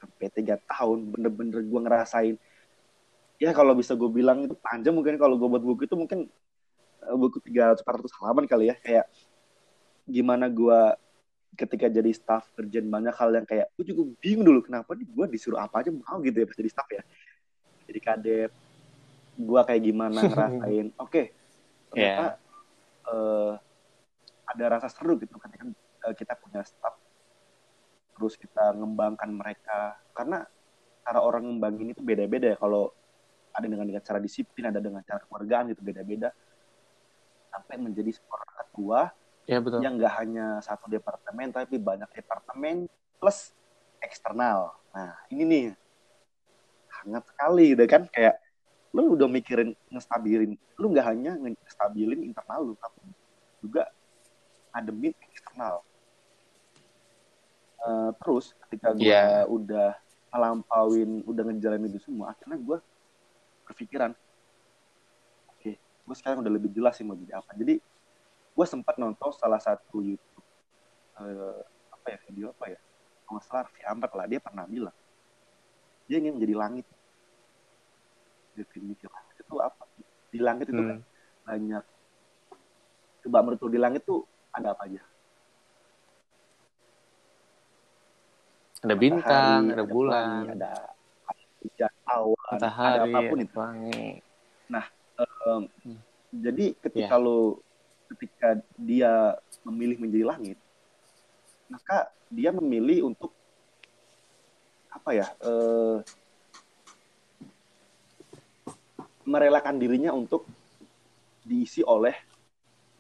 sampai 0.02 0.28
tiga 0.34 0.60
tahun 0.66 1.08
bener-bener 1.14 1.62
gue 1.62 1.80
ngerasain 1.82 2.36
ya 3.40 3.52
kalau 3.52 3.76
bisa 3.76 3.94
gue 3.94 4.10
bilang 4.10 4.48
itu 4.48 4.56
panjang 4.60 4.96
mungkin 4.96 5.16
kalau 5.20 5.36
gue 5.36 5.48
buat 5.48 5.64
buku 5.64 5.88
itu 5.88 5.96
mungkin 5.96 6.20
uh, 7.06 7.18
buku 7.18 7.40
tiga 7.44 7.76
ratus 7.76 8.14
halaman 8.20 8.48
kali 8.48 8.72
ya 8.72 8.76
kayak 8.80 9.06
gimana 10.06 10.48
gue 10.48 10.80
ketika 11.56 11.88
jadi 11.88 12.12
staff 12.12 12.52
kerjaan 12.54 12.92
banyak 12.92 13.16
hal 13.16 13.32
yang 13.32 13.48
kayak 13.48 13.72
gue 13.80 13.86
juga 13.96 14.12
bingung 14.20 14.44
dulu 14.44 14.60
kenapa 14.66 14.92
nih 14.94 15.08
gue 15.08 15.26
disuruh 15.32 15.60
apa 15.64 15.82
aja 15.84 15.90
mau 15.94 16.20
gitu 16.20 16.36
ya 16.36 16.46
pas 16.46 16.58
jadi 16.60 16.70
staff 16.72 16.90
ya 16.92 17.04
jadi 17.88 18.00
kadet 18.04 18.52
gue 19.36 19.62
kayak 19.64 19.82
gimana 19.84 20.20
ngerasain 20.32 20.88
oke 21.00 21.10
okay, 21.12 21.26
ternyata 21.96 22.36
yeah. 22.36 23.08
uh, 23.08 23.54
ada 24.52 24.66
rasa 24.78 24.88
seru 24.91 25.16
gitu 25.18 25.39
ketika 25.39 25.64
uh, 26.06 26.14
kita 26.16 26.34
punya 26.38 26.62
staff. 26.62 27.00
Terus 28.16 28.36
kita 28.36 28.76
ngembangkan 28.76 29.32
mereka. 29.32 30.00
Karena 30.12 30.43
cara 31.04 31.20
orang 31.24 31.48
ngembangin 31.48 31.96
itu 31.96 32.02
beda-beda 32.04 32.56
ya. 32.56 32.58
Kalau 32.60 32.93
ada 33.56 33.66
dengan 33.66 33.88
dengan 33.88 34.04
cara 34.04 34.20
disiplin 34.20 34.68
ada 34.68 34.80
dengan 34.84 35.02
cara 35.04 35.24
keluargaan 35.26 35.74
itu 35.74 35.82
beda-beda. 35.82 36.32
Sampai 37.52 37.80
menjadi 37.80 38.12
seorang 38.12 38.52
ketua 38.60 39.00
ya, 39.48 39.58
betul. 39.64 39.80
yang 39.80 39.96
nggak 39.96 40.14
hanya 40.20 40.60
satu 40.60 40.91
departemen 40.91 41.56
tapi 41.56 41.80
banyak 41.80 42.12
departemen 42.12 42.91
plus 43.18 43.56
eksternal. 44.04 44.76
Nah 44.93 45.16
ini 45.32 45.43
nih. 45.43 45.66
Hangat 46.96 47.28
sekali 47.28 47.76
deh 47.76 47.88
kan? 47.91 48.08
Kayak 48.08 48.39
lu 48.96 49.20
udah 49.20 49.28
mikirin 49.28 49.76
ngestabilin 49.91 50.56
lu 50.80 50.86
nggak 50.96 51.06
hanya 51.12 51.36
ngestabilin 51.36 52.24
internal 52.24 52.72
lu 52.72 52.74
tapi 52.80 53.04
juga 53.60 53.91
ngademin 54.76 55.16
eksternal. 55.32 55.84
Uh, 57.86 58.12
terus 58.18 58.52
ketika 58.66 58.91
gue 58.98 59.08
yeah. 59.08 59.46
udah 59.46 59.93
melampauin 60.34 61.22
udah 61.24 61.43
ngejalanin 61.48 61.91
itu 61.91 62.02
semua 62.12 62.34
akhirnya 62.34 62.58
gue 62.58 62.78
berpikiran 63.70 64.12
oke 65.48 65.62
okay, 65.62 65.78
gue 65.80 66.16
sekarang 66.18 66.41
udah 66.43 66.52
lebih 66.52 66.74
jelas 66.76 66.96
sih 66.96 67.06
mau 67.08 67.20
jadi 67.20 67.39
apa. 67.39 67.52
Jadi 67.56 67.80
gue 68.56 68.66
sempat 68.66 68.96
nonton 68.96 69.32
salah 69.36 69.60
satu 69.60 70.00
YouTube 70.00 70.48
uh, 71.20 71.62
apa 71.91 72.08
ya 72.16 72.18
video 72.32 72.46
apa 72.56 72.76
ya? 72.76 72.80
Kalau 73.26 73.41
salah 73.43 73.64
Raffi 73.68 73.84
Ahmad 73.84 74.12
lah 74.16 74.26
dia 74.28 74.39
pernah 74.39 74.66
bilang 74.66 74.96
dia 76.06 76.18
ingin 76.22 76.38
menjadi 76.38 76.56
langit 76.58 76.86
definisi 78.56 79.06
langit 79.06 79.36
itu 79.39 79.56
apa 79.60 79.84
di 80.32 80.39
langit 80.39 80.66
itu 80.72 80.82
hmm. 80.82 80.89
kan 80.89 80.99
banyak 81.45 81.84
coba 83.28 83.38
menurut 83.43 83.72
di 83.72 83.80
langit 83.80 84.01
tuh 84.08 84.24
ada 84.56 84.74
apa 84.74 84.88
aja 84.88 85.03
ada 88.86 88.95
bintang, 89.01 89.62
ada, 89.74 89.82
ada 89.82 89.86
bulan, 89.89 90.41
ada 90.53 90.72
hujan 91.66 91.93
awan, 92.06 92.53
matahari, 92.53 92.97
ada 93.01 93.06
apa 93.10 93.20
pun 93.26 93.39
itu. 93.41 93.56
Wangi. 93.58 94.06
Nah, 94.70 94.86
um, 95.18 95.62
hmm. 95.82 95.99
jadi 96.30 96.66
ketika 96.78 97.16
yeah. 97.18 97.26
lo 97.26 97.66
ketika 98.14 98.62
dia 98.78 99.34
memilih 99.66 99.97
menjadi 99.97 100.26
langit, 100.30 100.58
maka 101.66 102.14
dia 102.30 102.53
memilih 102.53 103.10
untuk 103.10 103.34
apa 104.93 105.10
ya? 105.18 105.28
Uh, 105.41 106.06
merelakan 109.26 109.82
dirinya 109.82 110.14
untuk 110.14 110.46
diisi 111.46 111.86
oleh 111.86 112.14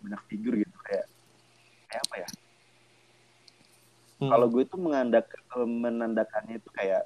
banyak 0.01 0.21
figur 0.29 0.53
gitu 0.57 0.77
kayak 0.85 1.05
kayak 1.89 2.01
apa 2.05 2.15
ya? 2.21 2.29
Hmm. 4.15 4.31
Kalau 4.31 4.47
gue 4.47 4.63
itu 4.63 4.77
mengandak, 4.79 5.27
menandakannya 5.59 6.55
itu 6.61 6.69
kayak 6.71 7.03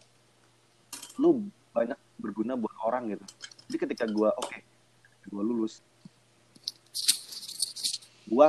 lu 1.17 1.49
banyak 1.73 1.97
berguna 2.21 2.53
buat 2.53 2.75
orang 2.85 3.17
gitu. 3.17 3.25
Jadi 3.69 3.77
ketika 3.87 4.05
gue 4.05 4.29
oke, 4.29 4.45
okay, 4.45 4.61
gue 5.25 5.43
lulus, 5.43 5.81
gue 8.29 8.47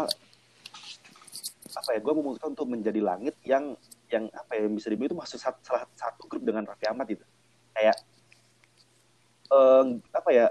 apa 1.73 1.91
ya? 1.97 1.99
Gue 2.05 2.13
memutuskan 2.15 2.53
untuk 2.53 2.69
menjadi 2.69 3.01
langit 3.01 3.35
yang 3.49 3.77
yang 4.11 4.27
apa 4.35 4.59
ya 4.59 4.67
yang 4.67 4.75
bisa 4.75 4.91
dibilang 4.91 5.15
itu 5.15 5.19
masuk 5.19 5.39
salah 5.39 5.87
satu 5.95 6.27
grup 6.27 6.43
dengan 6.45 6.67
Raffi 6.69 6.85
Ahmad 6.85 7.07
gitu. 7.09 7.25
Kayak 7.73 7.97
um, 9.49 10.05
apa 10.13 10.31
ya? 10.37 10.47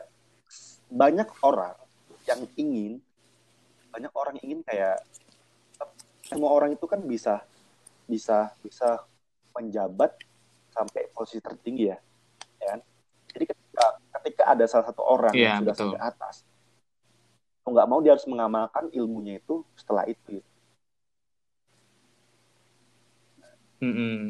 Banyak 0.90 1.30
orang 1.46 1.78
yang 2.26 2.42
ingin 2.58 3.02
banyak 3.90 4.14
orang 4.14 4.38
ingin 4.46 4.62
kayak 4.62 5.02
semua 6.22 6.54
orang 6.54 6.78
itu 6.78 6.86
kan 6.86 7.02
bisa 7.02 7.42
bisa 8.06 8.54
bisa 8.62 9.02
menjabat 9.58 10.14
sampai 10.70 11.10
posisi 11.10 11.42
tertinggi 11.42 11.90
ya, 11.90 11.98
ya 12.62 12.66
kan? 12.78 12.80
Jadi 13.34 13.44
ketika 13.50 13.86
ketika 14.22 14.44
ada 14.46 14.66
salah 14.70 14.86
satu 14.90 15.02
orang 15.02 15.34
yeah, 15.34 15.58
yang 15.58 15.66
sudah 15.66 15.74
betul. 15.74 15.84
sampai 15.90 16.02
atas, 16.06 16.36
mau 17.66 17.70
nggak 17.74 17.90
mau 17.90 18.00
dia 18.02 18.14
harus 18.14 18.30
mengamalkan 18.30 18.86
ilmunya 18.94 19.42
itu 19.42 19.66
setelah 19.74 20.06
itu. 20.06 20.42
Mm 23.82 23.94
-hmm. 23.96 24.22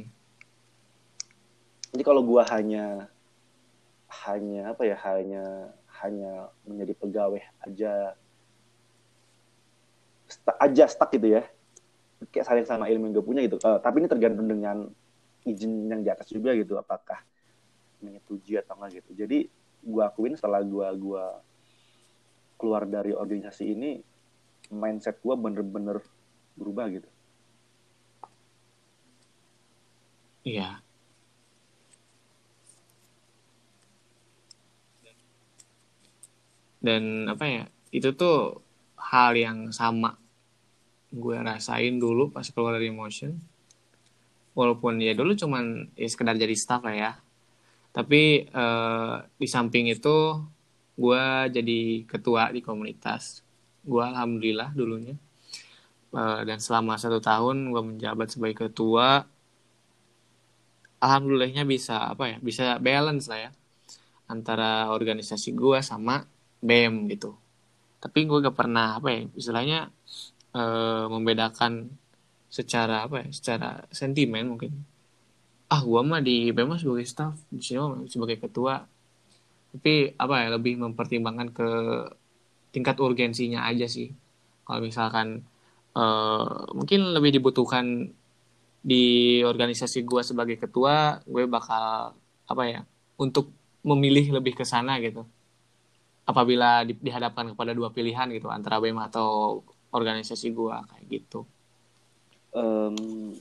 Jadi 1.90 2.04
kalau 2.06 2.22
gua 2.24 2.48
hanya 2.48 3.10
hanya 4.26 4.74
apa 4.74 4.84
ya 4.86 4.98
hanya 5.10 5.74
hanya 6.06 6.52
menjadi 6.64 6.94
pegawai 6.96 7.42
aja. 7.66 8.16
Aja 10.62 10.84
stuck 10.86 11.10
gitu 11.14 11.40
ya. 11.40 11.44
Kayak 12.30 12.46
sayang 12.46 12.68
sama 12.68 12.86
ilmu 12.92 13.10
yang 13.10 13.14
gue 13.20 13.26
punya 13.26 13.42
gitu. 13.48 13.58
Uh, 13.64 13.80
tapi 13.80 14.04
ini 14.04 14.08
tergantung 14.12 14.46
dengan 14.46 14.88
izin 15.48 15.88
yang 15.88 16.02
di 16.04 16.10
atas 16.12 16.30
juga 16.30 16.54
gitu. 16.54 16.76
Apakah 16.76 17.24
menyetujui 18.04 18.60
atau 18.60 18.76
enggak 18.80 19.04
gitu. 19.04 19.12
Jadi 19.26 19.38
gue 19.80 20.04
akuin 20.04 20.36
setelah 20.36 20.60
gue 20.60 20.88
gua 21.00 21.40
keluar 22.60 22.84
dari 22.84 23.16
organisasi 23.16 23.64
ini 23.72 24.04
mindset 24.76 25.24
gue 25.24 25.36
bener-bener 25.40 26.04
berubah 26.60 26.92
gitu. 26.92 27.10
Iya 30.44 30.84
dan 36.80 37.28
apa 37.28 37.46
ya 37.46 37.64
itu 37.92 38.16
tuh 38.16 38.64
hal 39.00 39.36
yang 39.36 39.72
sama 39.76 40.16
gue 41.10 41.38
rasain 41.42 41.98
dulu 41.98 42.30
pas 42.30 42.46
keluar 42.54 42.78
dari 42.78 42.94
motion. 42.94 43.34
Walaupun 44.54 45.00
ya 45.02 45.16
dulu 45.18 45.34
cuman 45.34 45.90
ya 45.98 46.08
sekedar 46.10 46.38
jadi 46.38 46.54
staff 46.54 46.86
lah 46.86 46.96
ya. 46.96 47.12
Tapi 47.90 48.46
uh, 48.54 49.26
di 49.40 49.48
samping 49.50 49.90
itu 49.90 50.38
gue 51.00 51.24
jadi 51.50 52.06
ketua 52.06 52.54
di 52.54 52.62
komunitas 52.62 53.42
gue 53.82 54.04
alhamdulillah 54.04 54.70
dulunya. 54.78 55.18
Uh, 56.10 56.42
dan 56.46 56.58
selama 56.58 56.98
satu 56.98 57.22
tahun 57.22 57.70
gue 57.70 57.82
menjabat 57.86 58.34
sebagai 58.34 58.70
ketua 58.70 59.26
alhamdulillahnya 61.00 61.64
bisa 61.70 62.12
apa 62.12 62.34
ya 62.34 62.38
bisa 62.42 62.82
balance 62.82 63.30
lah 63.30 63.50
ya 63.50 63.52
antara 64.26 64.90
organisasi 64.90 65.54
gue 65.54 65.80
sama 65.86 66.26
bem 66.60 67.08
gitu. 67.12 67.36
Tapi 68.00 68.28
gue 68.28 68.44
gak 68.44 68.56
pernah 68.56 68.96
apa 69.00 69.12
ya 69.12 69.22
istilahnya 69.36 69.92
uh, 70.56 71.06
membedakan 71.12 71.92
secara 72.50 73.06
apa 73.06 73.26
ya 73.26 73.28
secara 73.30 73.70
sentimen 73.94 74.58
mungkin. 74.58 74.74
Ah 75.70 75.86
gua 75.86 76.02
mah 76.02 76.18
di 76.18 76.50
BEM 76.50 76.82
sebagai 76.82 77.06
staff 77.06 77.38
di 77.54 77.62
sini 77.62 78.10
sebagai 78.10 78.42
ketua. 78.42 78.82
Tapi 79.70 80.18
apa 80.18 80.36
ya 80.42 80.48
lebih 80.58 80.82
mempertimbangkan 80.82 81.48
ke 81.54 81.70
tingkat 82.74 82.98
urgensinya 82.98 83.70
aja 83.70 83.86
sih. 83.86 84.10
Kalau 84.66 84.82
misalkan 84.82 85.46
uh, 85.94 86.66
mungkin 86.74 87.14
lebih 87.14 87.38
dibutuhkan 87.38 88.10
di 88.82 89.40
organisasi 89.46 90.02
gua 90.08 90.26
sebagai 90.26 90.58
ketua 90.58 91.20
gue 91.28 91.44
bakal 91.46 92.16
apa 92.48 92.64
ya 92.66 92.82
untuk 93.20 93.52
memilih 93.84 94.40
lebih 94.40 94.56
ke 94.56 94.64
sana 94.64 94.98
gitu 95.04 95.28
apabila 96.30 96.86
di, 96.86 96.94
dihadapkan 96.94 97.58
kepada 97.58 97.74
dua 97.74 97.90
pilihan 97.90 98.30
gitu 98.30 98.54
antara 98.54 98.78
BEM 98.78 99.02
atau 99.02 99.62
organisasi 99.90 100.54
gua 100.54 100.86
kayak 100.86 101.06
gitu. 101.10 101.50
Um, 102.54 103.34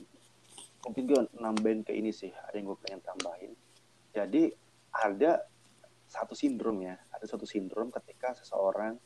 mungkin 0.81 1.03
gue 1.05 1.21
nambahin 1.37 1.85
ke 1.85 1.93
ini 1.93 2.09
sih 2.09 2.33
ada 2.33 2.57
yang 2.57 2.73
gue 2.73 2.79
pengen 2.81 3.01
tambahin. 3.05 3.53
Jadi 4.09 4.49
ada 4.89 5.45
satu 6.09 6.33
sindrom 6.33 6.81
ya 6.81 6.97
ada 7.13 7.25
satu 7.29 7.45
sindrom 7.45 7.93
ketika 7.93 8.33
seseorang 8.33 8.97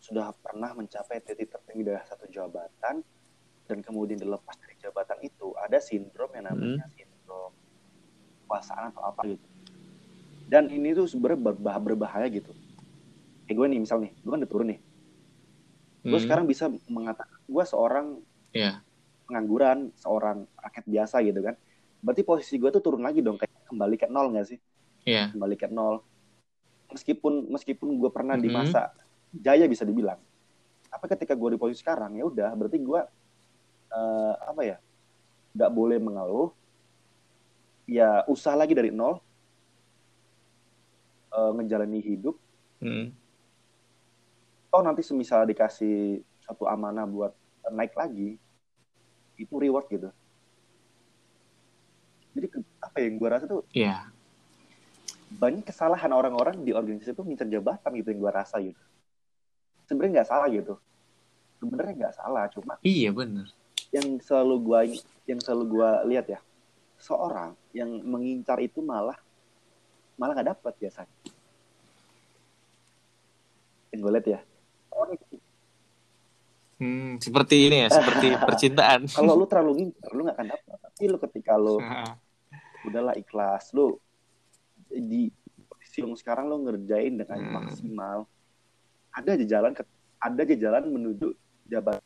sudah 0.00 0.32
pernah 0.40 0.72
mencapai 0.72 1.20
titik 1.20 1.52
tertinggi 1.52 1.92
dari 1.92 2.00
satu 2.08 2.24
jabatan 2.32 3.04
dan 3.64 3.78
kemudian 3.84 4.16
dilepas 4.16 4.56
dari 4.60 4.76
jabatan 4.80 5.20
itu 5.20 5.52
ada 5.60 5.80
sindrom 5.80 6.32
yang 6.32 6.48
namanya 6.48 6.88
hmm. 6.88 6.96
sindrom 6.96 7.52
kekuasaan 8.44 8.92
atau 8.92 9.02
apa 9.04 9.20
gitu 9.28 9.53
dan 10.48 10.68
ini 10.68 10.92
tuh 10.92 11.08
sebenarnya 11.08 11.52
berbahaya, 11.52 11.80
berbahaya 11.80 12.26
gitu 12.28 12.52
kayak 13.48 13.56
gue 13.56 13.66
nih 13.76 13.80
misal 13.80 13.98
nih 14.00 14.12
gue 14.12 14.30
kan 14.30 14.40
udah 14.40 14.50
turun 14.50 14.68
nih 14.72 14.80
hmm. 14.80 16.10
gue 16.12 16.20
sekarang 16.20 16.44
bisa 16.48 16.72
mengatakan 16.88 17.38
gue 17.44 17.64
seorang 17.64 18.06
yeah. 18.52 18.80
pengangguran 19.28 19.92
seorang 20.00 20.48
rakyat 20.60 20.84
biasa 20.88 21.16
gitu 21.24 21.40
kan 21.44 21.54
berarti 22.04 22.22
posisi 22.24 22.60
gue 22.60 22.68
tuh 22.72 22.82
turun 22.84 23.04
lagi 23.04 23.24
dong 23.24 23.40
kayak 23.40 23.52
kembali 23.68 23.96
ke 23.96 24.06
nol 24.08 24.32
gak 24.36 24.46
sih 24.52 24.58
yeah. 25.08 25.32
kembali 25.32 25.56
ke 25.56 25.68
nol 25.68 26.04
meskipun 26.92 27.48
meskipun 27.52 27.88
gue 27.96 28.10
pernah 28.12 28.36
mm 28.36 28.44
-hmm. 28.44 28.52
di 28.52 28.56
masa 28.56 28.80
jaya 29.32 29.64
bisa 29.68 29.84
dibilang 29.84 30.20
tapi 30.92 31.04
ketika 31.10 31.34
gue 31.34 31.56
di 31.56 31.58
posisi 31.58 31.82
sekarang 31.82 32.14
ya 32.14 32.24
udah 32.28 32.50
berarti 32.54 32.78
gue 32.78 33.00
uh, 33.90 34.34
apa 34.46 34.62
ya 34.62 34.76
nggak 35.54 35.70
boleh 35.74 35.98
mengeluh 35.98 36.50
ya 37.90 38.22
usaha 38.30 38.54
lagi 38.54 38.72
dari 38.72 38.94
nol 38.94 39.18
uh, 41.34 41.52
menjalani 41.52 42.00
hidup. 42.00 42.38
Mm. 42.84 43.14
oh 44.74 44.82
nanti 44.82 45.06
semisal 45.06 45.46
dikasih 45.46 46.20
satu 46.42 46.66
amanah 46.66 47.06
buat 47.06 47.30
naik 47.70 47.94
lagi 47.94 48.36
itu 49.38 49.54
reward 49.54 49.86
gitu. 49.86 50.10
Jadi 52.34 52.46
apa 52.82 52.96
yang 52.98 53.14
gue 53.14 53.28
rasa 53.30 53.46
tuh 53.46 53.62
yeah. 53.70 54.10
banyak 55.38 55.62
kesalahan 55.62 56.10
orang-orang 56.10 56.66
di 56.66 56.74
organisasi 56.74 57.14
itu 57.14 57.22
ngincer 57.22 57.46
jabatan 57.46 57.94
gitu 57.94 58.10
yang 58.10 58.20
gue 58.26 58.32
rasa 58.34 58.58
gitu. 58.58 58.82
Sebenarnya 59.86 60.20
nggak 60.20 60.28
salah 60.34 60.48
gitu. 60.50 60.74
Sebenarnya 61.62 61.94
nggak 61.94 62.14
salah 62.18 62.44
cuma 62.50 62.74
iya 62.82 63.14
benar 63.14 63.46
yang 63.94 64.18
selalu 64.18 64.54
gue 64.58 64.80
yang 65.30 65.38
selalu 65.38 65.78
gue 65.78 65.90
lihat 66.10 66.26
ya 66.26 66.40
seorang 66.98 67.54
yang 67.70 67.90
mengincar 68.02 68.58
itu 68.58 68.82
malah 68.82 69.14
malah 70.14 70.32
nggak 70.38 70.50
dapat 70.54 70.72
biasanya 70.78 71.16
yang 73.94 74.00
gue 74.02 74.12
lihat 74.14 74.28
ya 74.28 74.40
Hmm, 76.74 77.22
seperti 77.22 77.70
ini 77.70 77.86
ya, 77.86 77.88
seperti 77.88 78.34
percintaan. 78.50 79.06
Kalau 79.06 79.38
lu 79.38 79.46
terlalu 79.46 79.72
ngincer, 79.78 80.10
lu 80.10 80.26
gak 80.26 80.36
akan 80.36 80.48
dapat. 80.50 80.76
Tapi 80.82 81.02
lu 81.06 81.18
ketika 81.22 81.52
lu 81.54 81.78
udahlah 82.90 83.14
ikhlas, 83.14 83.70
lu 83.72 83.94
di 84.90 85.30
posisi 85.70 86.02
yang 86.02 86.18
sekarang 86.18 86.50
lu 86.50 86.66
ngerjain 86.66 87.14
dengan 87.14 87.38
hmm. 87.40 87.52
maksimal. 87.54 88.18
Ada 89.14 89.38
aja 89.38 89.46
jalan 89.46 89.72
ada 90.18 90.40
aja 90.42 90.56
jalan 90.58 90.82
menuju 90.90 91.30
jabatan 91.70 92.02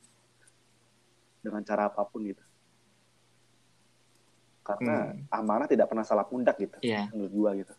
dengan 1.41 1.63
cara 1.65 1.89
apa 1.89 2.05
pun 2.05 2.29
gitu. 2.29 2.45
Karena 4.69 5.17
hmm. 5.17 5.33
amanah 5.33 5.65
tidak 5.65 5.89
pernah 5.89 6.05
salah 6.05 6.29
pundak 6.29 6.61
gitu. 6.61 6.77
Yeah. 6.85 7.09
Menurut 7.17 7.33
gua 7.33 7.51
gitu. 7.57 7.73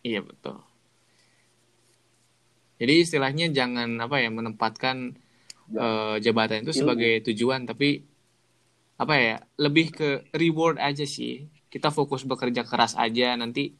Iya 0.00 0.24
betul. 0.24 0.64
Jadi 2.80 2.92
istilahnya 3.04 3.52
jangan 3.52 4.00
apa 4.00 4.16
ya 4.20 4.32
menempatkan 4.32 5.12
ya. 5.68 5.80
uh, 5.80 6.16
jabatan 6.20 6.64
itu 6.64 6.72
sebagai 6.72 7.20
tujuan, 7.28 7.68
tapi 7.68 8.04
apa 8.96 9.14
ya 9.16 9.36
lebih 9.60 9.92
ke 9.92 10.08
reward 10.32 10.80
aja 10.80 11.04
sih. 11.04 11.44
Kita 11.68 11.92
fokus 11.92 12.24
bekerja 12.24 12.64
keras 12.64 12.96
aja 12.96 13.36
nanti 13.36 13.76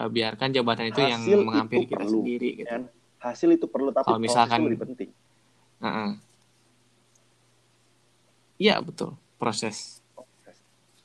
uh, 0.00 0.08
biarkan 0.08 0.48
jabatan 0.52 0.88
itu 0.92 1.00
Hasil 1.04 1.12
yang 1.12 1.22
menghampiri 1.44 1.84
kita 1.84 2.04
perlu, 2.04 2.24
sendiri. 2.24 2.50
Gitu. 2.64 2.68
Kan? 2.68 2.82
Hasil 3.20 3.48
itu 3.52 3.66
perlu 3.68 3.92
tapi 3.92 4.08
kalau 4.08 4.20
misalkan 4.20 4.64
lebih 4.64 4.80
penting. 4.84 5.10
Iya 8.58 8.80
uh 8.80 8.80
-uh. 8.80 8.84
betul 8.84 9.12
proses. 9.38 10.02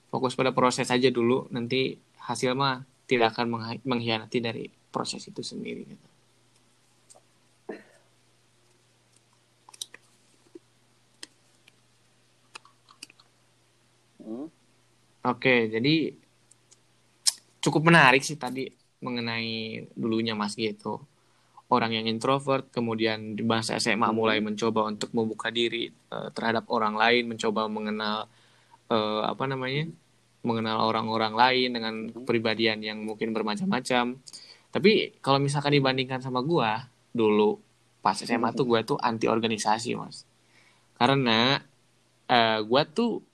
Fokus 0.10 0.34
pada 0.34 0.54
proses 0.54 0.90
aja 0.90 1.10
dulu, 1.10 1.48
nanti 1.54 1.98
hasil 2.28 2.54
mah 2.54 2.86
tidak 3.06 3.38
akan 3.38 3.80
mengkhianati 3.86 4.38
dari 4.42 4.66
proses 4.94 5.26
itu 5.26 5.42
sendiri. 5.42 5.86
Gitu. 5.86 6.08
Oke, 15.24 15.72
jadi 15.72 16.12
cukup 17.64 17.88
menarik 17.88 18.28
sih 18.28 18.36
tadi 18.36 18.68
mengenai 19.00 19.88
dulunya 19.96 20.36
Mas 20.36 20.52
gitu. 20.60 21.00
Orang 21.74 21.90
yang 21.98 22.06
introvert, 22.06 22.70
kemudian 22.70 23.34
di 23.34 23.42
masa 23.42 23.82
SMA 23.82 24.06
hmm. 24.06 24.14
mulai 24.14 24.38
mencoba 24.38 24.86
untuk 24.86 25.10
membuka 25.10 25.50
diri 25.50 25.90
uh, 26.14 26.30
terhadap 26.30 26.70
orang 26.70 26.94
lain, 26.94 27.34
mencoba 27.34 27.66
mengenal 27.66 28.30
uh, 28.94 29.22
apa 29.26 29.50
namanya, 29.50 29.90
mengenal 30.46 30.86
orang-orang 30.86 31.34
lain 31.34 31.70
dengan 31.74 31.94
hmm. 32.06 32.14
kepribadian 32.22 32.78
yang 32.86 33.02
mungkin 33.02 33.34
bermacam-macam. 33.34 34.22
Tapi 34.70 35.18
kalau 35.18 35.42
misalkan 35.42 35.74
dibandingkan 35.74 36.22
sama 36.22 36.46
gua 36.46 36.86
dulu 37.10 37.58
pas 38.06 38.22
SMA 38.22 38.54
tuh 38.54 38.66
gua 38.70 38.86
tuh 38.86 39.02
anti 39.02 39.26
organisasi 39.26 39.98
mas, 39.98 40.30
karena 41.02 41.58
uh, 42.30 42.60
gua 42.62 42.86
tuh 42.86 43.26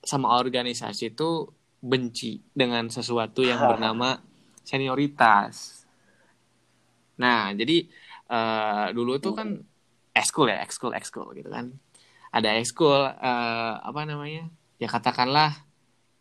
sama 0.00 0.40
organisasi 0.40 1.12
itu 1.12 1.52
benci 1.84 2.40
dengan 2.56 2.88
sesuatu 2.88 3.44
yang 3.44 3.60
bernama 3.76 4.24
senioritas. 4.64 5.83
Nah, 7.20 7.54
jadi 7.54 7.86
uh, 8.30 8.90
dulu 8.96 9.18
tuh 9.22 9.34
kan 9.38 9.48
ekskul 10.14 10.50
ya, 10.50 10.58
ekskul, 10.62 10.92
ekskul 10.94 11.30
gitu 11.38 11.50
kan. 11.50 11.74
Ada 12.34 12.58
ekskul 12.58 13.14
uh, 13.14 13.74
apa 13.82 14.00
namanya? 14.06 14.50
Ya 14.82 14.90
katakanlah 14.90 15.54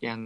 yang 0.04 0.22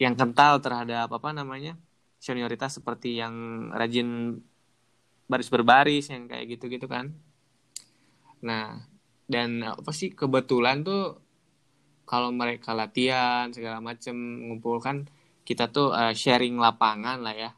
yang 0.00 0.14
kental 0.16 0.62
terhadap 0.62 1.10
apa 1.10 1.30
namanya? 1.34 1.76
senioritas 2.20 2.76
seperti 2.76 3.16
yang 3.16 3.32
rajin 3.72 4.36
baris 5.24 5.48
berbaris 5.48 6.12
yang 6.12 6.28
kayak 6.28 6.52
gitu-gitu 6.52 6.84
kan. 6.84 7.16
Nah, 8.44 8.84
dan 9.24 9.64
apa 9.64 9.88
sih 9.96 10.12
kebetulan 10.12 10.84
tuh 10.84 11.16
kalau 12.04 12.28
mereka 12.28 12.76
latihan 12.76 13.48
segala 13.54 13.80
macem 13.80 14.12
ngumpulkan 14.50 15.08
kita 15.48 15.70
tuh 15.70 15.94
uh, 15.94 16.12
sharing 16.12 16.58
lapangan 16.60 17.22
lah 17.22 17.34
ya 17.34 17.50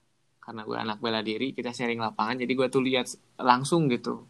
karena 0.43 0.67
gue 0.67 0.75
anak 0.75 0.99
bela 0.99 1.23
diri 1.23 1.55
kita 1.55 1.71
sharing 1.71 2.03
lapangan 2.03 2.43
jadi 2.43 2.53
gue 2.53 2.67
tuh 2.67 2.83
lihat 2.83 3.07
langsung 3.39 3.87
gitu 3.87 4.27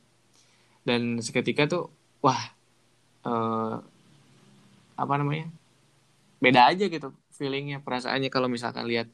dan 0.85 1.19
seketika 1.25 1.65
tuh 1.65 1.89
wah 2.21 2.53
uh, 3.25 3.81
apa 4.95 5.15
namanya 5.17 5.49
beda 6.39 6.69
aja 6.69 6.87
gitu 6.87 7.11
feelingnya 7.33 7.81
perasaannya 7.81 8.29
kalau 8.29 8.47
misalkan 8.53 8.85
lihat 8.85 9.09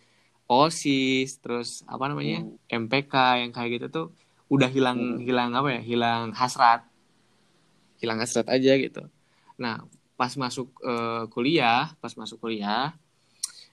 osis 0.51 1.39
terus 1.39 1.87
apa 1.87 2.11
namanya 2.11 2.43
hmm. 2.43 2.89
MPK 2.89 3.15
yang 3.47 3.51
kayak 3.55 3.71
gitu 3.79 3.87
tuh 3.89 4.07
udah 4.51 4.67
hilang 4.67 5.21
hmm. 5.21 5.23
hilang 5.23 5.55
apa 5.55 5.79
ya 5.79 5.81
hilang 5.85 6.35
hasrat 6.35 6.83
hilang 8.03 8.19
hasrat 8.19 8.49
aja 8.51 8.75
gitu 8.75 9.07
nah 9.55 9.85
pas 10.19 10.35
masuk 10.35 10.73
uh, 10.83 11.31
kuliah 11.31 11.95
pas 12.03 12.11
masuk 12.17 12.43
kuliah 12.43 12.97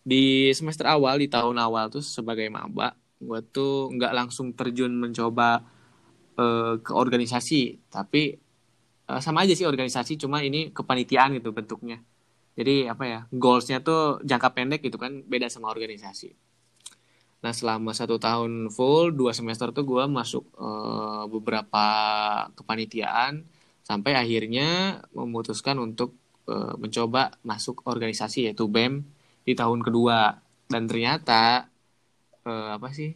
di 0.06 0.54
semester 0.54 0.86
awal 0.86 1.18
di 1.18 1.26
tahun 1.26 1.58
awal 1.58 1.90
tuh 1.90 2.06
sebagai 2.06 2.46
maba 2.54 2.94
gue 3.20 3.40
tuh 3.50 3.92
nggak 3.96 4.14
langsung 4.14 4.52
terjun 4.52 4.92
mencoba 4.92 5.64
uh, 6.36 6.74
ke 6.80 6.92
organisasi 6.92 7.80
tapi 7.88 8.36
uh, 9.10 9.22
sama 9.22 9.46
aja 9.48 9.54
sih 9.56 9.68
organisasi 9.68 10.20
cuma 10.20 10.42
ini 10.44 10.74
kepanitiaan 10.74 11.38
gitu 11.38 11.56
bentuknya. 11.56 12.02
Jadi 12.56 12.88
apa 12.88 13.04
ya 13.04 13.20
goalsnya 13.36 13.84
tuh 13.84 14.24
jangka 14.24 14.56
pendek 14.56 14.82
gitu 14.84 14.96
kan 14.96 15.24
beda 15.28 15.52
sama 15.52 15.72
organisasi. 15.72 16.32
Nah 17.44 17.52
selama 17.52 17.92
satu 17.92 18.16
tahun 18.18 18.72
full 18.72 19.12
dua 19.12 19.36
semester 19.36 19.70
tuh 19.76 19.84
gue 19.84 20.04
masuk 20.08 20.48
uh, 20.56 21.28
beberapa 21.28 21.86
kepanitiaan 22.56 23.44
sampai 23.86 24.18
akhirnya 24.18 25.00
memutuskan 25.14 25.78
untuk 25.78 26.16
uh, 26.48 26.74
mencoba 26.80 27.36
masuk 27.46 27.86
organisasi 27.86 28.50
yaitu 28.50 28.66
bem 28.72 29.06
di 29.44 29.54
tahun 29.54 29.84
kedua. 29.84 30.42
Dan 30.66 30.90
ternyata 30.90 31.70
uh, 32.46 32.78
apa 32.78 32.94
sih? 32.94 33.12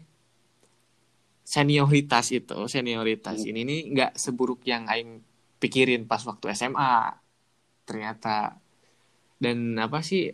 Senioritas 1.45 2.30
itu 2.30 2.57
senioritas 2.69 3.41
ini 3.41 3.65
nih 3.65 3.80
nggak 3.93 4.11
seburuk 4.17 4.61
yang 4.69 4.86
Aing 4.86 5.21
pikirin 5.57 6.05
pas 6.05 6.21
waktu 6.25 6.53
SMA 6.53 7.15
ternyata. 7.86 8.57
Dan 9.39 9.80
apa 9.80 10.03
sih? 10.05 10.30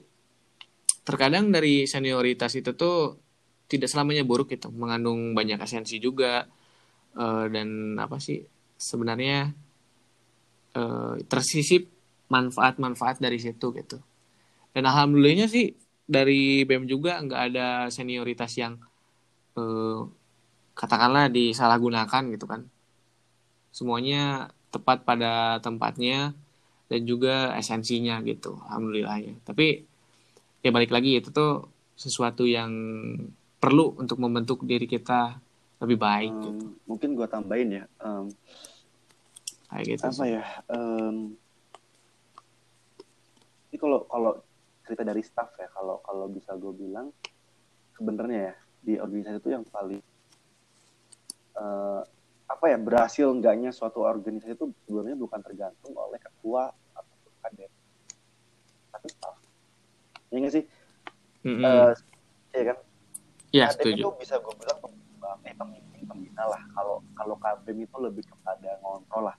Terkadang 1.05 1.53
dari 1.53 1.85
senioritas 1.85 2.57
itu 2.57 2.73
tuh 2.73 3.21
tidak 3.69 3.89
selamanya 3.89 4.25
buruk 4.25 4.49
gitu 4.51 4.73
mengandung 4.73 5.37
banyak 5.37 5.61
esensi 5.61 6.01
juga. 6.01 6.47
Uh, 7.15 7.47
dan 7.47 7.95
apa 7.95 8.19
sih? 8.19 8.43
Sebenarnya 8.75 9.55
uh, 10.75 11.15
tersisip 11.31 11.87
manfaat-manfaat 12.27 13.23
dari 13.23 13.39
situ 13.39 13.71
gitu. 13.71 14.01
Dan 14.75 14.83
alhamdulillahnya 14.83 15.47
sih 15.47 15.71
dari 16.05 16.61
BEM 16.63 16.85
juga 16.85 17.17
nggak 17.17 17.41
ada 17.51 17.67
senioritas 17.89 18.53
yang 18.61 18.77
uh, 19.57 20.05
katakanlah 20.77 21.33
disalahgunakan 21.33 22.23
gitu 22.37 22.45
kan 22.45 22.61
semuanya 23.73 24.53
tepat 24.69 25.03
pada 25.03 25.57
tempatnya 25.59 26.37
dan 26.85 27.01
juga 27.03 27.57
esensinya 27.57 28.21
gitu 28.21 28.59
alhamdulillahnya 28.69 29.41
tapi 29.41 29.83
ya 30.61 30.69
balik 30.69 30.93
lagi 30.93 31.17
itu 31.17 31.33
tuh 31.33 31.65
sesuatu 31.97 32.45
yang 32.45 32.69
perlu 33.57 33.97
untuk 33.97 34.21
membentuk 34.21 34.61
diri 34.67 34.85
kita 34.85 35.39
lebih 35.81 35.97
baik 35.97 36.31
um, 36.31 36.43
gitu. 36.43 36.65
mungkin 36.85 37.09
gue 37.17 37.27
tambahin 37.27 37.69
ya 37.81 37.83
um, 38.03 38.29
kayak 39.71 39.85
gitu 39.95 40.03
apa 40.05 40.13
sih. 40.13 40.29
ya 40.37 40.43
um, 40.69 41.15
ini 43.71 43.77
kalau 43.81 43.99
kalau 44.07 44.33
cerita 44.85 45.01
dari 45.01 45.25
staff 45.25 45.57
ya. 45.57 45.67
Kalau 45.73 45.99
kalau 46.05 46.29
bisa 46.29 46.53
gue 46.55 46.71
bilang 46.71 47.09
sebenarnya 47.97 48.53
ya 48.53 48.55
di 48.85 48.93
organisasi 49.01 49.37
itu 49.41 49.49
yang 49.49 49.65
paling 49.65 50.01
uh, 51.57 52.05
apa 52.45 52.65
ya 52.69 52.77
berhasil 52.77 53.25
enggaknya 53.33 53.73
suatu 53.73 54.05
organisasi 54.05 54.53
itu 54.53 54.69
sebenarnya 54.85 55.17
bukan 55.17 55.41
tergantung 55.41 55.97
oleh 55.97 56.21
ketua 56.21 56.69
atau 56.93 57.15
kader. 57.41 57.71
Tapi 58.93 59.07
staff. 59.09 59.35
Ya 60.29 60.37
nggak 60.37 60.53
sih? 60.53 60.63
Mm 61.45 61.55
-hmm. 61.57 61.65
uh, 61.65 61.91
ya 62.53 62.63
kan 62.71 62.77
ya 63.49 63.65
setuju. 63.73 64.01
itu 64.01 64.09
bisa 64.21 64.35
gue 64.41 64.53
bilang 64.61 64.79
eh, 65.41 65.53
pemimpin 65.57 66.01
pembina 66.05 66.45
lah. 66.45 66.61
Kalau 66.77 67.01
kalau 67.17 67.35
kabem 67.41 67.81
itu 67.81 67.97
lebih 67.97 68.23
kepada 68.29 68.77
ngontrol 68.85 69.33
lah. 69.33 69.37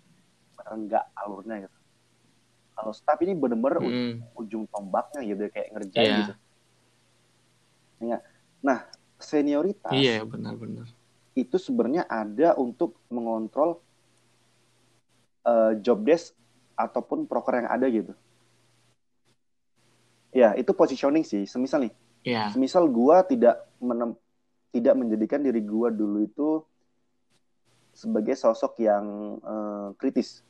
Enggak 0.67 1.07
alurnya 1.15 1.63
gitu 1.63 1.76
kalau 2.77 2.93
staff 2.93 3.19
ini 3.25 3.33
benar-benar 3.33 3.81
mm. 3.81 3.89
ujung, 3.89 4.09
ujung 4.37 4.65
tombaknya 4.69 5.25
gitu 5.25 5.49
kayak 5.49 5.69
ngerjain 5.73 6.05
yeah. 6.05 6.19
gitu 6.21 6.35
ya 8.05 8.19
nah 8.61 8.79
senioritas 9.17 9.93
iya 9.97 10.21
yeah, 10.21 10.25
benar-benar 10.29 10.87
itu 11.37 11.57
sebenarnya 11.61 12.09
ada 12.09 12.57
untuk 12.57 12.97
mengontrol 13.13 13.85
uh, 15.45 15.77
job 15.85 16.01
desk 16.03 16.33
ataupun 16.77 17.29
proker 17.29 17.61
yang 17.65 17.69
ada 17.69 17.87
gitu. 17.93 18.13
Ya, 20.33 20.53
itu 20.57 20.73
positioning 20.73 21.25
sih. 21.25 21.45
Semisal 21.45 21.89
nih, 21.89 21.95
yeah. 22.25 22.49
semisal 22.53 22.89
gua 22.89 23.21
tidak 23.25 23.69
menem 23.81 24.17
tidak 24.73 24.97
menjadikan 24.97 25.41
diri 25.41 25.61
gua 25.61 25.89
dulu 25.89 26.25
itu 26.25 26.49
sebagai 27.97 28.37
sosok 28.37 28.85
yang 28.85 29.05
uh, 29.41 29.89
kritis 29.97 30.45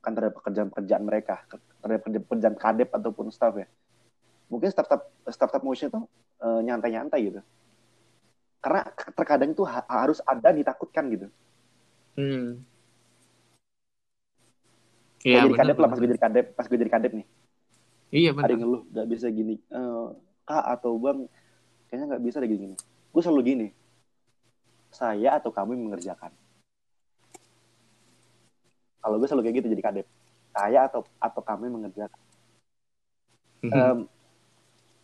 kan 0.00 0.16
terhadap 0.16 0.40
pekerjaan-pekerjaan 0.40 1.02
mereka, 1.04 1.44
terhadap 1.84 2.02
pekerjaan 2.08 2.56
kadep 2.56 2.88
ataupun 2.92 3.28
staff 3.28 3.54
ya. 3.56 3.68
Mungkin 4.48 4.72
startup 4.72 5.12
startup 5.28 5.62
motion 5.62 5.92
itu 5.92 6.00
uh, 6.40 6.60
nyantai-nyantai 6.64 7.20
gitu 7.30 7.40
karena 8.60 8.80
terkadang 9.16 9.50
itu 9.56 9.64
ha 9.64 9.80
harus 9.88 10.20
ada 10.24 10.52
ditakutkan 10.52 11.04
gitu 11.12 11.26
hmm. 12.20 12.48
Iya, 15.20 15.44
jadi 15.44 15.52
kadep 15.52 15.76
lah 15.76 15.88
pas 15.92 15.98
gue 16.00 16.08
jadi 16.16 16.22
kadep, 16.24 16.46
pas 16.56 16.64
gue 16.64 16.78
jadi 16.80 16.92
kadep 16.96 17.12
nih. 17.12 17.26
Iya 18.08 18.32
benar. 18.32 18.48
Ada 18.48 18.52
yang 18.56 18.62
ngeluh 18.64 18.82
gak 18.88 19.08
bisa 19.12 19.26
gini, 19.28 19.60
uh, 19.68 20.16
kak 20.48 20.64
atau 20.64 20.96
bang, 20.96 21.28
kayaknya 21.92 22.06
nggak 22.16 22.22
bisa 22.24 22.36
ada 22.40 22.48
gini. 22.48 22.72
Gue 23.12 23.20
selalu 23.20 23.42
gini, 23.44 23.68
saya 24.88 25.36
atau 25.36 25.52
kamu 25.52 25.76
yang 25.76 25.92
mengerjakan. 25.92 26.32
Kalau 29.00 29.16
gue 29.16 29.28
selalu 29.28 29.44
kayak 29.48 29.56
gitu 29.64 29.68
jadi 29.72 29.82
kadep, 29.84 30.06
saya 30.52 30.80
atau 30.86 31.02
atau 31.16 31.40
yang 31.40 31.74
mengerjakan. 31.80 32.22
um, 33.60 33.98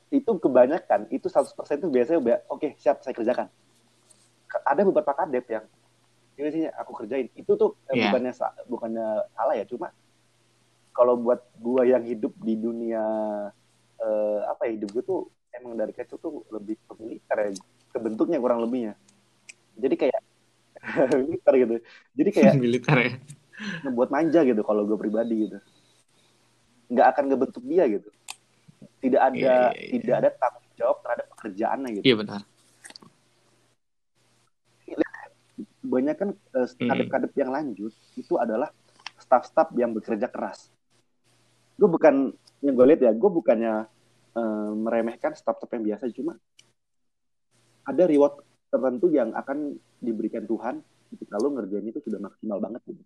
itu 0.08 0.30
kebanyakan 0.38 1.10
itu 1.12 1.26
100% 1.28 1.52
itu 1.82 1.88
biasanya 1.90 2.20
oke 2.48 2.62
okay, 2.62 2.70
siap 2.78 3.02
saya 3.02 3.12
kerjakan. 3.12 3.48
Ada 4.64 4.86
beberapa 4.86 5.12
kadep 5.12 5.44
yang 5.50 5.64
ini 6.36 6.48
sih 6.52 6.62
aku 6.68 6.92
kerjain. 7.04 7.28
Itu 7.32 7.56
tuh 7.56 7.74
yeah. 7.90 8.08
bukannya 8.08 8.32
bukannya 8.68 9.06
salah 9.34 9.54
ya 9.56 9.64
cuma 9.66 9.90
kalau 10.96 11.20
buat 11.20 11.44
gua 11.60 11.84
yang 11.84 12.00
hidup 12.04 12.32
di 12.40 12.56
dunia 12.56 13.04
uh, 14.00 14.40
apa 14.48 14.68
ya 14.68 14.80
hidup 14.80 14.96
gue 14.96 15.04
tuh 15.04 15.28
emang 15.52 15.76
dari 15.76 15.92
kecil 15.92 16.16
tuh 16.16 16.44
lebih 16.48 16.80
militer 16.96 17.36
ya 17.36 17.50
kebentuknya 17.92 18.38
kurang 18.40 18.64
lebihnya. 18.64 18.96
Jadi 19.76 19.94
kayak 19.96 20.20
militer 21.24 21.52
gitu. 21.60 21.74
Jadi 22.16 22.30
kayak 22.32 22.54
militer 22.62 22.96
ya 22.96 23.12
ngebuat 23.84 24.08
manja 24.12 24.40
gitu 24.44 24.60
kalau 24.62 24.84
gue 24.84 24.98
pribadi 25.00 25.48
gitu 25.48 25.58
nggak 26.92 27.06
akan 27.16 27.24
ngebentuk 27.32 27.64
dia 27.66 27.84
gitu 27.88 28.08
tidak 29.00 29.20
ada 29.32 29.36
yeah, 29.36 29.60
yeah, 29.70 29.70
yeah. 29.72 29.92
tidak 29.98 30.14
ada 30.20 30.28
tanggung 30.36 30.66
jawab 30.76 30.96
terhadap 31.02 31.26
pekerjaannya 31.34 31.90
gitu. 31.98 32.04
Iya 32.04 32.10
yeah, 32.12 32.20
benar. 32.20 32.40
Banyak 35.86 36.16
kan 36.18 36.30
uh, 36.34 36.68
kadep-kadep 36.68 37.32
yang 37.38 37.50
lanjut 37.54 37.94
itu 38.18 38.34
adalah 38.36 38.74
staff-staff 39.22 39.70
yang 39.78 39.94
bekerja 39.94 40.26
keras. 40.28 40.68
Gue 41.78 41.88
bukan 41.88 42.34
yang 42.60 42.74
gue 42.74 42.86
lihat 42.90 43.02
ya, 43.06 43.12
gue 43.14 43.30
bukannya 43.30 43.86
uh, 44.34 44.70
meremehkan 44.74 45.38
staff-staff 45.38 45.70
yang 45.78 45.84
biasa, 45.86 46.10
cuma 46.10 46.34
ada 47.86 48.02
reward 48.10 48.42
tertentu 48.66 49.06
yang 49.14 49.30
akan 49.30 49.78
diberikan 50.02 50.42
Tuhan 50.42 50.82
ketika 51.14 51.38
lo 51.38 51.54
ngerjain 51.54 51.86
itu 51.86 52.02
sudah 52.02 52.18
maksimal 52.18 52.58
banget 52.58 52.82
gitu. 52.90 53.02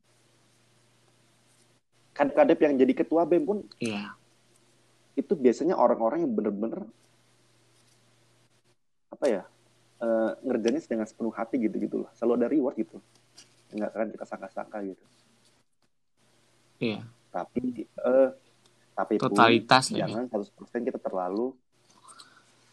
Kadep-kadep 2.21 2.59
yang 2.61 2.75
jadi 2.77 2.93
ketua 2.93 3.25
BEM 3.25 3.45
pun 3.49 3.59
yeah 3.81 4.21
itu 5.21 5.33
biasanya 5.37 5.77
orang-orang 5.77 6.25
yang 6.25 6.33
bener-bener 6.33 6.87
apa 9.13 9.25
ya 9.29 9.43
uh, 10.01 10.33
ngerjainnya 10.41 10.81
dengan 10.89 11.07
sepenuh 11.07 11.35
hati 11.35 11.61
gitu 11.61 11.77
gitu 11.77 11.97
loh. 12.07 12.11
Selalu 12.17 12.33
ada 12.41 12.47
reward 12.49 12.77
gitu. 12.81 12.97
Nggak 13.77 13.91
akan 13.93 14.09
kita 14.17 14.25
sangka-sangka 14.25 14.79
gitu. 14.87 15.05
Iya. 16.81 17.05
Tapi 17.29 17.85
uh, 18.01 18.31
tapi 18.97 19.13
totalitas 19.21 19.93
pun, 19.93 19.99
jangan 20.03 20.25
100% 20.29 20.89
kita 20.89 20.99
terlalu 21.01 21.57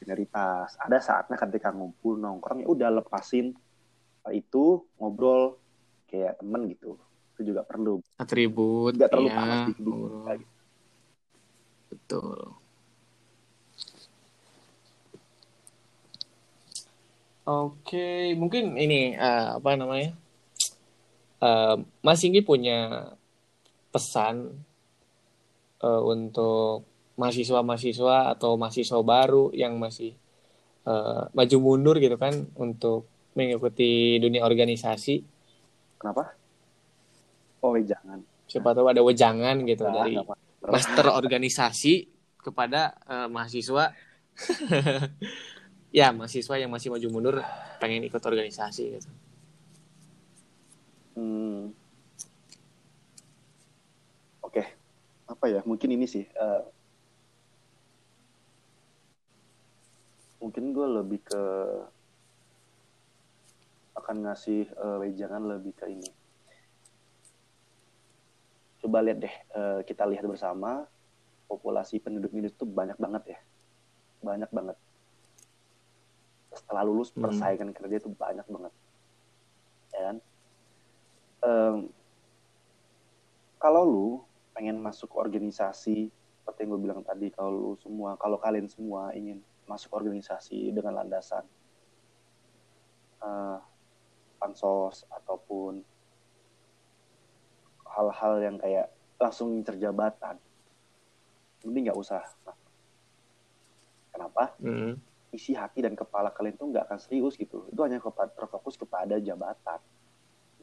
minoritas 0.04 0.76
ada 0.76 0.98
saatnya 1.00 1.40
ketika 1.40 1.72
ngumpul 1.72 2.20
nongkrong 2.20 2.64
ya 2.64 2.68
udah 2.68 2.90
lepasin 3.00 3.56
itu 4.36 4.84
ngobrol 5.00 5.56
kayak 6.12 6.36
temen 6.44 6.68
gitu 6.68 7.00
itu 7.38 7.54
juga 7.54 7.62
perlu 7.62 8.02
atribut 8.18 8.98
nggak 8.98 9.10
terlalu 9.14 9.30
ya, 9.30 9.38
panas 9.38 9.60
di 9.78 9.94
betul 11.94 12.58
Oke, 17.48 18.36
mungkin 18.36 18.76
ini 18.76 19.16
uh, 19.16 19.56
apa 19.56 19.80
namanya? 19.80 20.12
Uh, 21.40 21.80
Mas 22.04 22.20
Singgi 22.20 22.44
punya 22.44 23.08
pesan 23.88 24.52
uh, 25.80 26.02
untuk 26.04 26.84
mahasiswa-mahasiswa 27.16 28.36
atau 28.36 28.60
mahasiswa 28.60 29.00
baru 29.00 29.56
yang 29.56 29.80
masih 29.80 30.14
uh, 30.86 31.32
maju 31.32 31.58
mundur 31.64 31.96
gitu 32.04 32.20
kan 32.20 32.46
untuk 32.60 33.08
mengikuti 33.34 34.22
dunia 34.22 34.46
organisasi. 34.46 35.26
Kenapa? 35.98 36.37
Oh, 37.62 37.74
jangan. 37.78 38.22
Siapa 38.48 38.72
tahu 38.72 38.88
ada 38.88 39.04
wejangan 39.04 39.60
gitu 39.68 39.84
nah, 39.84 40.04
dari 40.04 40.16
master 40.64 41.12
organisasi 41.12 42.08
kepada 42.40 42.96
uh, 43.04 43.28
mahasiswa 43.28 43.92
ya 45.98 46.14
mahasiswa 46.16 46.56
yang 46.56 46.72
masih 46.72 46.94
maju 46.94 47.08
mundur 47.12 47.36
pengen 47.82 48.08
ikut 48.08 48.24
organisasi 48.24 48.84
gitu. 48.96 49.10
Hmm. 51.18 51.74
Oke, 54.46 54.64
okay. 54.64 54.68
apa 55.28 55.46
ya? 55.50 55.60
Mungkin 55.66 55.90
ini 55.98 56.06
sih. 56.06 56.24
Uh, 56.38 56.64
mungkin 60.38 60.72
gue 60.72 60.88
lebih 61.02 61.20
ke 61.26 61.44
akan 63.98 64.16
ngasih 64.24 64.72
uh, 64.78 65.02
wejangan 65.02 65.44
lebih 65.58 65.74
ke 65.74 65.90
ini. 65.90 66.08
Coba 68.88 69.04
lihat 69.04 69.20
deh, 69.20 69.36
uh, 69.52 69.84
kita 69.84 70.08
lihat 70.08 70.24
bersama 70.24 70.88
populasi 71.52 72.00
penduduk 72.00 72.32
Indonesia 72.32 72.56
itu 72.56 72.64
banyak 72.64 72.96
banget 72.96 73.36
ya, 73.36 73.40
banyak 74.24 74.48
banget. 74.48 74.80
Setelah 76.56 76.88
lulus 76.88 77.12
hmm. 77.12 77.20
persaingan 77.20 77.76
kerja 77.76 78.00
itu 78.00 78.08
banyak 78.08 78.48
banget. 78.48 78.74
Ya 79.92 80.00
kan? 80.08 80.18
Um, 81.44 81.78
kalau 83.60 83.84
lu 83.84 84.08
pengen 84.56 84.80
masuk 84.80 85.20
organisasi 85.20 86.08
seperti 86.08 86.64
yang 86.64 86.80
gue 86.80 86.82
bilang 86.88 87.04
tadi 87.04 87.28
kalau 87.28 87.52
lu 87.52 87.72
semua 87.84 88.16
kalau 88.16 88.40
kalian 88.40 88.72
semua 88.72 89.12
ingin 89.12 89.44
masuk 89.68 89.92
organisasi 90.00 90.72
dengan 90.72 91.04
landasan 91.04 91.44
uh, 93.20 93.60
pansos 94.40 95.04
ataupun 95.12 95.84
hal-hal 97.98 98.34
yang 98.46 98.56
kayak 98.62 98.94
langsung 99.18 99.66
terjabatan. 99.66 100.38
Mending 101.66 101.90
nggak 101.90 102.00
usah 102.00 102.22
kenapa? 104.14 104.54
Mm 104.62 105.02
isi 105.28 105.52
hati 105.52 105.84
dan 105.84 105.94
kepala 105.94 106.32
kalian 106.32 106.56
tuh 106.56 106.72
nggak 106.72 106.88
akan 106.88 107.00
serius 107.00 107.36
gitu. 107.36 107.68
Itu 107.68 107.84
hanya 107.84 108.00
terfokus 108.34 108.80
kepada 108.80 109.20
jabatan. 109.20 109.80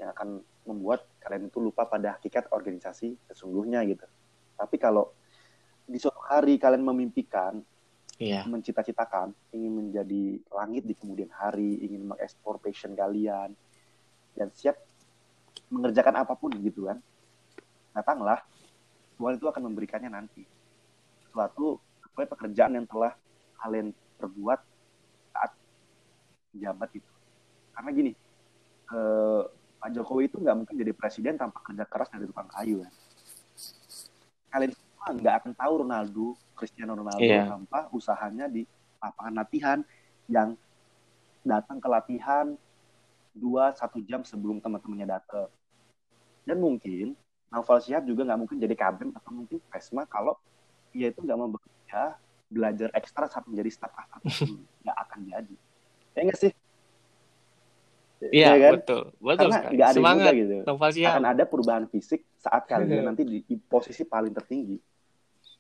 Yang 0.01 0.09
akan 0.17 0.29
membuat 0.65 1.05
kalian 1.21 1.53
itu 1.53 1.61
lupa 1.61 1.85
pada 1.85 2.17
hakikat 2.17 2.49
organisasi 2.51 3.15
sesungguhnya 3.31 3.85
gitu. 3.85 4.03
Tapi 4.57 4.77
kalau 4.81 5.13
di 5.85 6.01
suatu 6.01 6.19
hari 6.25 6.57
kalian 6.57 6.81
memimpikan 6.81 7.61
yeah. 8.17 8.43
mencita-citakan 8.49 9.37
ingin 9.53 9.73
menjadi 9.85 10.41
langit 10.49 10.89
di 10.89 10.97
kemudian 10.97 11.29
hari 11.31 11.85
ingin 11.85 12.09
mengekspor 12.09 12.57
passion 12.57 12.97
kalian 12.97 13.53
dan 14.35 14.49
siap 14.57 14.81
mengerjakan 15.69 16.25
apa 16.25 16.33
pun 16.35 16.57
gitu 16.57 16.89
kan 16.89 16.99
datanglah 17.95 18.43
Tuhan 19.15 19.39
itu 19.39 19.47
akan 19.47 19.63
memberikannya 19.71 20.11
nanti 20.11 20.43
suatu 21.31 21.79
pekerjaan 22.15 22.79
yang 22.79 22.87
telah 22.87 23.15
kalian 23.59 23.91
terbuat 24.19 24.61
saat 25.35 25.51
jabat 26.55 26.91
itu. 26.95 27.13
Karena 27.75 27.91
gini, 27.91 28.13
eh, 28.95 29.43
Pak 29.83 29.91
Jokowi 29.91 30.31
itu 30.31 30.39
nggak 30.39 30.57
mungkin 30.57 30.75
jadi 30.79 30.93
presiden 30.95 31.35
tanpa 31.35 31.59
kerja 31.67 31.85
keras 31.85 32.09
dari 32.15 32.25
tukang 32.31 32.47
kayu 32.55 32.87
ya. 32.87 32.91
Kalian 34.55 34.71
semua 34.71 35.09
nggak 35.11 35.35
akan 35.43 35.53
tahu 35.59 35.73
Ronaldo, 35.83 36.27
Cristiano 36.55 36.95
Ronaldo 36.95 37.27
yeah. 37.27 37.51
tanpa 37.51 37.91
usahanya 37.91 38.47
di 38.47 38.63
lapangan 39.03 39.35
latihan 39.35 39.79
yang 40.31 40.55
datang 41.45 41.83
ke 41.83 41.89
latihan 41.91 42.47
dua 43.35 43.75
satu 43.75 43.99
jam 44.07 44.23
sebelum 44.23 44.63
teman-temannya 44.63 45.11
datang. 45.11 45.51
Dan 46.47 46.63
mungkin 46.63 47.19
Naufal 47.53 47.81
Syihab 47.83 48.05
juga 48.09 48.27
nggak 48.27 48.41
mungkin 48.41 48.57
jadi 48.59 48.75
kabin 48.75 49.09
atau 49.15 49.31
mungkin 49.31 49.59
Presma 49.71 50.05
kalau 50.09 50.39
dia 50.95 51.11
itu 51.11 51.21
nggak 51.23 51.39
mau 51.39 51.51
bekerja 51.51 52.19
belajar 52.51 52.89
ekstra 52.95 53.27
saat 53.27 53.45
menjadi 53.51 53.71
staf 53.73 53.93
angkatan 53.95 54.31
nggak 54.87 54.97
akan 55.09 55.19
jadi. 55.27 55.55
Ya 56.15 56.21
nggak 56.31 56.39
sih? 56.39 56.53
Iya 58.33 58.47
ya 58.47 58.53
kan? 58.57 58.73
betul. 58.81 59.03
Betul 59.21 59.37
karena 59.37 59.59
nggak 59.75 59.89
ada 59.91 59.99
Semangat, 59.99 60.33
juga 60.33 60.41
gitu 60.41 60.53
akan 61.11 61.25
ada 61.29 61.45
perubahan 61.45 61.85
fisik 61.91 62.21
saat 62.41 62.63
kalian 62.65 63.05
nanti 63.13 63.23
di, 63.27 63.39
di 63.45 63.57
posisi 63.59 64.07
paling 64.07 64.33
tertinggi. 64.33 64.77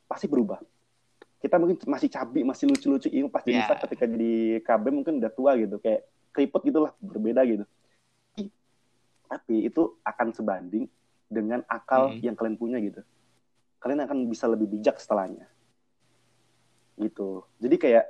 Pasti 0.09 0.26
berubah. 0.30 0.61
Kita 1.43 1.61
mungkin 1.61 1.76
masih 1.85 2.09
cabi 2.09 2.41
masih 2.41 2.72
lucu-lucu 2.72 3.12
ini 3.12 3.28
pasti 3.28 3.53
yeah. 3.53 3.68
bisa 3.68 3.74
ketika 3.85 4.05
jadi 4.09 4.64
KB 4.64 4.85
mungkin 4.95 5.20
udah 5.20 5.32
tua 5.35 5.53
gitu. 5.61 5.76
Kayak 5.82 6.09
keriput 6.32 6.61
gitulah 6.64 6.93
berbeda 7.05 7.45
gitu. 7.45 7.64
Tapi 9.28 9.66
itu 9.66 9.82
akan 10.07 10.28
sebanding 10.32 10.85
dengan 11.35 11.61
akal 11.66 12.14
hmm. 12.14 12.22
yang 12.22 12.39
kalian 12.39 12.55
punya 12.55 12.78
gitu 12.78 13.03
kalian 13.82 14.07
akan 14.07 14.30
bisa 14.30 14.47
lebih 14.47 14.70
bijak 14.70 14.97
setelahnya 15.03 15.51
gitu 16.95 17.43
jadi 17.59 17.76
kayak 17.76 18.05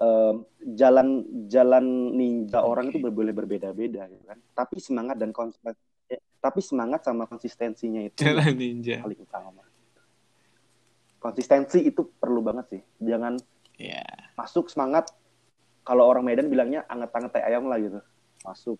um, 0.00 0.48
jalan 0.72 1.22
jalan 1.46 2.16
ninja 2.16 2.64
okay. 2.64 2.70
orang 2.72 2.84
itu 2.88 2.98
boleh 2.98 3.36
berbeda-beda 3.36 4.08
gitu 4.08 4.24
kan 4.24 4.40
tapi 4.56 4.80
semangat 4.80 5.20
dan 5.20 5.30
konsep 5.30 5.60
eh, 6.08 6.20
tapi 6.40 6.64
semangat 6.64 7.04
sama 7.04 7.28
konsistensinya 7.28 8.02
itu 8.08 8.24
jalan 8.24 8.56
ninja 8.56 9.04
paling 9.04 9.20
utama 9.20 9.62
konsistensi 11.22 11.84
itu 11.86 12.08
perlu 12.18 12.42
banget 12.42 12.66
sih 12.72 12.82
jangan 13.04 13.36
yeah. 13.78 14.32
masuk 14.34 14.72
semangat 14.72 15.12
kalau 15.82 16.06
orang 16.06 16.26
Medan 16.26 16.50
bilangnya 16.50 16.86
anget-anget 16.90 17.30
teh 17.38 17.44
ayam 17.44 17.70
lah 17.70 17.78
gitu 17.78 18.00
masuk 18.42 18.78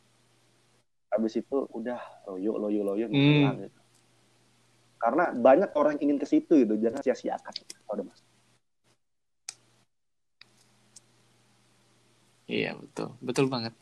habis 1.12 1.36
itu 1.36 1.68
udah 1.76 2.00
loyo 2.24 2.56
loyo 2.56 2.80
loyo 2.82 3.06
mm. 3.06 3.68
gitu. 3.68 3.80
Karena 5.02 5.34
banyak 5.34 5.70
orang 5.74 5.98
ingin 5.98 6.16
ke 6.22 6.26
situ 6.30 6.62
gitu 6.62 6.78
jangan 6.78 7.02
sia-siakan 7.02 7.52
udah 7.90 8.06
masuk 8.06 8.26
Iya 12.52 12.76
betul, 12.76 13.16
betul 13.24 13.46
banget. 13.48 13.72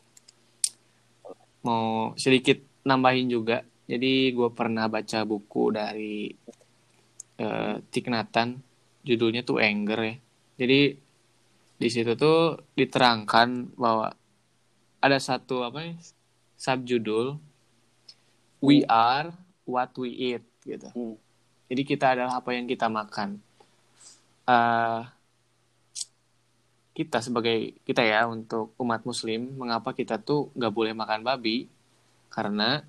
Mau 1.67 2.15
sedikit 2.15 2.55
nambahin 2.87 3.27
juga. 3.27 3.67
Jadi 3.83 4.31
gue 4.31 4.49
pernah 4.55 4.87
baca 4.87 5.27
buku 5.27 5.75
dari 5.75 6.31
uh, 7.43 7.75
Thich 7.91 8.07
judulnya 9.03 9.43
tuh 9.43 9.59
Anger 9.59 9.99
ya. 10.07 10.15
Jadi 10.63 10.79
di 11.81 11.89
situ 11.91 12.15
tuh 12.15 12.63
diterangkan 12.77 13.75
bahwa 13.75 14.13
ada 15.01 15.17
satu 15.19 15.67
apa 15.67 15.91
ya 15.91 15.93
subjudul 16.61 17.41
We 18.61 18.85
are 18.85 19.33
what 19.65 19.97
we 19.97 20.13
eat 20.13 20.45
gitu. 20.63 20.89
Hmm. 20.93 21.15
Jadi 21.71 21.81
kita 21.87 22.17
adalah 22.17 22.43
apa 22.43 22.51
yang 22.51 22.67
kita 22.67 22.91
makan. 22.91 23.39
Uh, 24.43 25.07
kita 26.91 27.23
sebagai 27.23 27.79
kita 27.87 28.03
ya 28.03 28.27
untuk 28.27 28.75
umat 28.75 29.07
muslim 29.07 29.55
mengapa 29.55 29.95
kita 29.95 30.19
tuh 30.19 30.51
nggak 30.59 30.73
boleh 30.75 30.91
makan 30.91 31.23
babi 31.23 31.71
karena 32.27 32.83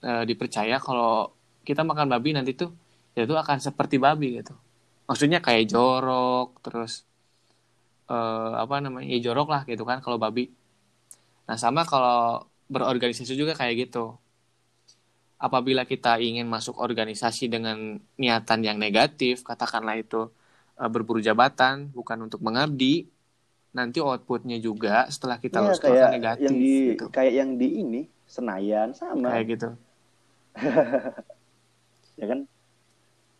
e, 0.00 0.10
dipercaya 0.24 0.80
kalau 0.80 1.28
kita 1.60 1.84
makan 1.84 2.08
babi 2.08 2.32
nanti 2.32 2.56
tuh 2.56 2.72
ya 3.12 3.28
itu 3.28 3.36
akan 3.36 3.60
seperti 3.60 4.00
babi 4.00 4.40
gitu 4.40 4.56
maksudnya 5.04 5.44
kayak 5.44 5.68
jorok 5.68 6.56
terus 6.64 7.04
e, 8.08 8.16
apa 8.56 8.80
namanya 8.80 9.06
ya 9.12 9.20
jorok 9.28 9.48
lah 9.52 9.62
gitu 9.68 9.84
kan 9.84 10.00
kalau 10.00 10.16
babi 10.16 10.48
nah 11.44 11.60
sama 11.60 11.84
kalau 11.84 12.48
berorganisasi 12.72 13.36
juga 13.36 13.52
kayak 13.52 13.88
gitu 13.88 14.16
apabila 15.42 15.82
kita 15.82 16.22
ingin 16.22 16.46
masuk 16.46 16.78
organisasi 16.78 17.50
dengan 17.50 17.98
niatan 18.14 18.62
yang 18.62 18.78
negatif 18.78 19.42
katakanlah 19.42 19.98
itu 19.98 20.30
uh, 20.78 20.86
berburu 20.86 21.18
jabatan 21.18 21.90
bukan 21.90 22.30
untuk 22.30 22.38
mengabdi 22.46 23.10
nanti 23.74 23.98
outputnya 23.98 24.62
juga 24.62 25.08
setelah 25.10 25.42
kita 25.42 25.58
ya, 25.58 25.64
lulus 25.66 25.80
kayak 25.82 26.08
negatif 26.14 26.44
yang 26.46 26.56
di 26.60 26.74
gitu. 26.94 27.04
kayak 27.10 27.32
yang 27.34 27.50
di 27.58 27.68
ini 27.82 28.02
Senayan 28.32 28.96
sama. 28.96 29.28
Kayak 29.36 29.46
gitu. 29.58 29.68
Ya 32.20 32.28
kan? 32.28 32.44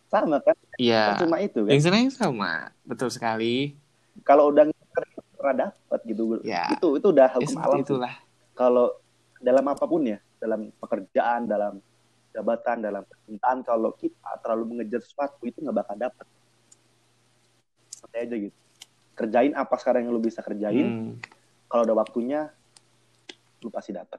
Sama 0.09 0.41
kan? 0.41 0.57
Iya. 0.81 1.13
Cuma 1.21 1.37
itu 1.37 1.61
kan? 1.61 1.71
Yang 1.77 1.83
Senayan 1.85 2.09
sama 2.09 2.73
betul 2.81 3.13
sekali. 3.13 3.77
Kalau 4.25 4.49
udah 4.49 4.65
pernah 5.37 5.69
dapat 5.69 5.99
gitu. 6.09 6.41
Ya, 6.41 6.73
itu 6.73 6.97
itu 6.97 7.07
udah 7.13 7.29
hukum 7.37 7.53
ya, 7.53 7.63
alam 7.69 7.79
itulah. 7.85 8.13
Kalau 8.57 8.97
dalam 9.37 9.65
apa 9.69 9.85
pun 9.85 10.01
ya 10.09 10.17
dalam 10.41 10.73
pekerjaan 10.81 11.45
dalam 11.45 11.77
jabatan 12.33 12.81
dalam 12.81 13.05
percintaan 13.05 13.61
kalau 13.61 13.93
kita 13.93 14.41
terlalu 14.41 14.75
mengejar 14.75 14.99
sesuatu 15.05 15.45
itu 15.45 15.61
nggak 15.61 15.77
bakal 15.85 15.95
dapet 15.95 16.27
santai 17.93 18.25
aja 18.25 18.35
gitu 18.35 18.57
kerjain 19.13 19.53
apa 19.53 19.75
sekarang 19.77 20.09
yang 20.09 20.13
lu 20.17 20.21
bisa 20.21 20.41
kerjain 20.41 20.87
hmm. 20.89 21.13
kalau 21.69 21.85
udah 21.85 21.97
waktunya 22.01 22.49
lu 23.61 23.69
pasti 23.69 23.93
dapet 23.93 24.17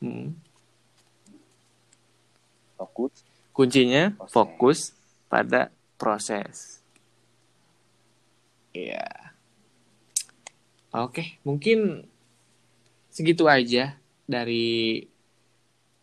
hmm. 0.00 0.30
fokus 2.78 3.26
kuncinya 3.50 4.14
proses. 4.14 4.32
fokus 4.32 4.78
pada 5.26 5.74
proses 5.98 6.80
Iya. 8.70 9.02
Yeah. 9.02 9.20
Oke, 10.94 11.38
mungkin 11.46 12.06
segitu 13.10 13.46
aja 13.46 13.98
dari 14.26 15.06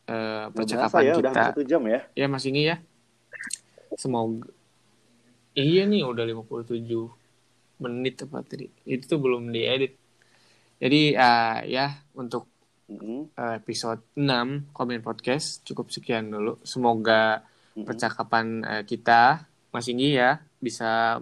uh, 0.07 0.45
percakapan 0.51 1.01
ya, 1.03 1.13
kita. 1.19 1.29
Udah 1.31 1.33
satu 1.51 1.61
jam 1.63 1.81
ya? 1.85 1.99
Ya 2.15 2.25
Mas 2.31 2.47
Ingi 2.47 2.63
ya. 2.71 2.77
Semoga. 3.95 4.49
Iya 5.57 5.89
nih 5.89 6.05
udah 6.05 6.23
57 6.25 6.85
menit 7.81 8.13
tepat 8.21 8.43
tadi. 8.45 8.67
Itu 8.85 9.17
tuh 9.17 9.19
belum 9.21 9.49
diedit. 9.49 9.97
Jadi 10.77 11.17
uh, 11.17 11.59
ya 11.65 11.97
untuk 12.13 12.45
mm-hmm. 12.89 13.33
uh, 13.33 13.53
episode 13.57 14.01
6 14.13 14.73
komen 14.73 15.01
podcast 15.01 15.65
cukup 15.65 15.89
sekian 15.89 16.29
dulu. 16.29 16.61
Semoga 16.61 17.41
mm-hmm. 17.41 17.85
percakapan 17.85 18.45
uh, 18.61 18.83
kita 18.85 19.49
Mas 19.73 19.89
Ingi 19.89 20.17
ya 20.17 20.41
bisa 20.61 21.21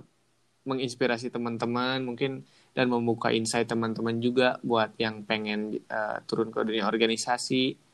menginspirasi 0.65 1.29
teman-teman 1.29 2.01
mungkin 2.01 2.43
dan 2.75 2.91
membuka 2.91 3.31
insight 3.31 3.71
teman-teman 3.71 4.19
juga 4.19 4.59
buat 4.65 4.91
yang 4.99 5.23
pengen 5.23 5.79
uh, 5.88 6.19
turun 6.27 6.51
ke 6.51 6.59
dunia 6.65 6.89
organisasi 6.89 7.84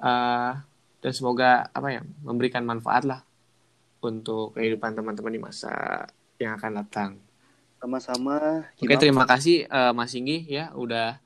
uh, 0.00 0.52
dan 1.00 1.12
semoga 1.12 1.70
apa 1.70 1.88
ya 1.92 2.02
memberikan 2.24 2.66
manfaat 2.66 3.06
lah 3.06 3.20
untuk 4.02 4.56
kehidupan 4.56 4.94
teman-teman 4.96 5.32
di 5.32 5.40
masa 5.40 6.04
yang 6.36 6.56
akan 6.56 6.72
datang. 6.84 7.10
Sama-sama. 7.80 8.66
Oke 8.80 8.96
terima 8.96 9.28
kasih 9.28 9.68
uh, 9.68 9.92
Mas 9.92 10.16
Inggi 10.16 10.48
ya 10.48 10.72
udah 10.72 11.20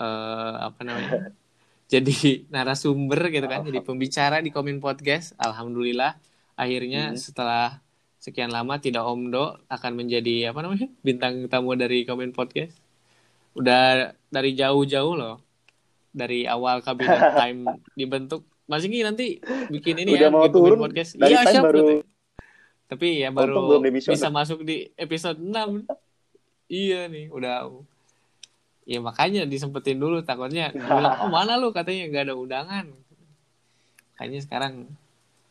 uh, 0.00 0.72
apa 0.72 0.80
namanya 0.82 1.32
jadi 1.92 2.48
narasumber 2.48 3.28
gitu 3.28 3.46
kan 3.46 3.62
jadi 3.62 3.80
pembicara 3.84 4.40
di 4.40 4.48
Komin 4.48 4.80
Podcast. 4.80 5.36
Alhamdulillah 5.36 6.16
akhirnya 6.56 7.12
hmm. 7.12 7.18
setelah 7.20 7.80
sekian 8.22 8.54
lama 8.54 8.78
tidak 8.78 9.02
Om 9.02 9.34
Do 9.34 9.58
akan 9.66 9.92
menjadi 9.98 10.54
apa 10.54 10.62
namanya 10.62 10.88
bintang 11.06 11.46
tamu 11.50 11.74
dari 11.76 12.06
Komen 12.08 12.32
Podcast. 12.32 12.78
Udah 13.52 14.16
dari 14.32 14.56
jauh-jauh 14.56 15.12
loh, 15.12 15.44
dari 16.12 16.44
awal 16.44 16.84
kabinet 16.84 17.32
time 17.40 17.66
dibentuk. 17.96 18.44
Mas 18.68 18.86
Inggi 18.86 19.02
nanti 19.02 19.42
bikin 19.68 20.00
ini 20.00 20.16
Udah 20.16 20.28
ya, 20.28 20.32
mau 20.32 20.46
turun, 20.48 20.78
podcast. 20.80 21.18
Iya 21.18 21.42
siap. 21.48 21.64
baru... 21.66 22.04
Tapi 22.86 23.24
ya 23.24 23.32
baru 23.32 23.80
bisa 23.80 24.28
masuk 24.28 24.68
di 24.68 24.92
episode 25.00 25.40
6. 25.40 25.88
iya 26.68 27.08
nih, 27.08 27.32
udah. 27.32 27.72
Ya 28.84 29.00
makanya 29.00 29.48
disempetin 29.48 29.96
dulu 29.96 30.20
takutnya 30.20 30.68
bilang, 30.76 31.24
oh 31.24 31.30
mana 31.32 31.56
lu? 31.56 31.72
Katanya 31.72 32.12
nggak 32.12 32.24
ada 32.28 32.34
undangan. 32.36 32.86
Kayaknya 34.20 34.40
sekarang 34.44 34.74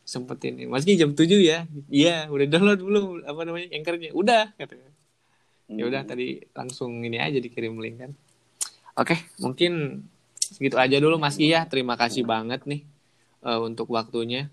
sempetin 0.06 0.70
masih 0.70 0.94
jam 0.94 1.10
7 1.18 1.26
ya? 1.42 1.66
Iya 1.90 2.30
udah 2.30 2.46
download 2.46 2.80
belum? 2.82 3.04
Apa 3.26 3.40
namanya 3.42 3.66
anchornya? 3.74 4.10
Udah 4.14 4.54
katanya 4.54 4.92
ya 5.72 5.88
udah 5.88 6.04
hmm. 6.04 6.10
tadi 6.10 6.28
langsung 6.52 7.00
ini 7.00 7.16
aja 7.16 7.38
dikirim 7.40 7.78
link 7.80 7.96
kan. 8.02 8.12
Oke 8.98 9.16
mungkin 9.40 10.04
segitu 10.52 10.76
aja 10.76 10.96
dulu 11.00 11.16
Mas 11.16 11.40
Iya 11.40 11.64
terima 11.64 11.96
kasih 11.96 12.22
banget 12.28 12.68
nih 12.68 12.84
uh, 13.42 13.64
untuk 13.64 13.88
waktunya 13.88 14.52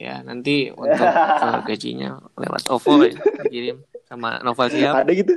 ya 0.00 0.24
nanti 0.24 0.72
untuk 0.72 1.08
uh, 1.08 1.60
gajinya 1.64 2.20
lewat 2.36 2.68
OVO 2.72 3.04
ya 3.04 3.12
dikirim 3.48 3.76
sama 4.08 4.40
Novel 4.44 4.68
Siap 4.68 4.94
ada 5.04 5.12
gitu 5.12 5.32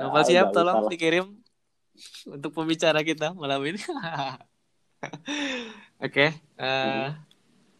Novel 0.00 0.24
Siap 0.24 0.46
tolong 0.52 0.88
dikirim 0.88 1.26
untuk 2.28 2.50
pembicara 2.52 3.00
kita 3.04 3.36
malam 3.36 3.60
ini 3.64 3.80
oke 6.04 6.12
okay, 6.12 6.36
uh, 6.60 6.64
eh, 6.64 7.08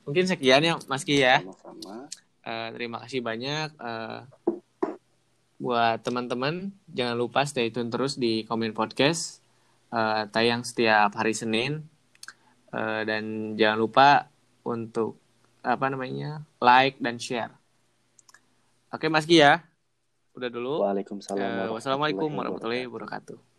mungkin 0.06 0.24
sekian 0.26 0.62
ya 0.62 0.74
Mas 0.90 1.06
Ki 1.06 1.22
ya. 1.22 1.42
Sama-sama. 1.42 2.10
Uh, 2.42 2.68
terima 2.74 2.98
kasih 3.06 3.22
banyak 3.22 3.70
uh, 3.78 4.26
buat 5.62 6.02
teman-teman. 6.02 6.74
Jangan 6.90 7.14
lupa 7.14 7.46
stay 7.46 7.70
tune 7.70 7.90
terus 7.90 8.18
di 8.18 8.42
Komen 8.46 8.74
Podcast. 8.74 9.41
Uh, 9.92 10.24
tayang 10.32 10.64
setiap 10.64 11.12
hari 11.12 11.36
Senin. 11.36 11.84
Uh, 12.72 13.04
dan 13.04 13.52
jangan 13.60 13.76
lupa 13.76 14.08
untuk 14.64 15.20
apa 15.60 15.92
namanya 15.92 16.40
like 16.58 16.96
dan 16.96 17.20
share. 17.20 17.52
Oke 18.88 19.12
Mas 19.12 19.28
Ki 19.28 19.44
ya. 19.44 19.60
Udah 20.32 20.48
dulu. 20.48 20.80
Waalaikumsalam. 20.80 21.68
Uh, 21.68 21.76
wassalamualaikum 21.76 22.32
warahmatullahi 22.32 22.88
wabarakatuh. 22.88 23.51